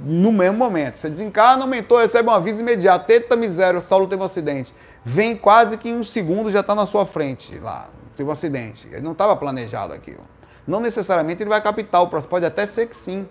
no 0.05 0.33
mesmo 0.33 0.59
momento. 0.59 0.97
Você 0.97 1.09
desencarna, 1.09 1.65
o 1.65 1.69
mentor 1.69 2.03
recebe 2.03 2.29
um 2.29 2.33
aviso 2.33 2.63
imediato. 2.63 3.11
Eita 3.11 3.37
miséria, 3.37 3.79
o 3.79 3.83
Saulo 3.83 4.07
teve 4.07 4.23
um 4.23 4.27
acidente. 4.27 4.75
Vem 5.05 5.37
quase 5.37 5.77
que 5.77 5.89
em 5.89 5.97
um 5.97 6.03
segundo 6.03 6.51
já 6.51 6.61
está 6.61 6.75
na 6.75 6.87
sua 6.87 7.07
frente 7.07 7.57
lá. 7.59 7.89
Teve 8.17 8.29
um 8.29 8.33
acidente. 8.33 8.89
Ele 8.91 9.03
não 9.03 9.13
estava 9.13 9.37
planejado 9.37 9.93
aquilo. 9.93 10.23
Não 10.67 10.81
necessariamente 10.81 11.43
ele 11.43 11.51
vai 11.51 11.61
captar 11.61 12.03
o 12.03 12.09
próximo. 12.09 12.31
Pode 12.31 12.45
até 12.45 12.67
ser 12.67 12.87
que 12.87 12.97
sim, 12.97 13.29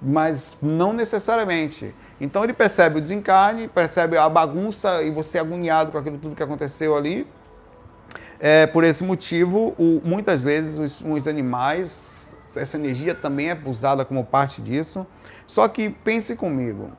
mas 0.00 0.56
não 0.62 0.92
necessariamente. 0.92 1.94
Então 2.20 2.44
ele 2.44 2.52
percebe 2.52 2.98
o 2.98 3.00
desencarne, 3.00 3.66
percebe 3.66 4.16
a 4.16 4.28
bagunça 4.28 5.02
e 5.02 5.10
você 5.10 5.38
agoniado 5.38 5.90
com 5.90 5.98
aquilo 5.98 6.18
tudo 6.18 6.36
que 6.36 6.42
aconteceu 6.42 6.96
ali. 6.96 7.26
É, 8.38 8.66
por 8.66 8.84
esse 8.84 9.02
motivo, 9.02 9.74
o, 9.78 10.00
muitas 10.04 10.42
vezes 10.42 10.78
os, 10.78 11.00
os 11.00 11.26
animais, 11.26 12.34
essa 12.54 12.76
energia 12.76 13.14
também 13.14 13.50
é 13.50 13.58
usada 13.66 14.04
como 14.04 14.24
parte 14.24 14.62
disso 14.62 15.06
só 15.52 15.68
que 15.68 15.90
pense 15.90 16.34
comigo, 16.34 16.90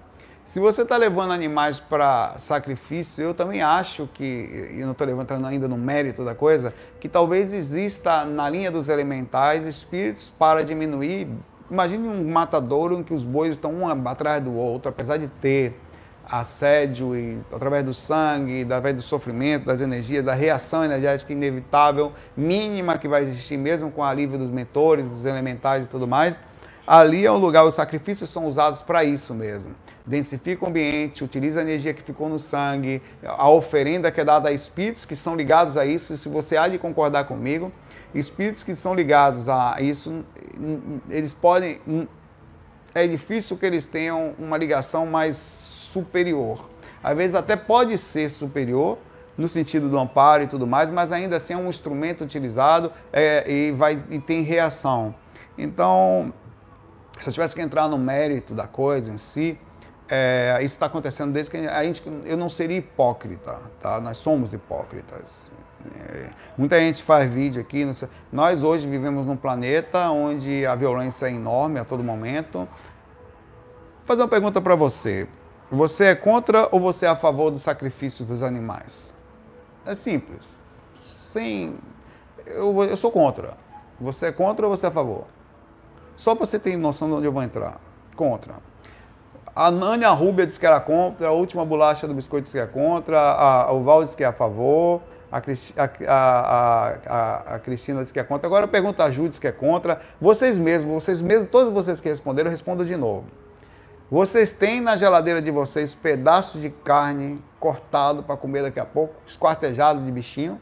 se 0.45 0.59
você 0.59 0.83
está 0.83 0.95
levando 0.95 1.31
animais 1.31 1.79
para 1.79 2.35
sacrifício, 2.37 3.23
eu 3.23 3.33
também 3.33 3.63
acho 3.63 4.07
que, 4.13 4.69
e 4.75 4.83
não 4.83 4.91
estou 4.91 5.07
levantando 5.07 5.47
ainda 5.47 5.67
no 5.67 5.75
mérito 5.75 6.23
da 6.23 6.35
coisa, 6.35 6.71
que 6.99 7.09
talvez 7.09 7.51
exista 7.51 8.23
na 8.25 8.47
linha 8.47 8.69
dos 8.69 8.89
elementais 8.89 9.65
espíritos 9.65 10.29
para 10.29 10.63
diminuir. 10.63 11.27
Imagine 11.71 12.07
um 12.07 12.29
matadouro 12.29 12.99
em 12.99 13.01
que 13.01 13.11
os 13.11 13.25
bois 13.25 13.53
estão 13.53 13.73
um 13.73 14.07
atrás 14.07 14.39
do 14.39 14.53
outro, 14.53 14.87
apesar 14.87 15.17
de 15.17 15.27
ter 15.27 15.75
assédio 16.29 17.15
e 17.15 17.41
através 17.51 17.83
do 17.83 17.93
sangue, 17.93 18.61
através 18.61 18.93
do 18.93 19.01
sofrimento, 19.01 19.65
das 19.65 19.81
energias, 19.81 20.23
da 20.23 20.35
reação 20.35 20.85
energética 20.85 21.33
inevitável, 21.33 22.11
mínima 22.37 22.99
que 22.99 23.07
vai 23.07 23.23
existir 23.23 23.57
mesmo 23.57 23.89
com 23.89 24.01
o 24.01 24.03
alívio 24.03 24.37
dos 24.37 24.51
mentores, 24.51 25.09
dos 25.09 25.25
elementais 25.25 25.85
e 25.85 25.89
tudo 25.89 26.07
mais 26.07 26.39
Ali 26.86 27.26
é 27.26 27.32
um 27.32 27.38
lugar, 27.38 27.63
os 27.63 27.76
sacrifícios 27.76 28.30
são 28.30 28.46
usados 28.46 28.82
para 28.82 29.06
isso 29.06 29.34
mesmo. 29.34 29.74
Densifica 30.06 30.65
o 30.65 30.67
ambiente, 30.67 31.24
utiliza 31.24 31.62
a 31.62 31.63
energia 31.63 31.93
que 31.93 32.02
ficou 32.02 32.28
no 32.28 32.38
sangue, 32.38 33.02
a 33.26 33.50
oferenda 33.50 34.12
que 34.12 34.19
é 34.19 34.26
dada 34.26 34.50
a 34.50 34.52
espíritos 34.52 35.06
que 35.06 35.15
são 35.15 35.34
ligados 35.34 35.78
a 35.78 35.86
isso. 35.86 36.12
E 36.13 36.17
se 36.17 36.28
você 36.28 36.58
há 36.58 36.67
de 36.67 36.78
concordar 36.78 37.24
comigo, 37.24 37.72
espíritos 38.13 38.63
que 38.63 38.76
são 38.76 38.93
ligados 38.93 39.48
a 39.48 39.78
isso, 39.80 40.26
eles 41.10 41.34
podem. 41.34 41.80
É 42.93 43.08
difícil 43.08 43.58
que 43.58 43.65
eles 43.65 43.86
tenham 43.86 44.36
uma 44.38 44.58
ligação 44.58 45.06
mais 45.06 45.38
superior. 45.38 46.69
Às 47.02 47.15
vezes 47.15 47.36
até 47.36 47.56
pode 47.56 47.98
ser 47.98 48.30
superior, 48.30 48.98
no 49.38 49.48
sentido 49.48 49.89
do 49.89 49.98
amparo 49.98 50.43
e 50.43 50.48
tudo 50.48 50.67
mais, 50.67 50.91
mas 50.91 51.13
ainda 51.13 51.38
assim 51.38 51.54
é 51.54 51.58
um 51.58 51.69
instrumento 51.69 52.26
utilizado 52.26 52.91
é, 53.12 53.50
e, 53.50 53.72
vai, 53.72 54.04
e 54.10 54.19
tem 54.19 54.41
reação. 54.41 55.15
Então, 55.58 56.34
se 57.23 57.29
eu 57.29 57.33
tivesse 57.33 57.55
que 57.55 57.62
entrar 57.62 57.88
no 57.88 57.97
mérito 57.97 58.53
da 58.53 58.67
coisa 58.67 59.09
em 59.09 59.17
si, 59.17 59.57
é, 60.09 60.57
isso 60.59 60.75
está 60.75 60.88
acontecendo 60.88 61.31
desde 61.31 61.51
que 61.51 61.57
a 61.57 61.83
gente, 61.83 62.03
eu 62.25 62.36
não 62.36 62.49
seria 62.49 62.77
hipócrita, 62.77 63.71
tá? 63.79 64.01
Nós 64.01 64.17
somos 64.17 64.53
hipócritas. 64.53 65.51
É, 65.95 66.29
muita 66.57 66.79
gente 66.79 67.01
faz 67.01 67.31
vídeo 67.31 67.62
aqui. 67.62 67.86
Nós 68.31 68.63
hoje 68.63 68.88
vivemos 68.88 69.25
num 69.25 69.38
planeta 69.38 70.09
onde 70.09 70.65
a 70.65 70.75
violência 70.75 71.27
é 71.27 71.31
enorme 71.31 71.79
a 71.79 71.86
todo 71.86 72.03
momento. 72.03 72.59
Vou 72.59 74.05
fazer 74.05 74.21
uma 74.21 74.27
pergunta 74.27 74.62
para 74.62 74.75
você. 74.75 75.27
Você 75.71 76.05
é 76.05 76.15
contra 76.15 76.67
ou 76.71 76.79
você 76.79 77.05
é 77.05 77.09
a 77.09 77.15
favor 77.15 77.49
do 77.49 77.57
sacrifício 77.57 78.25
dos 78.25 78.43
animais? 78.43 79.13
É 79.86 79.95
simples. 79.95 80.59
Sem, 81.01 81.77
eu, 82.45 82.83
eu 82.83 82.97
sou 82.97 83.12
contra. 83.12 83.57
Você 83.99 84.27
é 84.27 84.31
contra 84.31 84.67
ou 84.67 84.75
você 84.75 84.86
é 84.86 84.89
a 84.89 84.91
favor? 84.91 85.25
Só 86.15 86.36
para 86.36 86.45
você 86.45 86.60
ter 86.60 86.78
noção 86.78 87.08
de 87.08 87.15
onde 87.15 87.26
eu 87.26 87.32
vou 87.32 87.43
entrar. 87.43 87.80
Contra. 88.15 88.56
A 89.56 89.69
Nânia 89.69 90.10
Rúbia 90.10 90.45
disse 90.45 90.60
que 90.60 90.65
era 90.65 90.80
contra, 90.80 91.28
a 91.28 91.32
última 91.32 91.63
bolacha 91.63 92.08
do 92.08 92.13
biscoito 92.13 92.45
disse 92.45 92.58
que 92.58 92.62
é 92.62 92.65
contra, 92.65 93.19
a, 93.19 93.71
o 93.71 93.84
Val 93.84 94.04
disse 94.04 94.17
que 94.17 94.23
é 94.23 94.28
a 94.28 94.34
favor, 94.34 94.99
a, 95.32 95.41
a, 96.08 96.97
a, 97.08 97.56
a, 97.56 97.60
Cristina 97.60 98.02
disse 98.02 98.13
que 98.13 98.19
é 98.19 98.23
contra. 98.23 98.47
Agora 98.47 98.67
pergunta 98.67 99.04
a 99.04 99.12
Ju 99.12 99.30
disse 99.30 99.39
que 99.39 99.47
é 99.47 99.52
contra. 99.52 99.99
Vocês 100.19 100.58
mesmos, 100.58 101.04
vocês 101.04 101.21
mesmos, 101.21 101.49
todos 101.49 101.71
vocês 101.71 102.02
que 102.02 102.10
responderam, 102.10 102.49
respondam 102.49 102.86
de 102.86 102.95
novo. 102.95 103.26
Vocês 104.10 104.54
têm 104.54 104.82
na 104.82 104.95
geladeira 104.95 105.41
de 105.41 105.49
vocês 105.49 105.95
pedaços 105.95 106.62
de 106.62 106.69
carne 106.69 107.43
cortado 107.60 108.21
para 108.21 108.38
comer 108.38 108.62
daqui 108.62 108.80
a 108.80 108.86
pouco, 108.86 109.15
esquartejado 109.26 110.04
de 110.04 110.12
bichinho? 110.12 110.62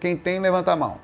Quem 0.00 0.16
tem, 0.16 0.38
levanta 0.38 0.72
a 0.72 0.76
mão. 0.76 0.98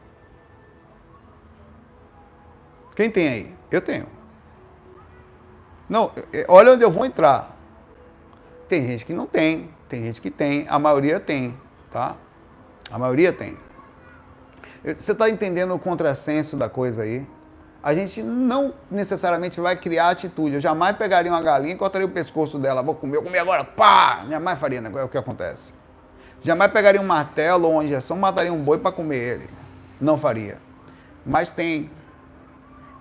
Quem 2.95 3.11
tem 3.11 3.29
aí? 3.29 3.55
Eu 3.71 3.81
tenho. 3.81 4.07
Não, 5.89 6.13
olha 6.49 6.73
onde 6.73 6.85
eu 6.85 6.91
vou 6.91 7.05
entrar. 7.05 7.57
Tem 8.69 8.87
gente 8.87 9.05
que 9.05 9.13
não 9.13 9.27
tem, 9.27 9.69
tem 9.89 10.03
gente 10.03 10.21
que 10.21 10.31
tem, 10.31 10.67
a 10.69 10.79
maioria 10.79 11.21
tem, 11.21 11.59
tá? 11.91 12.17
A 12.91 12.99
maioria 12.99 13.33
tem. 13.33 13.57
Você 14.85 15.13
está 15.13 15.29
entendendo 15.29 15.75
o 15.75 15.79
contrassenso 15.79 16.57
da 16.57 16.69
coisa 16.69 17.03
aí? 17.03 17.27
A 17.83 17.93
gente 17.93 18.23
não 18.23 18.73
necessariamente 18.91 19.61
vai 19.61 19.77
criar 19.77 20.09
atitude. 20.09 20.55
Eu 20.55 20.61
jamais 20.61 20.97
pegaria 20.97 21.31
uma 21.31 21.41
galinha 21.43 21.75
e 21.75 21.77
cortaria 21.77 22.07
o 22.07 22.11
pescoço 22.11 22.59
dela. 22.59 22.83
Vou 22.83 22.95
comer, 22.95 23.15
vou 23.15 23.25
comer 23.25 23.39
agora, 23.39 23.63
pá! 23.63 24.25
Jamais 24.29 24.59
faria 24.59 24.81
né? 24.81 24.91
é 24.95 25.03
o 25.03 25.09
que 25.09 25.19
acontece. 25.19 25.75
Jamais 26.41 26.73
pegaria 26.73 27.01
um 27.01 27.07
martelo 27.07 27.67
ou 27.67 27.73
uma 27.75 27.85
injeção, 27.85 28.17
mataria 28.17 28.53
um 28.53 28.63
boi 28.63 28.79
para 28.79 28.91
comer 28.91 29.17
ele. 29.17 29.51
Não 30.01 30.17
faria. 30.17 30.59
Mas 31.27 31.51
tem 31.51 31.91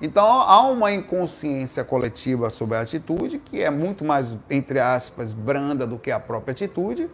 então 0.04 0.26
há 0.26 0.68
uma 0.68 0.92
inconsciência 0.92 1.82
coletiva 1.82 2.50
sobre 2.50 2.76
a 2.76 2.82
atitude 2.82 3.40
que 3.40 3.64
é 3.64 3.70
muito 3.70 4.04
mais, 4.04 4.38
entre 4.50 4.78
aspas, 4.78 5.32
branda 5.32 5.88
do 5.88 5.98
que 5.98 6.12
a 6.12 6.20
própria 6.20 6.52
atitude. 6.52 7.10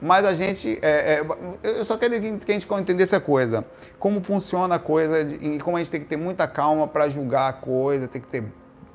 Mas 0.00 0.24
a 0.24 0.32
gente, 0.32 0.78
é, 0.80 1.20
é, 1.20 1.26
eu 1.62 1.84
só 1.84 1.98
queria 1.98 2.18
que 2.18 2.50
a 2.50 2.54
gente 2.54 2.66
entendesse 2.80 3.14
a 3.14 3.20
coisa, 3.20 3.62
como 3.98 4.18
funciona 4.22 4.76
a 4.76 4.78
coisa 4.78 5.20
e 5.20 5.58
como 5.58 5.76
a 5.76 5.80
gente 5.80 5.90
tem 5.90 6.00
que 6.00 6.06
ter 6.06 6.16
muita 6.16 6.48
calma 6.48 6.88
para 6.88 7.10
julgar 7.10 7.50
a 7.50 7.52
coisa, 7.52 8.08
tem 8.08 8.22
que 8.22 8.28
ter 8.28 8.44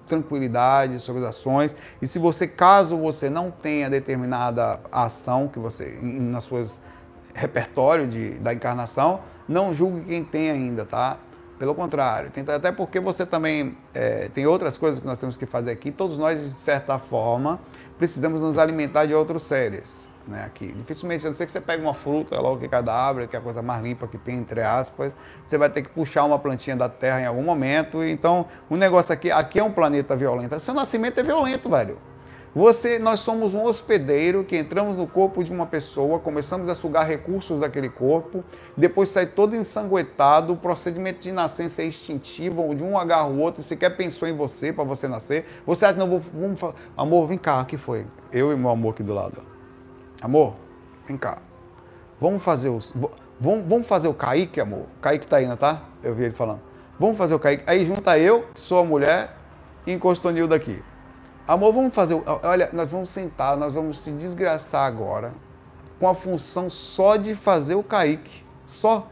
tranquilidade 0.07 0.99
sobre 0.99 1.21
as 1.21 1.29
ações. 1.29 1.75
E 2.01 2.07
se 2.07 2.17
você, 2.17 2.47
caso 2.47 2.97
você 2.97 3.29
não 3.29 3.51
tenha 3.51 3.87
determinada 3.87 4.79
ação 4.91 5.47
que 5.47 5.59
você, 5.59 5.99
nas 6.01 6.43
suas 6.43 6.81
repertório 7.35 8.07
de, 8.07 8.31
da 8.39 8.51
encarnação, 8.51 9.19
não 9.47 9.73
julgue 9.75 10.01
quem 10.01 10.23
tem 10.23 10.49
ainda, 10.49 10.85
tá? 10.85 11.19
Pelo 11.59 11.73
contrário, 11.73 12.31
até 12.55 12.71
porque 12.71 12.99
você 12.99 13.25
também 13.25 13.75
é, 13.93 14.29
tem 14.29 14.45
outras 14.45 14.77
coisas 14.77 14.99
que 14.99 15.07
nós 15.07 15.19
temos 15.19 15.37
que 15.37 15.45
fazer 15.47 15.71
aqui. 15.71 15.91
Todos 15.91 16.17
nós, 16.17 16.39
de 16.39 16.51
certa 16.51 16.99
forma, 16.99 17.59
precisamos 17.97 18.39
nos 18.39 18.59
alimentar 18.59 19.05
de 19.05 19.13
outros 19.15 19.41
seres. 19.43 20.07
Né, 20.27 20.43
aqui. 20.43 20.73
Dificilmente, 20.73 21.25
a 21.25 21.29
não 21.29 21.33
ser 21.33 21.45
que 21.45 21.51
você 21.53 21.61
pegue 21.61 21.81
uma 21.81 21.93
fruta, 21.93 22.35
é 22.35 22.37
logo 22.37 22.57
que 22.57 22.67
cadáver, 22.67 23.29
que 23.29 23.35
é 23.37 23.39
a 23.39 23.41
coisa 23.41 23.61
mais 23.61 23.81
limpa 23.81 24.05
que 24.07 24.17
tem, 24.17 24.35
entre 24.35 24.61
aspas, 24.61 25.15
você 25.45 25.57
vai 25.57 25.69
ter 25.69 25.81
que 25.81 25.87
puxar 25.87 26.25
uma 26.25 26.37
plantinha 26.37 26.75
da 26.75 26.89
terra 26.89 27.21
em 27.21 27.25
algum 27.25 27.43
momento. 27.43 28.03
Então, 28.03 28.45
o 28.69 28.75
negócio 28.75 29.13
aqui, 29.13 29.31
aqui 29.31 29.57
é 29.57 29.63
um 29.63 29.71
planeta 29.71 30.17
violento. 30.17 30.59
Seu 30.59 30.73
nascimento 30.73 31.17
é 31.21 31.23
violento, 31.23 31.69
velho. 31.69 31.97
Você, 32.57 32.97
nós 32.97 33.19
somos 33.19 33.53
um 33.53 33.61
hospedeiro 33.61 34.43
que 34.43 34.57
entramos 34.57 34.95
no 34.95 35.05
corpo 35.05 35.43
de 35.43 35.53
uma 35.53 35.67
pessoa, 35.67 36.17
começamos 36.17 36.67
a 36.69 36.73
sugar 36.73 37.05
recursos 37.05 37.59
daquele 37.59 37.87
corpo, 37.87 38.43
depois 38.75 39.09
sai 39.09 39.27
todo 39.27 39.55
ensanguentado, 39.55 40.53
o 40.53 40.57
procedimento 40.57 41.19
de 41.19 41.31
nascença 41.31 41.83
é 41.83 41.85
instintivo, 41.85 42.63
onde 42.63 42.83
um 42.83 42.97
agarra 42.97 43.27
o 43.27 43.37
outro, 43.37 43.61
sequer 43.61 43.95
pensou 43.95 44.27
em 44.27 44.35
você 44.35 44.73
para 44.73 44.83
você 44.83 45.07
nascer. 45.07 45.45
Você 45.67 45.85
acha, 45.85 45.99
não, 45.99 46.09
vou, 46.09 46.19
vamos, 46.19 46.59
amor, 46.97 47.27
vem 47.27 47.37
cá, 47.37 47.63
que 47.63 47.77
foi? 47.77 48.07
Eu 48.33 48.51
e 48.51 48.57
meu 48.57 48.71
amor 48.71 48.95
aqui 48.95 49.03
do 49.03 49.13
lado. 49.13 49.39
Amor, 50.19 50.55
vem 51.05 51.15
cá. 51.15 51.37
Vamos 52.19 52.41
fazer 52.41 52.69
os. 52.69 52.91
Vamos, 53.39 53.67
vamos 53.67 53.85
fazer 53.85 54.07
o 54.07 54.15
Kaique, 54.15 54.59
amor. 54.59 54.87
O 54.97 54.99
Kaique 54.99 55.27
tá 55.27 55.39
indo, 55.39 55.55
tá? 55.55 55.79
Eu 56.01 56.15
vi 56.15 56.23
ele 56.23 56.33
falando. 56.33 56.63
Vamos 56.99 57.17
fazer 57.17 57.35
o 57.35 57.39
Kaique. 57.39 57.63
Aí 57.67 57.85
junta 57.85 58.17
eu, 58.17 58.47
que 58.51 58.59
sou 58.59 58.79
a 58.79 58.83
mulher, 58.83 59.37
e 59.85 59.93
encosta 59.93 60.29
o 60.29 60.31
Nildo 60.31 60.55
aqui. 60.55 60.81
Amor, 61.47 61.71
vamos 61.71 61.95
fazer. 61.95 62.21
Olha, 62.43 62.69
nós 62.73 62.91
vamos 62.91 63.09
sentar, 63.09 63.55
nós 63.55 63.73
vamos 63.73 63.99
se 63.99 64.11
desgraçar 64.11 64.85
agora 64.85 65.31
com 65.97 66.07
a 66.07 66.13
função 66.13 66.69
só 66.69 67.15
de 67.15 67.35
fazer 67.35 67.75
o 67.75 67.83
Kaique. 67.83 68.43
Só. 68.67 69.07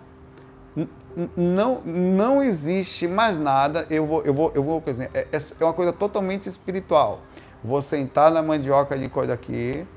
Não, 1.38 1.82
não 1.86 2.44
existe 2.44 3.08
mais 3.08 3.38
nada. 3.38 3.88
Eu 3.90 4.06
vou, 4.06 4.22
eu 4.24 4.34
vou, 4.34 4.52
eu 4.54 4.62
vou, 4.62 4.82
por 4.82 4.90
exemplo, 4.90 5.18
é, 5.18 5.26
é 5.32 5.64
uma 5.64 5.74
coisa 5.74 5.94
totalmente 5.94 6.50
espiritual. 6.50 7.22
Vou 7.64 7.82
sentar 7.82 8.30
na 8.32 8.42
mandioca 8.42 8.98
de 8.98 9.08
coisa 9.08 9.34
aqui 9.34 9.88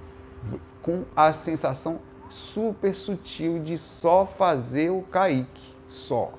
com 0.80 1.05
a 1.16 1.32
sensação 1.32 1.99
super 2.28 2.95
sutil 2.95 3.59
de 3.59 3.76
só 3.76 4.24
fazer 4.24 4.91
o 4.91 5.03
Kaique. 5.03 5.74
Só. 5.89 6.30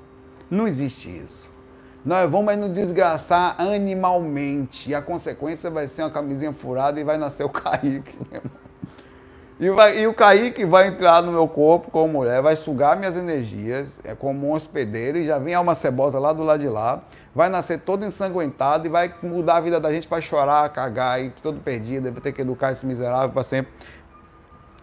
Não 0.50 0.66
existe 0.66 1.10
isso. 1.10 1.49
Nós 2.06 2.30
vamos 2.30 2.56
nos 2.58 2.74
desgraçar 2.74 3.56
animalmente. 3.60 4.90
E 4.92 4.96
a 4.96 5.02
consequência 5.02 5.70
vai 5.70 5.88
ser 5.88 6.04
uma 6.04 6.10
camisinha 6.10 6.54
furada 6.54 7.00
e 7.00 7.04
vai 7.04 7.18
nascer 7.18 7.44
o 7.44 7.50
Kaique. 7.50 8.18
E, 9.60 9.70
vai, 9.72 10.00
e, 10.00 10.08
o 10.08 10.14
Kaique 10.14 10.66
vai 10.66 10.88
entrar 10.88 11.22
no 11.22 11.34
meu 11.34 11.46
corpo 11.46 11.92
como 11.92 12.08
mulher, 12.08 12.42
vai 12.42 12.56
sugar 12.56 12.96
minhas 12.96 13.18
energias, 13.18 14.00
é 14.06 14.16
como 14.16 14.48
um 14.48 14.54
hospedeiro, 14.54 15.18
e 15.18 15.24
já 15.24 15.38
vem 15.38 15.54
alma 15.54 15.76
cebosa 15.76 16.18
lá 16.18 16.32
do 16.32 16.44
lado 16.44 16.62
de 16.62 16.70
lá, 16.70 17.02
vai 17.36 17.50
nascer 17.50 17.80
todo 17.80 18.06
ensanguentado 18.06 18.88
e 18.88 18.90
vai 18.90 19.14
mudar 19.22 19.58
a 19.58 19.60
vida 19.60 19.78
da 19.78 19.92
gente 19.92 20.08
para 20.08 20.22
chorar, 20.22 20.70
cagar 20.70 21.22
e 21.22 21.30
todo 21.30 21.60
perdido, 21.60 22.10
vai 22.10 22.22
ter 22.22 22.32
que 22.32 22.42
educar 22.42 22.72
esse 22.72 22.86
miserável 22.86 23.32
para 23.32 23.44
sempre 23.44 23.74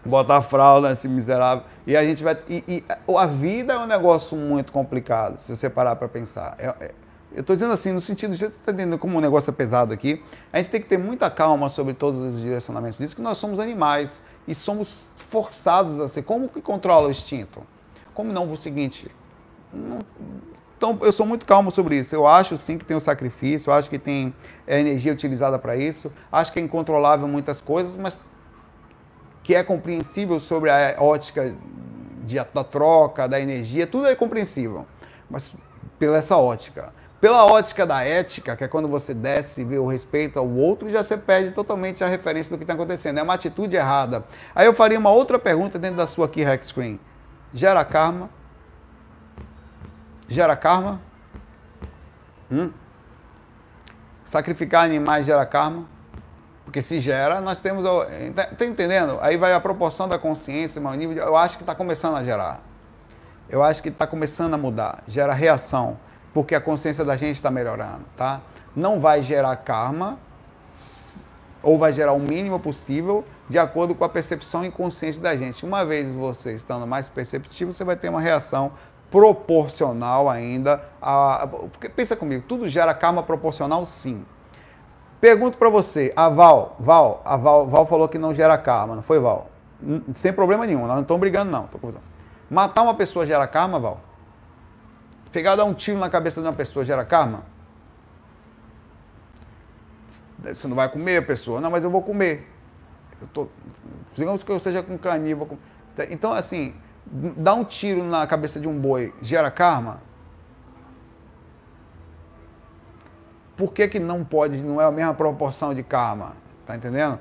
botar 0.04 0.42
fralda 0.42 0.90
nesse 0.90 1.08
miserável. 1.08 1.64
E 1.86 1.96
a 1.96 2.04
gente 2.04 2.22
vai. 2.22 2.36
E, 2.48 2.62
e, 2.68 2.84
a 3.16 3.26
vida 3.26 3.72
é 3.72 3.78
um 3.78 3.86
negócio 3.86 4.36
muito 4.36 4.72
complicado, 4.72 5.38
se 5.38 5.54
você 5.54 5.68
parar 5.68 5.96
para 5.96 6.06
pensar. 6.06 6.54
É, 6.58 6.66
é, 6.80 6.90
eu 7.36 7.42
estou 7.42 7.54
dizendo 7.54 7.74
assim, 7.74 7.92
no 7.92 8.00
sentido 8.00 8.32
de 8.32 8.38
você 8.38 8.46
está 8.46 8.72
entendendo 8.72 8.98
como 8.98 9.14
o 9.14 9.18
um 9.18 9.20
negócio 9.20 9.50
é 9.50 9.52
pesado 9.52 9.92
aqui. 9.92 10.24
A 10.50 10.56
gente 10.56 10.70
tem 10.70 10.80
que 10.80 10.88
ter 10.88 10.98
muita 10.98 11.30
calma 11.30 11.68
sobre 11.68 11.92
todos 11.92 12.18
os 12.18 12.40
direcionamentos 12.40 12.98
disso, 12.98 13.14
que 13.14 13.20
nós 13.20 13.36
somos 13.36 13.60
animais 13.60 14.22
e 14.48 14.54
somos 14.54 15.14
forçados 15.18 16.00
a 16.00 16.08
ser. 16.08 16.22
Como 16.22 16.48
que 16.48 16.62
controla 16.62 17.08
o 17.08 17.10
instinto? 17.10 17.62
Como 18.14 18.32
não 18.32 18.50
o 18.50 18.56
seguinte? 18.56 19.10
Não, 19.70 19.98
então, 20.78 20.98
eu 21.02 21.12
sou 21.12 21.26
muito 21.26 21.44
calmo 21.44 21.70
sobre 21.70 21.98
isso. 21.98 22.14
Eu 22.14 22.26
acho 22.26 22.56
sim 22.56 22.78
que 22.78 22.86
tem 22.86 22.96
um 22.96 23.00
sacrifício, 23.00 23.68
eu 23.68 23.74
acho 23.74 23.90
que 23.90 23.98
tem 23.98 24.34
é, 24.66 24.80
energia 24.80 25.12
utilizada 25.12 25.58
para 25.58 25.76
isso, 25.76 26.10
acho 26.32 26.50
que 26.50 26.58
é 26.58 26.62
incontrolável 26.62 27.28
muitas 27.28 27.60
coisas, 27.60 27.98
mas 27.98 28.18
que 29.42 29.54
é 29.54 29.62
compreensível 29.62 30.40
sobre 30.40 30.70
a 30.70 30.96
ótica 30.98 31.54
de, 32.24 32.36
da 32.36 32.64
troca, 32.64 33.28
da 33.28 33.38
energia, 33.38 33.86
tudo 33.86 34.06
é 34.06 34.14
compreensível, 34.14 34.86
mas 35.28 35.52
pela 35.98 36.16
essa 36.16 36.36
ótica. 36.38 36.92
Pela 37.20 37.46
ótica 37.46 37.86
da 37.86 38.04
ética, 38.04 38.54
que 38.54 38.64
é 38.64 38.68
quando 38.68 38.88
você 38.88 39.14
desce 39.14 39.62
e 39.62 39.64
vê 39.64 39.78
o 39.78 39.86
respeito 39.86 40.38
ao 40.38 40.48
outro, 40.48 40.88
já 40.88 41.02
você 41.02 41.16
perde 41.16 41.50
totalmente 41.50 42.04
a 42.04 42.06
referência 42.06 42.50
do 42.50 42.58
que 42.58 42.64
está 42.64 42.74
acontecendo. 42.74 43.18
É 43.18 43.22
uma 43.22 43.34
atitude 43.34 43.74
errada. 43.74 44.24
Aí 44.54 44.66
eu 44.66 44.74
faria 44.74 44.98
uma 44.98 45.10
outra 45.10 45.38
pergunta 45.38 45.78
dentro 45.78 45.96
da 45.96 46.06
sua 46.06 46.28
key 46.28 46.42
hack 46.42 46.62
screen. 46.62 47.00
Gera 47.54 47.84
karma? 47.84 48.28
Gera 50.28 50.54
karma? 50.56 51.00
Hum? 52.50 52.70
Sacrificar 54.24 54.84
animais 54.84 55.24
gera 55.24 55.46
karma? 55.46 55.86
Porque 56.64 56.82
se 56.82 56.98
gera, 57.00 57.40
nós 57.40 57.60
temos. 57.60 57.86
Está 58.20 58.66
entendendo? 58.66 59.18
Aí 59.22 59.36
vai 59.36 59.54
a 59.54 59.60
proporção 59.60 60.08
da 60.08 60.18
consciência, 60.18 60.82
o 60.82 60.94
nível 60.94 61.14
de, 61.14 61.20
eu 61.20 61.36
acho 61.36 61.56
que 61.56 61.62
está 61.62 61.74
começando 61.74 62.16
a 62.16 62.24
gerar. 62.24 62.60
Eu 63.48 63.62
acho 63.62 63.80
que 63.80 63.88
está 63.88 64.06
começando 64.06 64.54
a 64.54 64.58
mudar. 64.58 65.02
Gera 65.06 65.32
reação, 65.32 65.96
porque 66.36 66.54
a 66.54 66.60
consciência 66.60 67.02
da 67.02 67.16
gente 67.16 67.36
está 67.36 67.50
melhorando, 67.50 68.04
tá? 68.14 68.42
Não 68.76 69.00
vai 69.00 69.22
gerar 69.22 69.56
karma, 69.56 70.18
ou 71.62 71.78
vai 71.78 71.94
gerar 71.94 72.12
o 72.12 72.20
mínimo 72.20 72.60
possível, 72.60 73.24
de 73.48 73.58
acordo 73.58 73.94
com 73.94 74.04
a 74.04 74.08
percepção 74.10 74.62
inconsciente 74.62 75.18
da 75.18 75.34
gente. 75.34 75.64
Uma 75.64 75.82
vez 75.82 76.12
você 76.12 76.52
estando 76.52 76.86
mais 76.86 77.08
perceptivo, 77.08 77.72
você 77.72 77.82
vai 77.84 77.96
ter 77.96 78.10
uma 78.10 78.20
reação 78.20 78.72
proporcional 79.10 80.28
ainda 80.28 80.84
a. 81.00 81.48
Porque 81.72 81.88
pensa 81.88 82.14
comigo, 82.14 82.44
tudo 82.46 82.68
gera 82.68 82.92
karma 82.92 83.22
proporcional, 83.22 83.82
sim. 83.86 84.22
Pergunto 85.18 85.56
para 85.56 85.70
você, 85.70 86.12
a 86.14 86.28
Val, 86.28 86.76
Val, 86.78 87.22
a 87.24 87.38
Val, 87.38 87.66
Val 87.66 87.86
falou 87.86 88.10
que 88.10 88.18
não 88.18 88.34
gera 88.34 88.58
karma, 88.58 88.94
não 88.94 89.02
foi, 89.02 89.18
Val? 89.18 89.46
Sem 90.14 90.34
problema 90.34 90.66
nenhum, 90.66 90.80
nós 90.80 90.96
não 90.96 91.00
estamos 91.00 91.18
brigando, 91.18 91.50
não. 91.50 91.66
Matar 92.50 92.82
uma 92.82 92.92
pessoa 92.92 93.26
gera 93.26 93.46
karma, 93.46 93.80
Val? 93.80 94.05
Pegar 95.36 95.54
dar 95.54 95.66
um 95.66 95.74
tiro 95.74 95.98
na 95.98 96.08
cabeça 96.08 96.40
de 96.40 96.46
uma 96.46 96.54
pessoa 96.54 96.82
gera 96.82 97.04
karma? 97.04 97.44
Você 100.42 100.66
não 100.66 100.74
vai 100.74 100.88
comer 100.88 101.18
a 101.18 101.22
pessoa? 101.22 101.60
Não, 101.60 101.70
mas 101.70 101.84
eu 101.84 101.90
vou 101.90 102.02
comer. 102.02 102.50
Eu 103.20 103.26
tô, 103.26 103.48
digamos 104.14 104.42
que 104.42 104.50
eu 104.50 104.58
seja 104.58 104.82
com 104.82 104.96
canível. 104.96 105.58
Então, 106.08 106.32
assim, 106.32 106.74
dar 107.36 107.52
um 107.52 107.64
tiro 107.64 108.02
na 108.02 108.26
cabeça 108.26 108.58
de 108.58 108.66
um 108.66 108.80
boi 108.80 109.12
gera 109.20 109.50
karma? 109.50 110.00
por 113.56 113.72
que, 113.72 113.88
que 113.88 113.98
não 113.98 114.24
pode, 114.24 114.58
não 114.58 114.80
é 114.80 114.84
a 114.84 114.90
mesma 114.90 115.12
proporção 115.14 115.74
de 115.74 115.82
karma? 115.82 116.36
Tá 116.64 116.76
entendendo? 116.76 117.18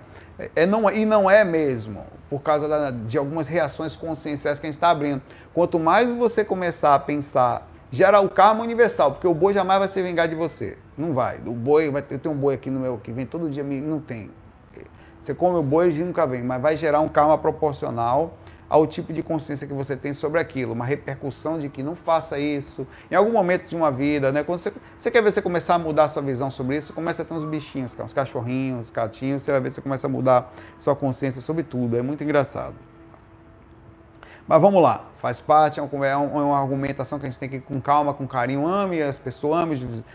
É, 0.56 0.66
não, 0.66 0.90
e 0.90 1.06
não 1.06 1.30
é 1.30 1.44
mesmo, 1.44 2.06
por 2.30 2.42
causa 2.42 2.68
da, 2.68 2.92
de 2.92 3.18
algumas 3.18 3.48
reações 3.48 3.96
conscienciais 3.96 4.60
que 4.60 4.66
a 4.66 4.70
gente 4.70 4.76
está 4.76 4.90
abrindo. 4.90 5.22
Quanto 5.54 5.80
mais 5.80 6.12
você 6.14 6.44
começar 6.44 6.94
a 6.94 7.00
pensar, 7.00 7.66
gera 7.92 8.20
o 8.20 8.30
karma 8.30 8.64
universal, 8.64 9.12
porque 9.12 9.28
o 9.28 9.34
boi 9.34 9.54
jamais 9.54 9.80
vai 9.80 9.88
se 9.88 10.02
vingar 10.02 10.28
de 10.28 10.36
você. 10.36 10.78
Não 10.98 11.14
vai. 11.14 11.40
O 11.46 11.54
boi, 11.54 11.90
vai 11.92 12.04
eu 12.10 12.20
tenho 12.20 12.36
um 12.36 12.38
boi 12.38 12.56
aqui 12.56 12.70
no 12.70 12.80
meu 12.80 12.98
que 12.98 13.12
vem 13.12 13.26
todo 13.26 13.50
dia, 13.50 13.64
não 13.64 14.00
tem. 14.00 14.32
Você 15.20 15.34
come 15.34 15.58
o 15.58 15.64
boi 15.64 15.90
e 15.90 16.04
nunca 16.04 16.28
vem, 16.28 16.44
mas 16.44 16.62
vai 16.62 16.78
gerar 16.78 17.00
um 17.00 17.10
karma 17.10 17.38
proporcional 17.38 18.38
ao 18.70 18.86
tipo 18.86 19.14
de 19.14 19.24
consciência 19.24 19.68
que 19.68 19.74
você 19.74 19.96
tem 19.96 20.14
sobre 20.14 20.40
aquilo, 20.40 20.74
uma 20.74 20.86
repercussão 20.86 21.58
de 21.58 21.70
que 21.70 21.82
não 21.82 21.96
faça 21.96 22.38
isso. 22.38 22.86
Em 23.10 23.16
algum 23.16 23.32
momento 23.32 23.68
de 23.68 23.76
uma 23.76 23.92
vida, 23.92 24.32
né? 24.32 24.44
Quando 24.44 24.60
você, 24.60 24.72
você 24.98 25.10
quer 25.10 25.22
ver 25.24 25.32
você 25.32 25.42
começar 25.42 25.76
a 25.76 25.80
mudar 25.80 26.04
a 26.04 26.10
sua 26.10 26.22
visão 26.22 26.52
sobre 26.52 26.78
isso, 26.78 26.94
começa 26.94 27.22
a 27.22 27.26
ter 27.26 27.34
uns 27.34 27.46
bichinhos, 27.46 27.96
uns 28.00 28.14
cachorrinhos, 28.14 28.80
uns 28.80 28.92
gatinhos, 28.92 29.42
você 29.42 29.52
vai 29.52 29.62
ver 29.62 29.72
você 29.72 29.82
começa 29.82 30.08
a 30.08 30.10
mudar 30.10 30.54
sua 30.80 30.96
consciência 30.96 31.42
sobre 31.42 31.64
tudo. 31.64 31.98
É 31.98 32.02
muito 32.02 32.24
engraçado. 32.24 32.76
Mas 34.48 34.62
vamos 34.62 34.80
lá, 34.84 35.06
faz 35.18 35.42
parte, 35.42 35.80
é, 35.80 35.84
é, 35.84 36.10
é 36.12 36.16
uma 36.16 36.60
argumentação 36.60 37.18
que 37.18 37.26
a 37.26 37.30
gente 37.30 37.40
tem 37.40 37.50
que 37.50 37.56
ir 37.56 37.62
com 37.62 37.82
calma, 37.82 38.14
com 38.14 38.28
carinho. 38.28 38.68
Ame 38.68 39.02
as 39.02 39.18
pessoas, 39.18 39.64
ame 39.64 39.74
os, 39.74 40.06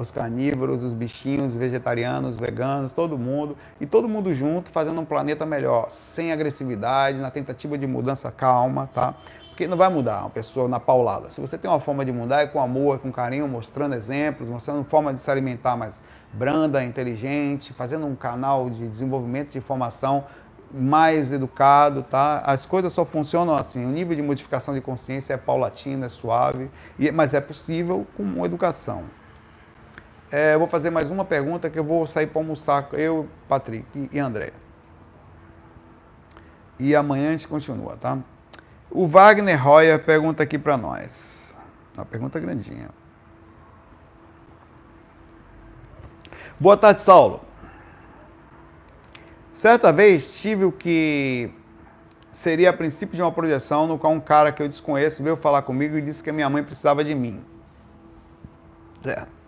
os 0.00 0.10
carnívoros, 0.10 0.82
os 0.82 0.94
bichinhos, 0.94 1.48
os 1.48 1.56
vegetarianos, 1.56 2.30
os 2.30 2.36
veganos, 2.38 2.90
todo 2.94 3.18
mundo. 3.18 3.54
E 3.78 3.84
todo 3.84 4.08
mundo 4.08 4.32
junto, 4.32 4.70
fazendo 4.70 4.98
um 4.98 5.04
planeta 5.04 5.44
melhor, 5.44 5.90
sem 5.90 6.32
agressividade, 6.32 7.18
na 7.18 7.30
tentativa 7.30 7.76
de 7.76 7.86
mudança 7.86 8.32
calma, 8.32 8.88
tá? 8.94 9.14
Porque 9.50 9.68
não 9.68 9.76
vai 9.76 9.90
mudar 9.90 10.22
uma 10.22 10.30
pessoa 10.30 10.66
na 10.66 10.80
paulada. 10.80 11.28
Se 11.28 11.38
você 11.38 11.58
tem 11.58 11.70
uma 11.70 11.80
forma 11.80 12.02
de 12.02 12.12
mudar, 12.12 12.40
é 12.40 12.46
com 12.46 12.62
amor, 12.62 12.98
com 12.98 13.12
carinho, 13.12 13.46
mostrando 13.46 13.94
exemplos, 13.94 14.48
mostrando 14.48 14.82
forma 14.84 15.12
de 15.12 15.20
se 15.20 15.30
alimentar 15.30 15.76
mais 15.76 16.02
branda, 16.32 16.82
inteligente, 16.82 17.74
fazendo 17.74 18.06
um 18.06 18.16
canal 18.16 18.70
de 18.70 18.88
desenvolvimento 18.88 19.50
de 19.50 19.58
informação 19.58 20.24
mais 20.70 21.32
educado, 21.32 22.02
tá? 22.02 22.38
As 22.44 22.64
coisas 22.64 22.92
só 22.92 23.04
funcionam 23.04 23.56
assim. 23.56 23.84
O 23.84 23.90
nível 23.90 24.14
de 24.14 24.22
modificação 24.22 24.74
de 24.74 24.80
consciência 24.80 25.34
é 25.34 25.36
paulatino, 25.36 26.04
é 26.04 26.08
suave, 26.08 26.70
mas 27.12 27.34
é 27.34 27.40
possível 27.40 28.06
com 28.16 28.44
educação. 28.44 29.04
É, 30.30 30.56
vou 30.56 30.68
fazer 30.68 30.90
mais 30.90 31.10
uma 31.10 31.24
pergunta 31.24 31.68
que 31.68 31.78
eu 31.78 31.82
vou 31.82 32.06
sair 32.06 32.28
para 32.28 32.40
almoçar, 32.40 32.88
eu, 32.92 33.28
Patrick 33.48 34.08
e 34.12 34.18
André. 34.18 34.52
E 36.78 36.94
amanhã 36.94 37.28
a 37.28 37.32
gente 37.32 37.48
continua, 37.48 37.96
tá? 37.96 38.16
O 38.90 39.06
Wagner 39.06 39.62
Royer 39.62 39.98
pergunta 40.02 40.42
aqui 40.42 40.56
para 40.56 40.76
nós. 40.76 41.56
Uma 41.96 42.06
pergunta 42.06 42.38
grandinha. 42.38 42.88
Boa 46.58 46.76
tarde, 46.76 47.00
Saulo. 47.00 47.49
Certa 49.52 49.92
vez 49.92 50.40
tive 50.40 50.64
o 50.64 50.72
que 50.72 51.50
seria 52.32 52.70
a 52.70 52.72
princípio 52.72 53.16
de 53.16 53.22
uma 53.22 53.32
projeção, 53.32 53.86
no 53.86 53.98
qual 53.98 54.12
um 54.12 54.20
cara 54.20 54.52
que 54.52 54.62
eu 54.62 54.68
desconheço 54.68 55.22
veio 55.22 55.36
falar 55.36 55.62
comigo 55.62 55.96
e 55.96 56.00
disse 56.00 56.22
que 56.22 56.30
a 56.30 56.32
minha 56.32 56.48
mãe 56.48 56.62
precisava 56.62 57.02
de 57.02 57.14
mim. 57.14 57.44
Certo. 59.02 59.40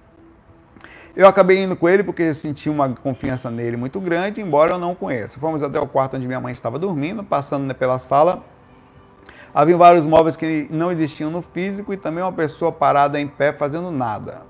Eu 1.15 1.29
acabei 1.29 1.63
indo 1.63 1.77
com 1.77 1.89
ele 1.89 2.03
porque 2.03 2.23
eu 2.23 2.35
senti 2.35 2.71
uma 2.71 2.89
confiança 2.89 3.51
nele 3.51 3.77
muito 3.77 4.01
grande, 4.01 4.41
embora 4.41 4.73
eu 4.73 4.79
não 4.79 4.95
conheça. 4.95 5.39
Fomos 5.39 5.63
até 5.63 5.79
o 5.79 5.87
quarto 5.87 6.17
onde 6.17 6.27
minha 6.27 6.41
mãe 6.41 6.53
estava 6.53 6.79
dormindo, 6.79 7.23
passando 7.23 7.73
pela 7.75 7.99
sala. 7.99 8.43
Havia 9.55 9.77
vários 9.77 10.07
móveis 10.07 10.37
que 10.37 10.67
não 10.71 10.91
existiam 10.91 11.31
no 11.31 11.43
físico 11.43 11.93
e 11.93 11.99
também 11.99 12.25
uma 12.25 12.33
pessoa 12.33 12.73
parada 12.73 13.21
em 13.21 13.29
pé 13.29 13.53
fazendo 13.53 13.91
nada. 13.91 14.43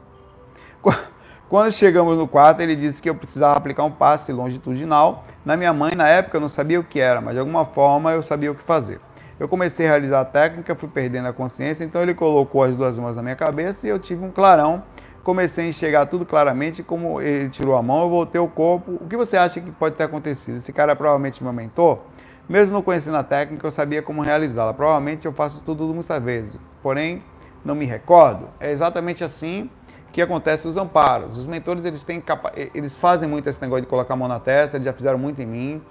Quando 1.52 1.70
chegamos 1.70 2.16
no 2.16 2.26
quarto, 2.26 2.62
ele 2.62 2.74
disse 2.74 3.02
que 3.02 3.10
eu 3.10 3.14
precisava 3.14 3.58
aplicar 3.58 3.84
um 3.84 3.90
passe 3.90 4.32
longitudinal. 4.32 5.26
Na 5.44 5.54
minha 5.54 5.70
mãe, 5.70 5.94
na 5.94 6.08
época, 6.08 6.38
eu 6.38 6.40
não 6.40 6.48
sabia 6.48 6.80
o 6.80 6.82
que 6.82 6.98
era, 6.98 7.20
mas 7.20 7.34
de 7.34 7.40
alguma 7.40 7.66
forma 7.66 8.10
eu 8.10 8.22
sabia 8.22 8.50
o 8.50 8.54
que 8.54 8.62
fazer. 8.62 8.98
Eu 9.38 9.46
comecei 9.46 9.84
a 9.84 9.90
realizar 9.90 10.22
a 10.22 10.24
técnica, 10.24 10.74
fui 10.74 10.88
perdendo 10.88 11.28
a 11.28 11.32
consciência, 11.34 11.84
então 11.84 12.00
ele 12.00 12.14
colocou 12.14 12.62
as 12.62 12.74
duas 12.74 12.98
mãos 12.98 13.16
na 13.16 13.22
minha 13.22 13.36
cabeça 13.36 13.86
e 13.86 13.90
eu 13.90 13.98
tive 13.98 14.24
um 14.24 14.30
clarão 14.30 14.82
comecei 15.22 15.66
a 15.66 15.68
enxergar 15.68 16.06
tudo 16.06 16.24
claramente, 16.24 16.82
como 16.82 17.20
ele 17.20 17.50
tirou 17.50 17.76
a 17.76 17.82
mão, 17.82 18.04
eu 18.04 18.08
voltei 18.08 18.40
o 18.40 18.48
corpo. 18.48 18.98
O 19.00 19.06
que 19.06 19.16
você 19.16 19.36
acha 19.36 19.60
que 19.60 19.70
pode 19.70 19.94
ter 19.94 20.04
acontecido? 20.04 20.56
Esse 20.56 20.72
cara 20.72 20.92
é 20.92 20.94
provavelmente 20.94 21.44
meu 21.44 21.52
mentor? 21.52 22.00
Mesmo 22.48 22.74
não 22.74 22.82
conhecendo 22.82 23.18
a 23.18 23.22
técnica, 23.22 23.64
eu 23.64 23.70
sabia 23.70 24.02
como 24.02 24.22
realizá-la. 24.22 24.72
Provavelmente 24.72 25.26
eu 25.26 25.32
faço 25.32 25.62
tudo 25.64 25.84
muitas 25.94 26.20
vezes, 26.20 26.58
porém 26.82 27.22
não 27.64 27.74
me 27.74 27.84
recordo. 27.84 28.48
É 28.58 28.72
exatamente 28.72 29.22
assim 29.22 29.70
que 30.12 30.20
acontece 30.20 30.68
os 30.68 30.76
amparos. 30.76 31.36
Os 31.36 31.46
mentores 31.46 31.84
eles 31.84 32.04
têm 32.04 32.20
capa... 32.20 32.52
eles 32.54 32.94
fazem 32.94 33.28
muito 33.28 33.48
esse 33.48 33.60
negócio 33.62 33.82
de 33.82 33.88
colocar 33.88 34.14
a 34.14 34.16
mão 34.16 34.28
na 34.28 34.38
testa, 34.38 34.76
eles 34.76 34.84
já 34.84 34.92
fizeram 34.92 35.18
muito 35.18 35.40
em 35.40 35.46
mim 35.46 35.82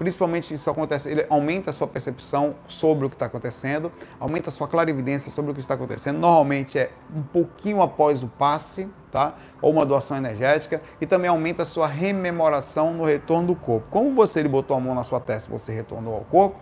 principalmente 0.00 0.54
isso 0.54 0.70
acontece, 0.70 1.10
ele 1.10 1.26
aumenta 1.28 1.68
a 1.68 1.72
sua 1.74 1.86
percepção 1.86 2.54
sobre 2.66 3.04
o 3.04 3.10
que 3.10 3.14
está 3.14 3.26
acontecendo, 3.26 3.92
aumenta 4.18 4.48
a 4.48 4.52
sua 4.52 4.66
clarividência 4.66 5.30
sobre 5.30 5.50
o 5.50 5.54
que 5.54 5.60
está 5.60 5.74
acontecendo. 5.74 6.18
Normalmente 6.18 6.78
é 6.78 6.90
um 7.14 7.20
pouquinho 7.20 7.82
após 7.82 8.22
o 8.22 8.26
passe, 8.26 8.88
tá? 9.12 9.34
Ou 9.60 9.70
uma 9.70 9.84
doação 9.84 10.16
energética, 10.16 10.80
e 11.02 11.04
também 11.04 11.28
aumenta 11.28 11.64
a 11.64 11.66
sua 11.66 11.86
rememoração 11.86 12.94
no 12.94 13.04
retorno 13.04 13.48
do 13.48 13.54
corpo. 13.54 13.88
Como 13.90 14.14
você 14.14 14.40
ele 14.40 14.48
botou 14.48 14.74
a 14.74 14.80
mão 14.80 14.94
na 14.94 15.04
sua 15.04 15.20
testa 15.20 15.50
você 15.50 15.70
retornou 15.70 16.14
ao 16.14 16.22
corpo, 16.22 16.58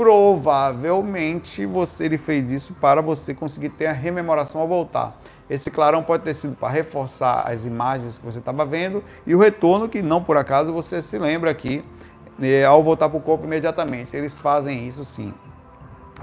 provavelmente 0.00 1.66
você 1.66 2.06
ele 2.06 2.16
fez 2.16 2.50
isso 2.50 2.72
para 2.72 3.02
você 3.02 3.34
conseguir 3.34 3.68
ter 3.68 3.84
a 3.84 3.92
rememoração 3.92 4.58
ao 4.58 4.66
voltar. 4.66 5.20
Esse 5.50 5.70
clarão 5.70 6.02
pode 6.02 6.22
ter 6.24 6.32
sido 6.32 6.56
para 6.56 6.70
reforçar 6.70 7.42
as 7.42 7.66
imagens 7.66 8.16
que 8.16 8.24
você 8.24 8.38
estava 8.38 8.64
vendo 8.64 9.04
e 9.26 9.34
o 9.34 9.38
retorno 9.38 9.90
que 9.90 10.00
não 10.00 10.24
por 10.24 10.38
acaso 10.38 10.72
você 10.72 11.02
se 11.02 11.18
lembra 11.18 11.50
aqui 11.50 11.84
né, 12.38 12.64
ao 12.64 12.82
voltar 12.82 13.10
para 13.10 13.18
o 13.18 13.20
corpo 13.20 13.44
imediatamente. 13.44 14.16
Eles 14.16 14.40
fazem 14.40 14.88
isso 14.88 15.04
sim. 15.04 15.34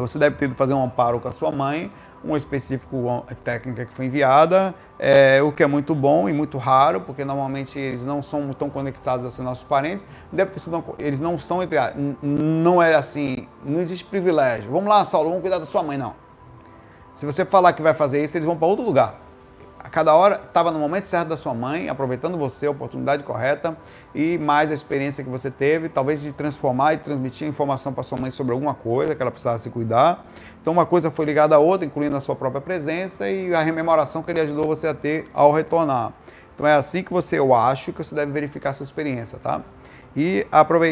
Você 0.02 0.18
deve 0.20 0.36
ter 0.36 0.50
que 0.50 0.56
fazer 0.56 0.74
um 0.74 0.84
amparo 0.84 1.20
com 1.20 1.28
a 1.28 1.32
sua 1.32 1.52
mãe, 1.52 1.91
um 2.24 2.36
específico 2.36 3.26
técnica 3.43 3.86
que 3.86 3.93
foi 3.93 4.06
enviada, 4.06 4.74
é, 5.00 5.41
o 5.41 5.52
que 5.52 5.64
é 5.64 5.68
muito 5.68 5.93
bom 5.95 6.28
e 6.28 6.34
muito 6.34 6.58
raro, 6.58 7.02
porque 7.02 7.24
normalmente 7.24 7.78
eles 7.80 8.06
não 8.06 8.22
são 8.22 8.52
tão 8.54 8.70
conectados 8.70 9.26
assim 9.26 9.41
nossos 9.41 9.64
parentes. 9.64 10.08
Deve 10.32 10.52
ter 10.52 10.60
sido, 10.60 10.84
eles 11.00 11.20
não 11.20 11.36
estão 11.36 11.62
entre 11.62 11.78
não 12.22 12.82
é 12.82 12.95
assim, 12.95 13.48
não 13.64 13.80
existe 13.80 14.06
privilégio. 14.06 14.72
Vamos 14.72 14.89
lá, 14.89 15.04
Saulo, 15.06 15.30
vamos 15.30 15.41
cuidar 15.41 15.60
da 15.60 15.66
sua 15.66 15.84
mãe, 15.84 15.98
não. 15.98 16.16
Se 17.14 17.26
você 17.26 17.43
falar 17.43 17.74
que 17.74 17.82
vai 17.82 17.93
fazer 17.93 18.24
isso, 18.24 18.38
eles 18.38 18.45
vão 18.45 18.56
para 18.56 18.68
outro 18.68 18.86
lugar 18.86 19.26
a 19.80 19.89
cada 19.89 20.13
hora 20.13 20.41
estava 20.47 20.71
no 20.71 20.80
momento 20.80 21.05
certo 21.05 21.30
da 21.30 21.38
sua 21.38 21.53
mãe, 21.53 21.89
aproveitando 21.89 22.38
você, 22.38 22.65
a 22.65 22.71
oportunidade 22.71 23.23
correta 23.23 23.78
e 24.13 24.38
mais 24.38 24.71
a 24.71 24.73
experiência 24.73 25.23
que 25.23 25.30
você 25.30 25.51
teve, 25.51 25.89
talvez 25.89 26.21
de 26.21 26.32
transformar 26.32 26.93
e 26.93 26.97
transmitir 26.97 27.47
informação 27.47 27.93
para 27.93 28.03
sua 28.03 28.17
mãe 28.17 28.32
sobre 28.32 28.53
alguma 28.53 28.73
coisa 28.73 29.15
que 29.15 29.21
ela 29.21 29.32
precisava 29.32 29.59
se 29.59 29.69
cuidar. 29.69 30.25
Então 30.61 30.73
uma 30.73 30.86
coisa 30.86 31.11
foi 31.11 31.25
ligada 31.25 31.55
à 31.55 31.59
outra, 31.59 31.86
incluindo 31.86 32.15
a 32.17 32.21
sua 32.21 32.36
própria 32.36 32.61
presença 32.61 33.30
e 33.30 33.53
a 33.53 33.61
rememoração 33.61 34.23
que 34.23 34.32
ele 34.32 34.41
ajudou 34.41 34.65
você 34.65 34.88
a 34.88 34.93
ter 34.93 35.28
ao 35.34 35.51
retornar. 35.51 36.13
Então 36.53 36.65
é 36.65 36.73
assim 36.73 37.03
que 37.03 37.13
você, 37.13 37.38
eu 37.38 37.53
acho, 37.53 37.93
que 37.93 38.03
você 38.03 38.15
deve 38.15 38.32
verificar 38.32 38.73
sua 38.73 38.84
experiência, 38.84 39.38
tá? 39.38 39.61
E, 40.15 40.47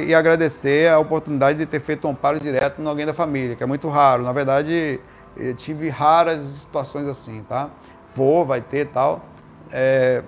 e 0.07 0.13
agradecer 0.13 0.91
a 0.91 0.99
oportunidade 0.99 1.57
de 1.57 1.65
ter 1.65 1.79
feito 1.79 2.07
um 2.07 2.11
amparo 2.11 2.39
direto 2.39 2.79
no 2.79 2.89
alguém 2.89 3.07
da 3.07 3.13
família, 3.13 3.55
que 3.55 3.63
é 3.63 3.65
muito 3.65 3.89
raro. 3.89 4.21
Na 4.21 4.31
verdade, 4.31 4.99
eu 5.35 5.55
tive 5.55 5.89
raras 5.89 6.43
situações 6.43 7.07
assim, 7.07 7.41
tá? 7.41 7.69
Vou, 8.15 8.45
vai 8.45 8.61
ter 8.61 8.87
tal. 8.87 9.21
É, 9.71 10.23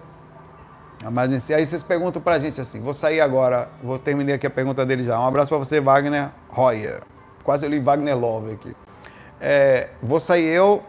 mas 1.12 1.52
aí 1.52 1.66
vocês 1.66 1.84
perguntam 1.84 2.22
pra 2.22 2.38
gente 2.40 2.60
assim, 2.60 2.82
vou 2.82 2.94
sair 2.94 3.22
agora, 3.22 3.70
vou 3.84 3.98
terminar 3.98 4.34
aqui 4.34 4.46
a 4.46 4.50
pergunta 4.50 4.86
dele 4.86 5.04
já. 5.04 5.20
Um 5.20 5.28
abraço 5.28 5.50
para 5.50 5.58
você, 5.58 5.80
Wagner 5.80 6.32
Royer. 6.50 7.02
Quase 7.44 7.66
eu 7.66 7.70
li 7.70 7.80
Wagner 7.80 8.18
Love 8.18 8.54
aqui. 8.54 8.76
É, 9.40 9.90
vou 10.02 10.20
sair 10.20 10.46
eu, 10.46 10.82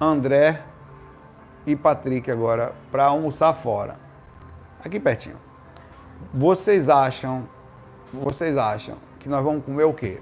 André 0.00 0.58
e 1.66 1.76
Patrick 1.76 2.30
agora 2.30 2.72
para 2.90 3.04
almoçar 3.04 3.52
fora. 3.52 3.96
Aqui 4.84 4.98
pertinho. 4.98 5.36
Vocês 6.32 6.88
acham, 6.88 7.48
vocês 8.12 8.56
acham 8.56 8.96
que 9.18 9.28
nós 9.28 9.44
vamos 9.44 9.64
comer 9.64 9.84
o 9.84 9.92
quê? 9.92 10.20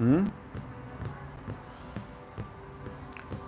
Hum? 0.00 0.26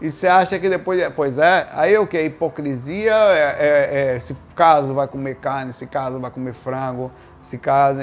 E 0.06 0.12
você 0.12 0.28
acha 0.28 0.56
que 0.56 0.68
depois, 0.68 1.00
pois 1.16 1.36
é, 1.36 1.66
aí 1.72 1.98
o 1.98 2.06
que? 2.06 2.22
Hipocrisia, 2.22 3.12
é, 3.12 3.56
é, 3.58 4.14
é, 4.14 4.20
se 4.20 4.36
caso 4.54 4.94
vai 4.94 5.08
comer 5.08 5.34
carne, 5.34 5.72
se 5.72 5.84
caso 5.84 6.20
vai 6.20 6.30
comer 6.30 6.52
frango, 6.52 7.10
se 7.40 7.58
caso. 7.58 7.98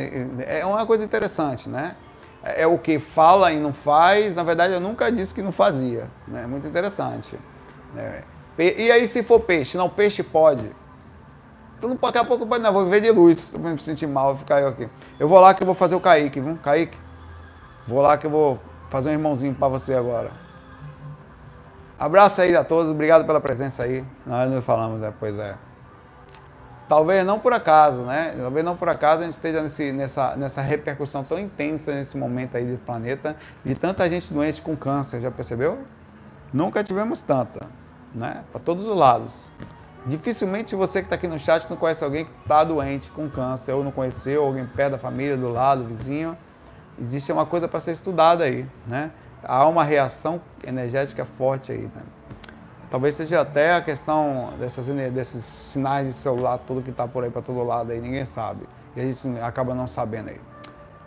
É 0.46 0.66
uma 0.66 0.86
coisa 0.86 1.06
interessante, 1.06 1.70
né? 1.70 1.96
É, 2.44 2.64
é 2.64 2.68
o 2.68 2.78
que 2.78 3.00
fala 3.00 3.54
e 3.54 3.60
não 3.60 3.72
faz, 3.72 4.36
na 4.36 4.44
verdade 4.44 4.74
eu 4.74 4.82
nunca 4.82 5.10
disse 5.10 5.34
que 5.34 5.42
não 5.42 5.54
fazia. 5.54 6.10
Né? 6.28 6.46
Muito 6.46 6.68
interessante. 6.68 7.40
Né? 7.94 8.22
E 8.58 8.92
aí 8.92 9.08
se 9.08 9.24
for 9.24 9.40
peixe? 9.40 9.78
Não, 9.78 9.88
peixe 9.88 10.22
pode. 10.22 10.70
Então 11.78 11.98
daqui 12.02 12.18
a 12.18 12.26
pouco 12.26 12.46
pode, 12.46 12.62
não, 12.62 12.74
vou 12.74 12.84
viver 12.84 13.00
de 13.00 13.12
luz, 13.12 13.52
pra 13.52 13.72
me 13.72 13.78
sentir 13.78 14.08
mal, 14.08 14.32
vou 14.32 14.38
ficar 14.40 14.60
eu 14.60 14.68
aqui. 14.68 14.90
Eu 15.18 15.30
vou 15.30 15.40
lá 15.40 15.54
que 15.54 15.64
eu 15.64 15.66
vou 15.66 15.76
fazer 15.76 15.96
o 15.96 16.02
Kaique, 16.02 16.42
viu? 16.42 16.58
Kaique, 16.58 16.98
vou 17.88 18.02
lá 18.02 18.18
que 18.18 18.28
eu 18.28 18.32
vou 18.32 18.60
fazer 18.90 19.10
um 19.10 19.14
irmãozinho 19.14 19.56
para 19.56 19.70
você 19.70 19.94
agora. 19.94 20.43
Abraço 21.98 22.42
aí 22.42 22.56
a 22.56 22.64
todos, 22.64 22.92
obrigado 22.92 23.26
pela 23.26 23.40
presença 23.40 23.84
aí. 23.84 24.04
Nós 24.26 24.50
nos 24.50 24.66
falamos 24.66 25.00
depois, 25.00 25.38
é. 25.38 25.56
Talvez 26.90 27.26
não 27.26 27.40
por 27.40 27.54
acaso, 27.54 28.02
né? 28.02 28.36
Talvez 28.38 28.66
não 28.66 28.76
por 28.76 28.90
acaso 28.90 29.22
a 29.22 29.26
gente 29.26 29.34
esteja 29.34 29.62
nesse, 29.62 29.92
nessa, 29.92 30.36
nessa 30.36 30.62
repercussão 30.62 31.24
tão 31.24 31.40
intensa 31.40 31.94
nesse 31.94 32.18
momento 32.18 32.58
aí 32.58 32.66
do 32.66 32.78
planeta, 32.78 33.36
de 33.64 33.74
tanta 33.74 34.10
gente 34.10 34.34
doente 34.34 34.62
com 34.62 34.76
câncer, 34.76 35.22
já 35.22 35.32
percebeu? 35.32 35.80
Nunca 36.52 36.84
tivemos 36.84 37.22
tanta, 37.22 37.68
né? 38.14 38.44
Para 38.52 38.60
todos 38.60 38.86
os 38.86 38.96
lados. 38.96 39.52
Dificilmente 40.06 40.76
você 40.76 41.00
que 41.00 41.06
está 41.06 41.16
aqui 41.16 41.28
no 41.28 41.40
chat 41.40 41.70
não 41.70 41.78
conhece 41.78 42.04
alguém 42.04 42.26
que 42.26 42.32
está 42.42 42.64
doente 42.64 43.10
com 43.12 43.30
câncer, 43.30 43.72
ou 43.72 43.84
não 43.84 43.92
conheceu, 43.92 44.44
alguém 44.44 44.66
perto 44.66 44.92
da 44.92 45.00
família, 45.00 45.38
do 45.38 45.50
lado, 45.50 45.86
vizinho. 45.86 46.38
Existe 47.00 47.32
uma 47.32 47.46
coisa 47.46 47.68
para 47.68 47.80
ser 47.80 47.94
estudada 47.94 48.44
aí, 48.44 48.68
né? 48.86 49.12
Há 49.44 49.68
uma 49.68 49.84
reação 49.84 50.42
energética 50.66 51.26
forte 51.26 51.72
aí. 51.72 51.90
Né? 51.96 52.02
Talvez 52.90 53.16
seja 53.16 53.42
até 53.42 53.74
a 53.74 53.82
questão 53.82 54.54
dessas, 54.60 54.88
desses 54.88 55.44
sinais 55.44 56.06
de 56.06 56.14
celular, 56.14 56.60
tudo 56.60 56.82
que 56.82 56.92
está 56.92 57.08
por 57.08 57.24
aí 57.24 57.32
para 57.32 57.42
todo 57.42 57.64
lado 57.64 57.92
aí, 57.92 58.00
ninguém 58.00 58.26
sabe. 58.26 58.68
E 58.96 59.02
a 59.02 59.04
gente 59.04 59.28
acaba 59.40 59.74
não 59.74 59.88
sabendo 59.88 60.30
aí. 60.30 60.40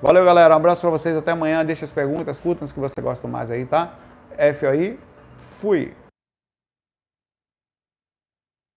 Valeu, 0.02 0.24
galera. 0.24 0.52
Um 0.54 0.58
abraço 0.58 0.80
para 0.82 0.90
vocês. 0.90 1.16
Até 1.16 1.32
amanhã. 1.32 1.64
Deixa 1.64 1.84
as 1.84 1.92
perguntas, 1.92 2.38
curtam 2.38 2.64
as 2.64 2.72
que 2.72 2.80
você 2.80 3.00
gosta 3.00 3.26
mais 3.28 3.50
aí, 3.50 3.64
tá? 3.64 3.94
F 4.36 4.66
aí. 4.66 4.98
Fui. 5.36 5.94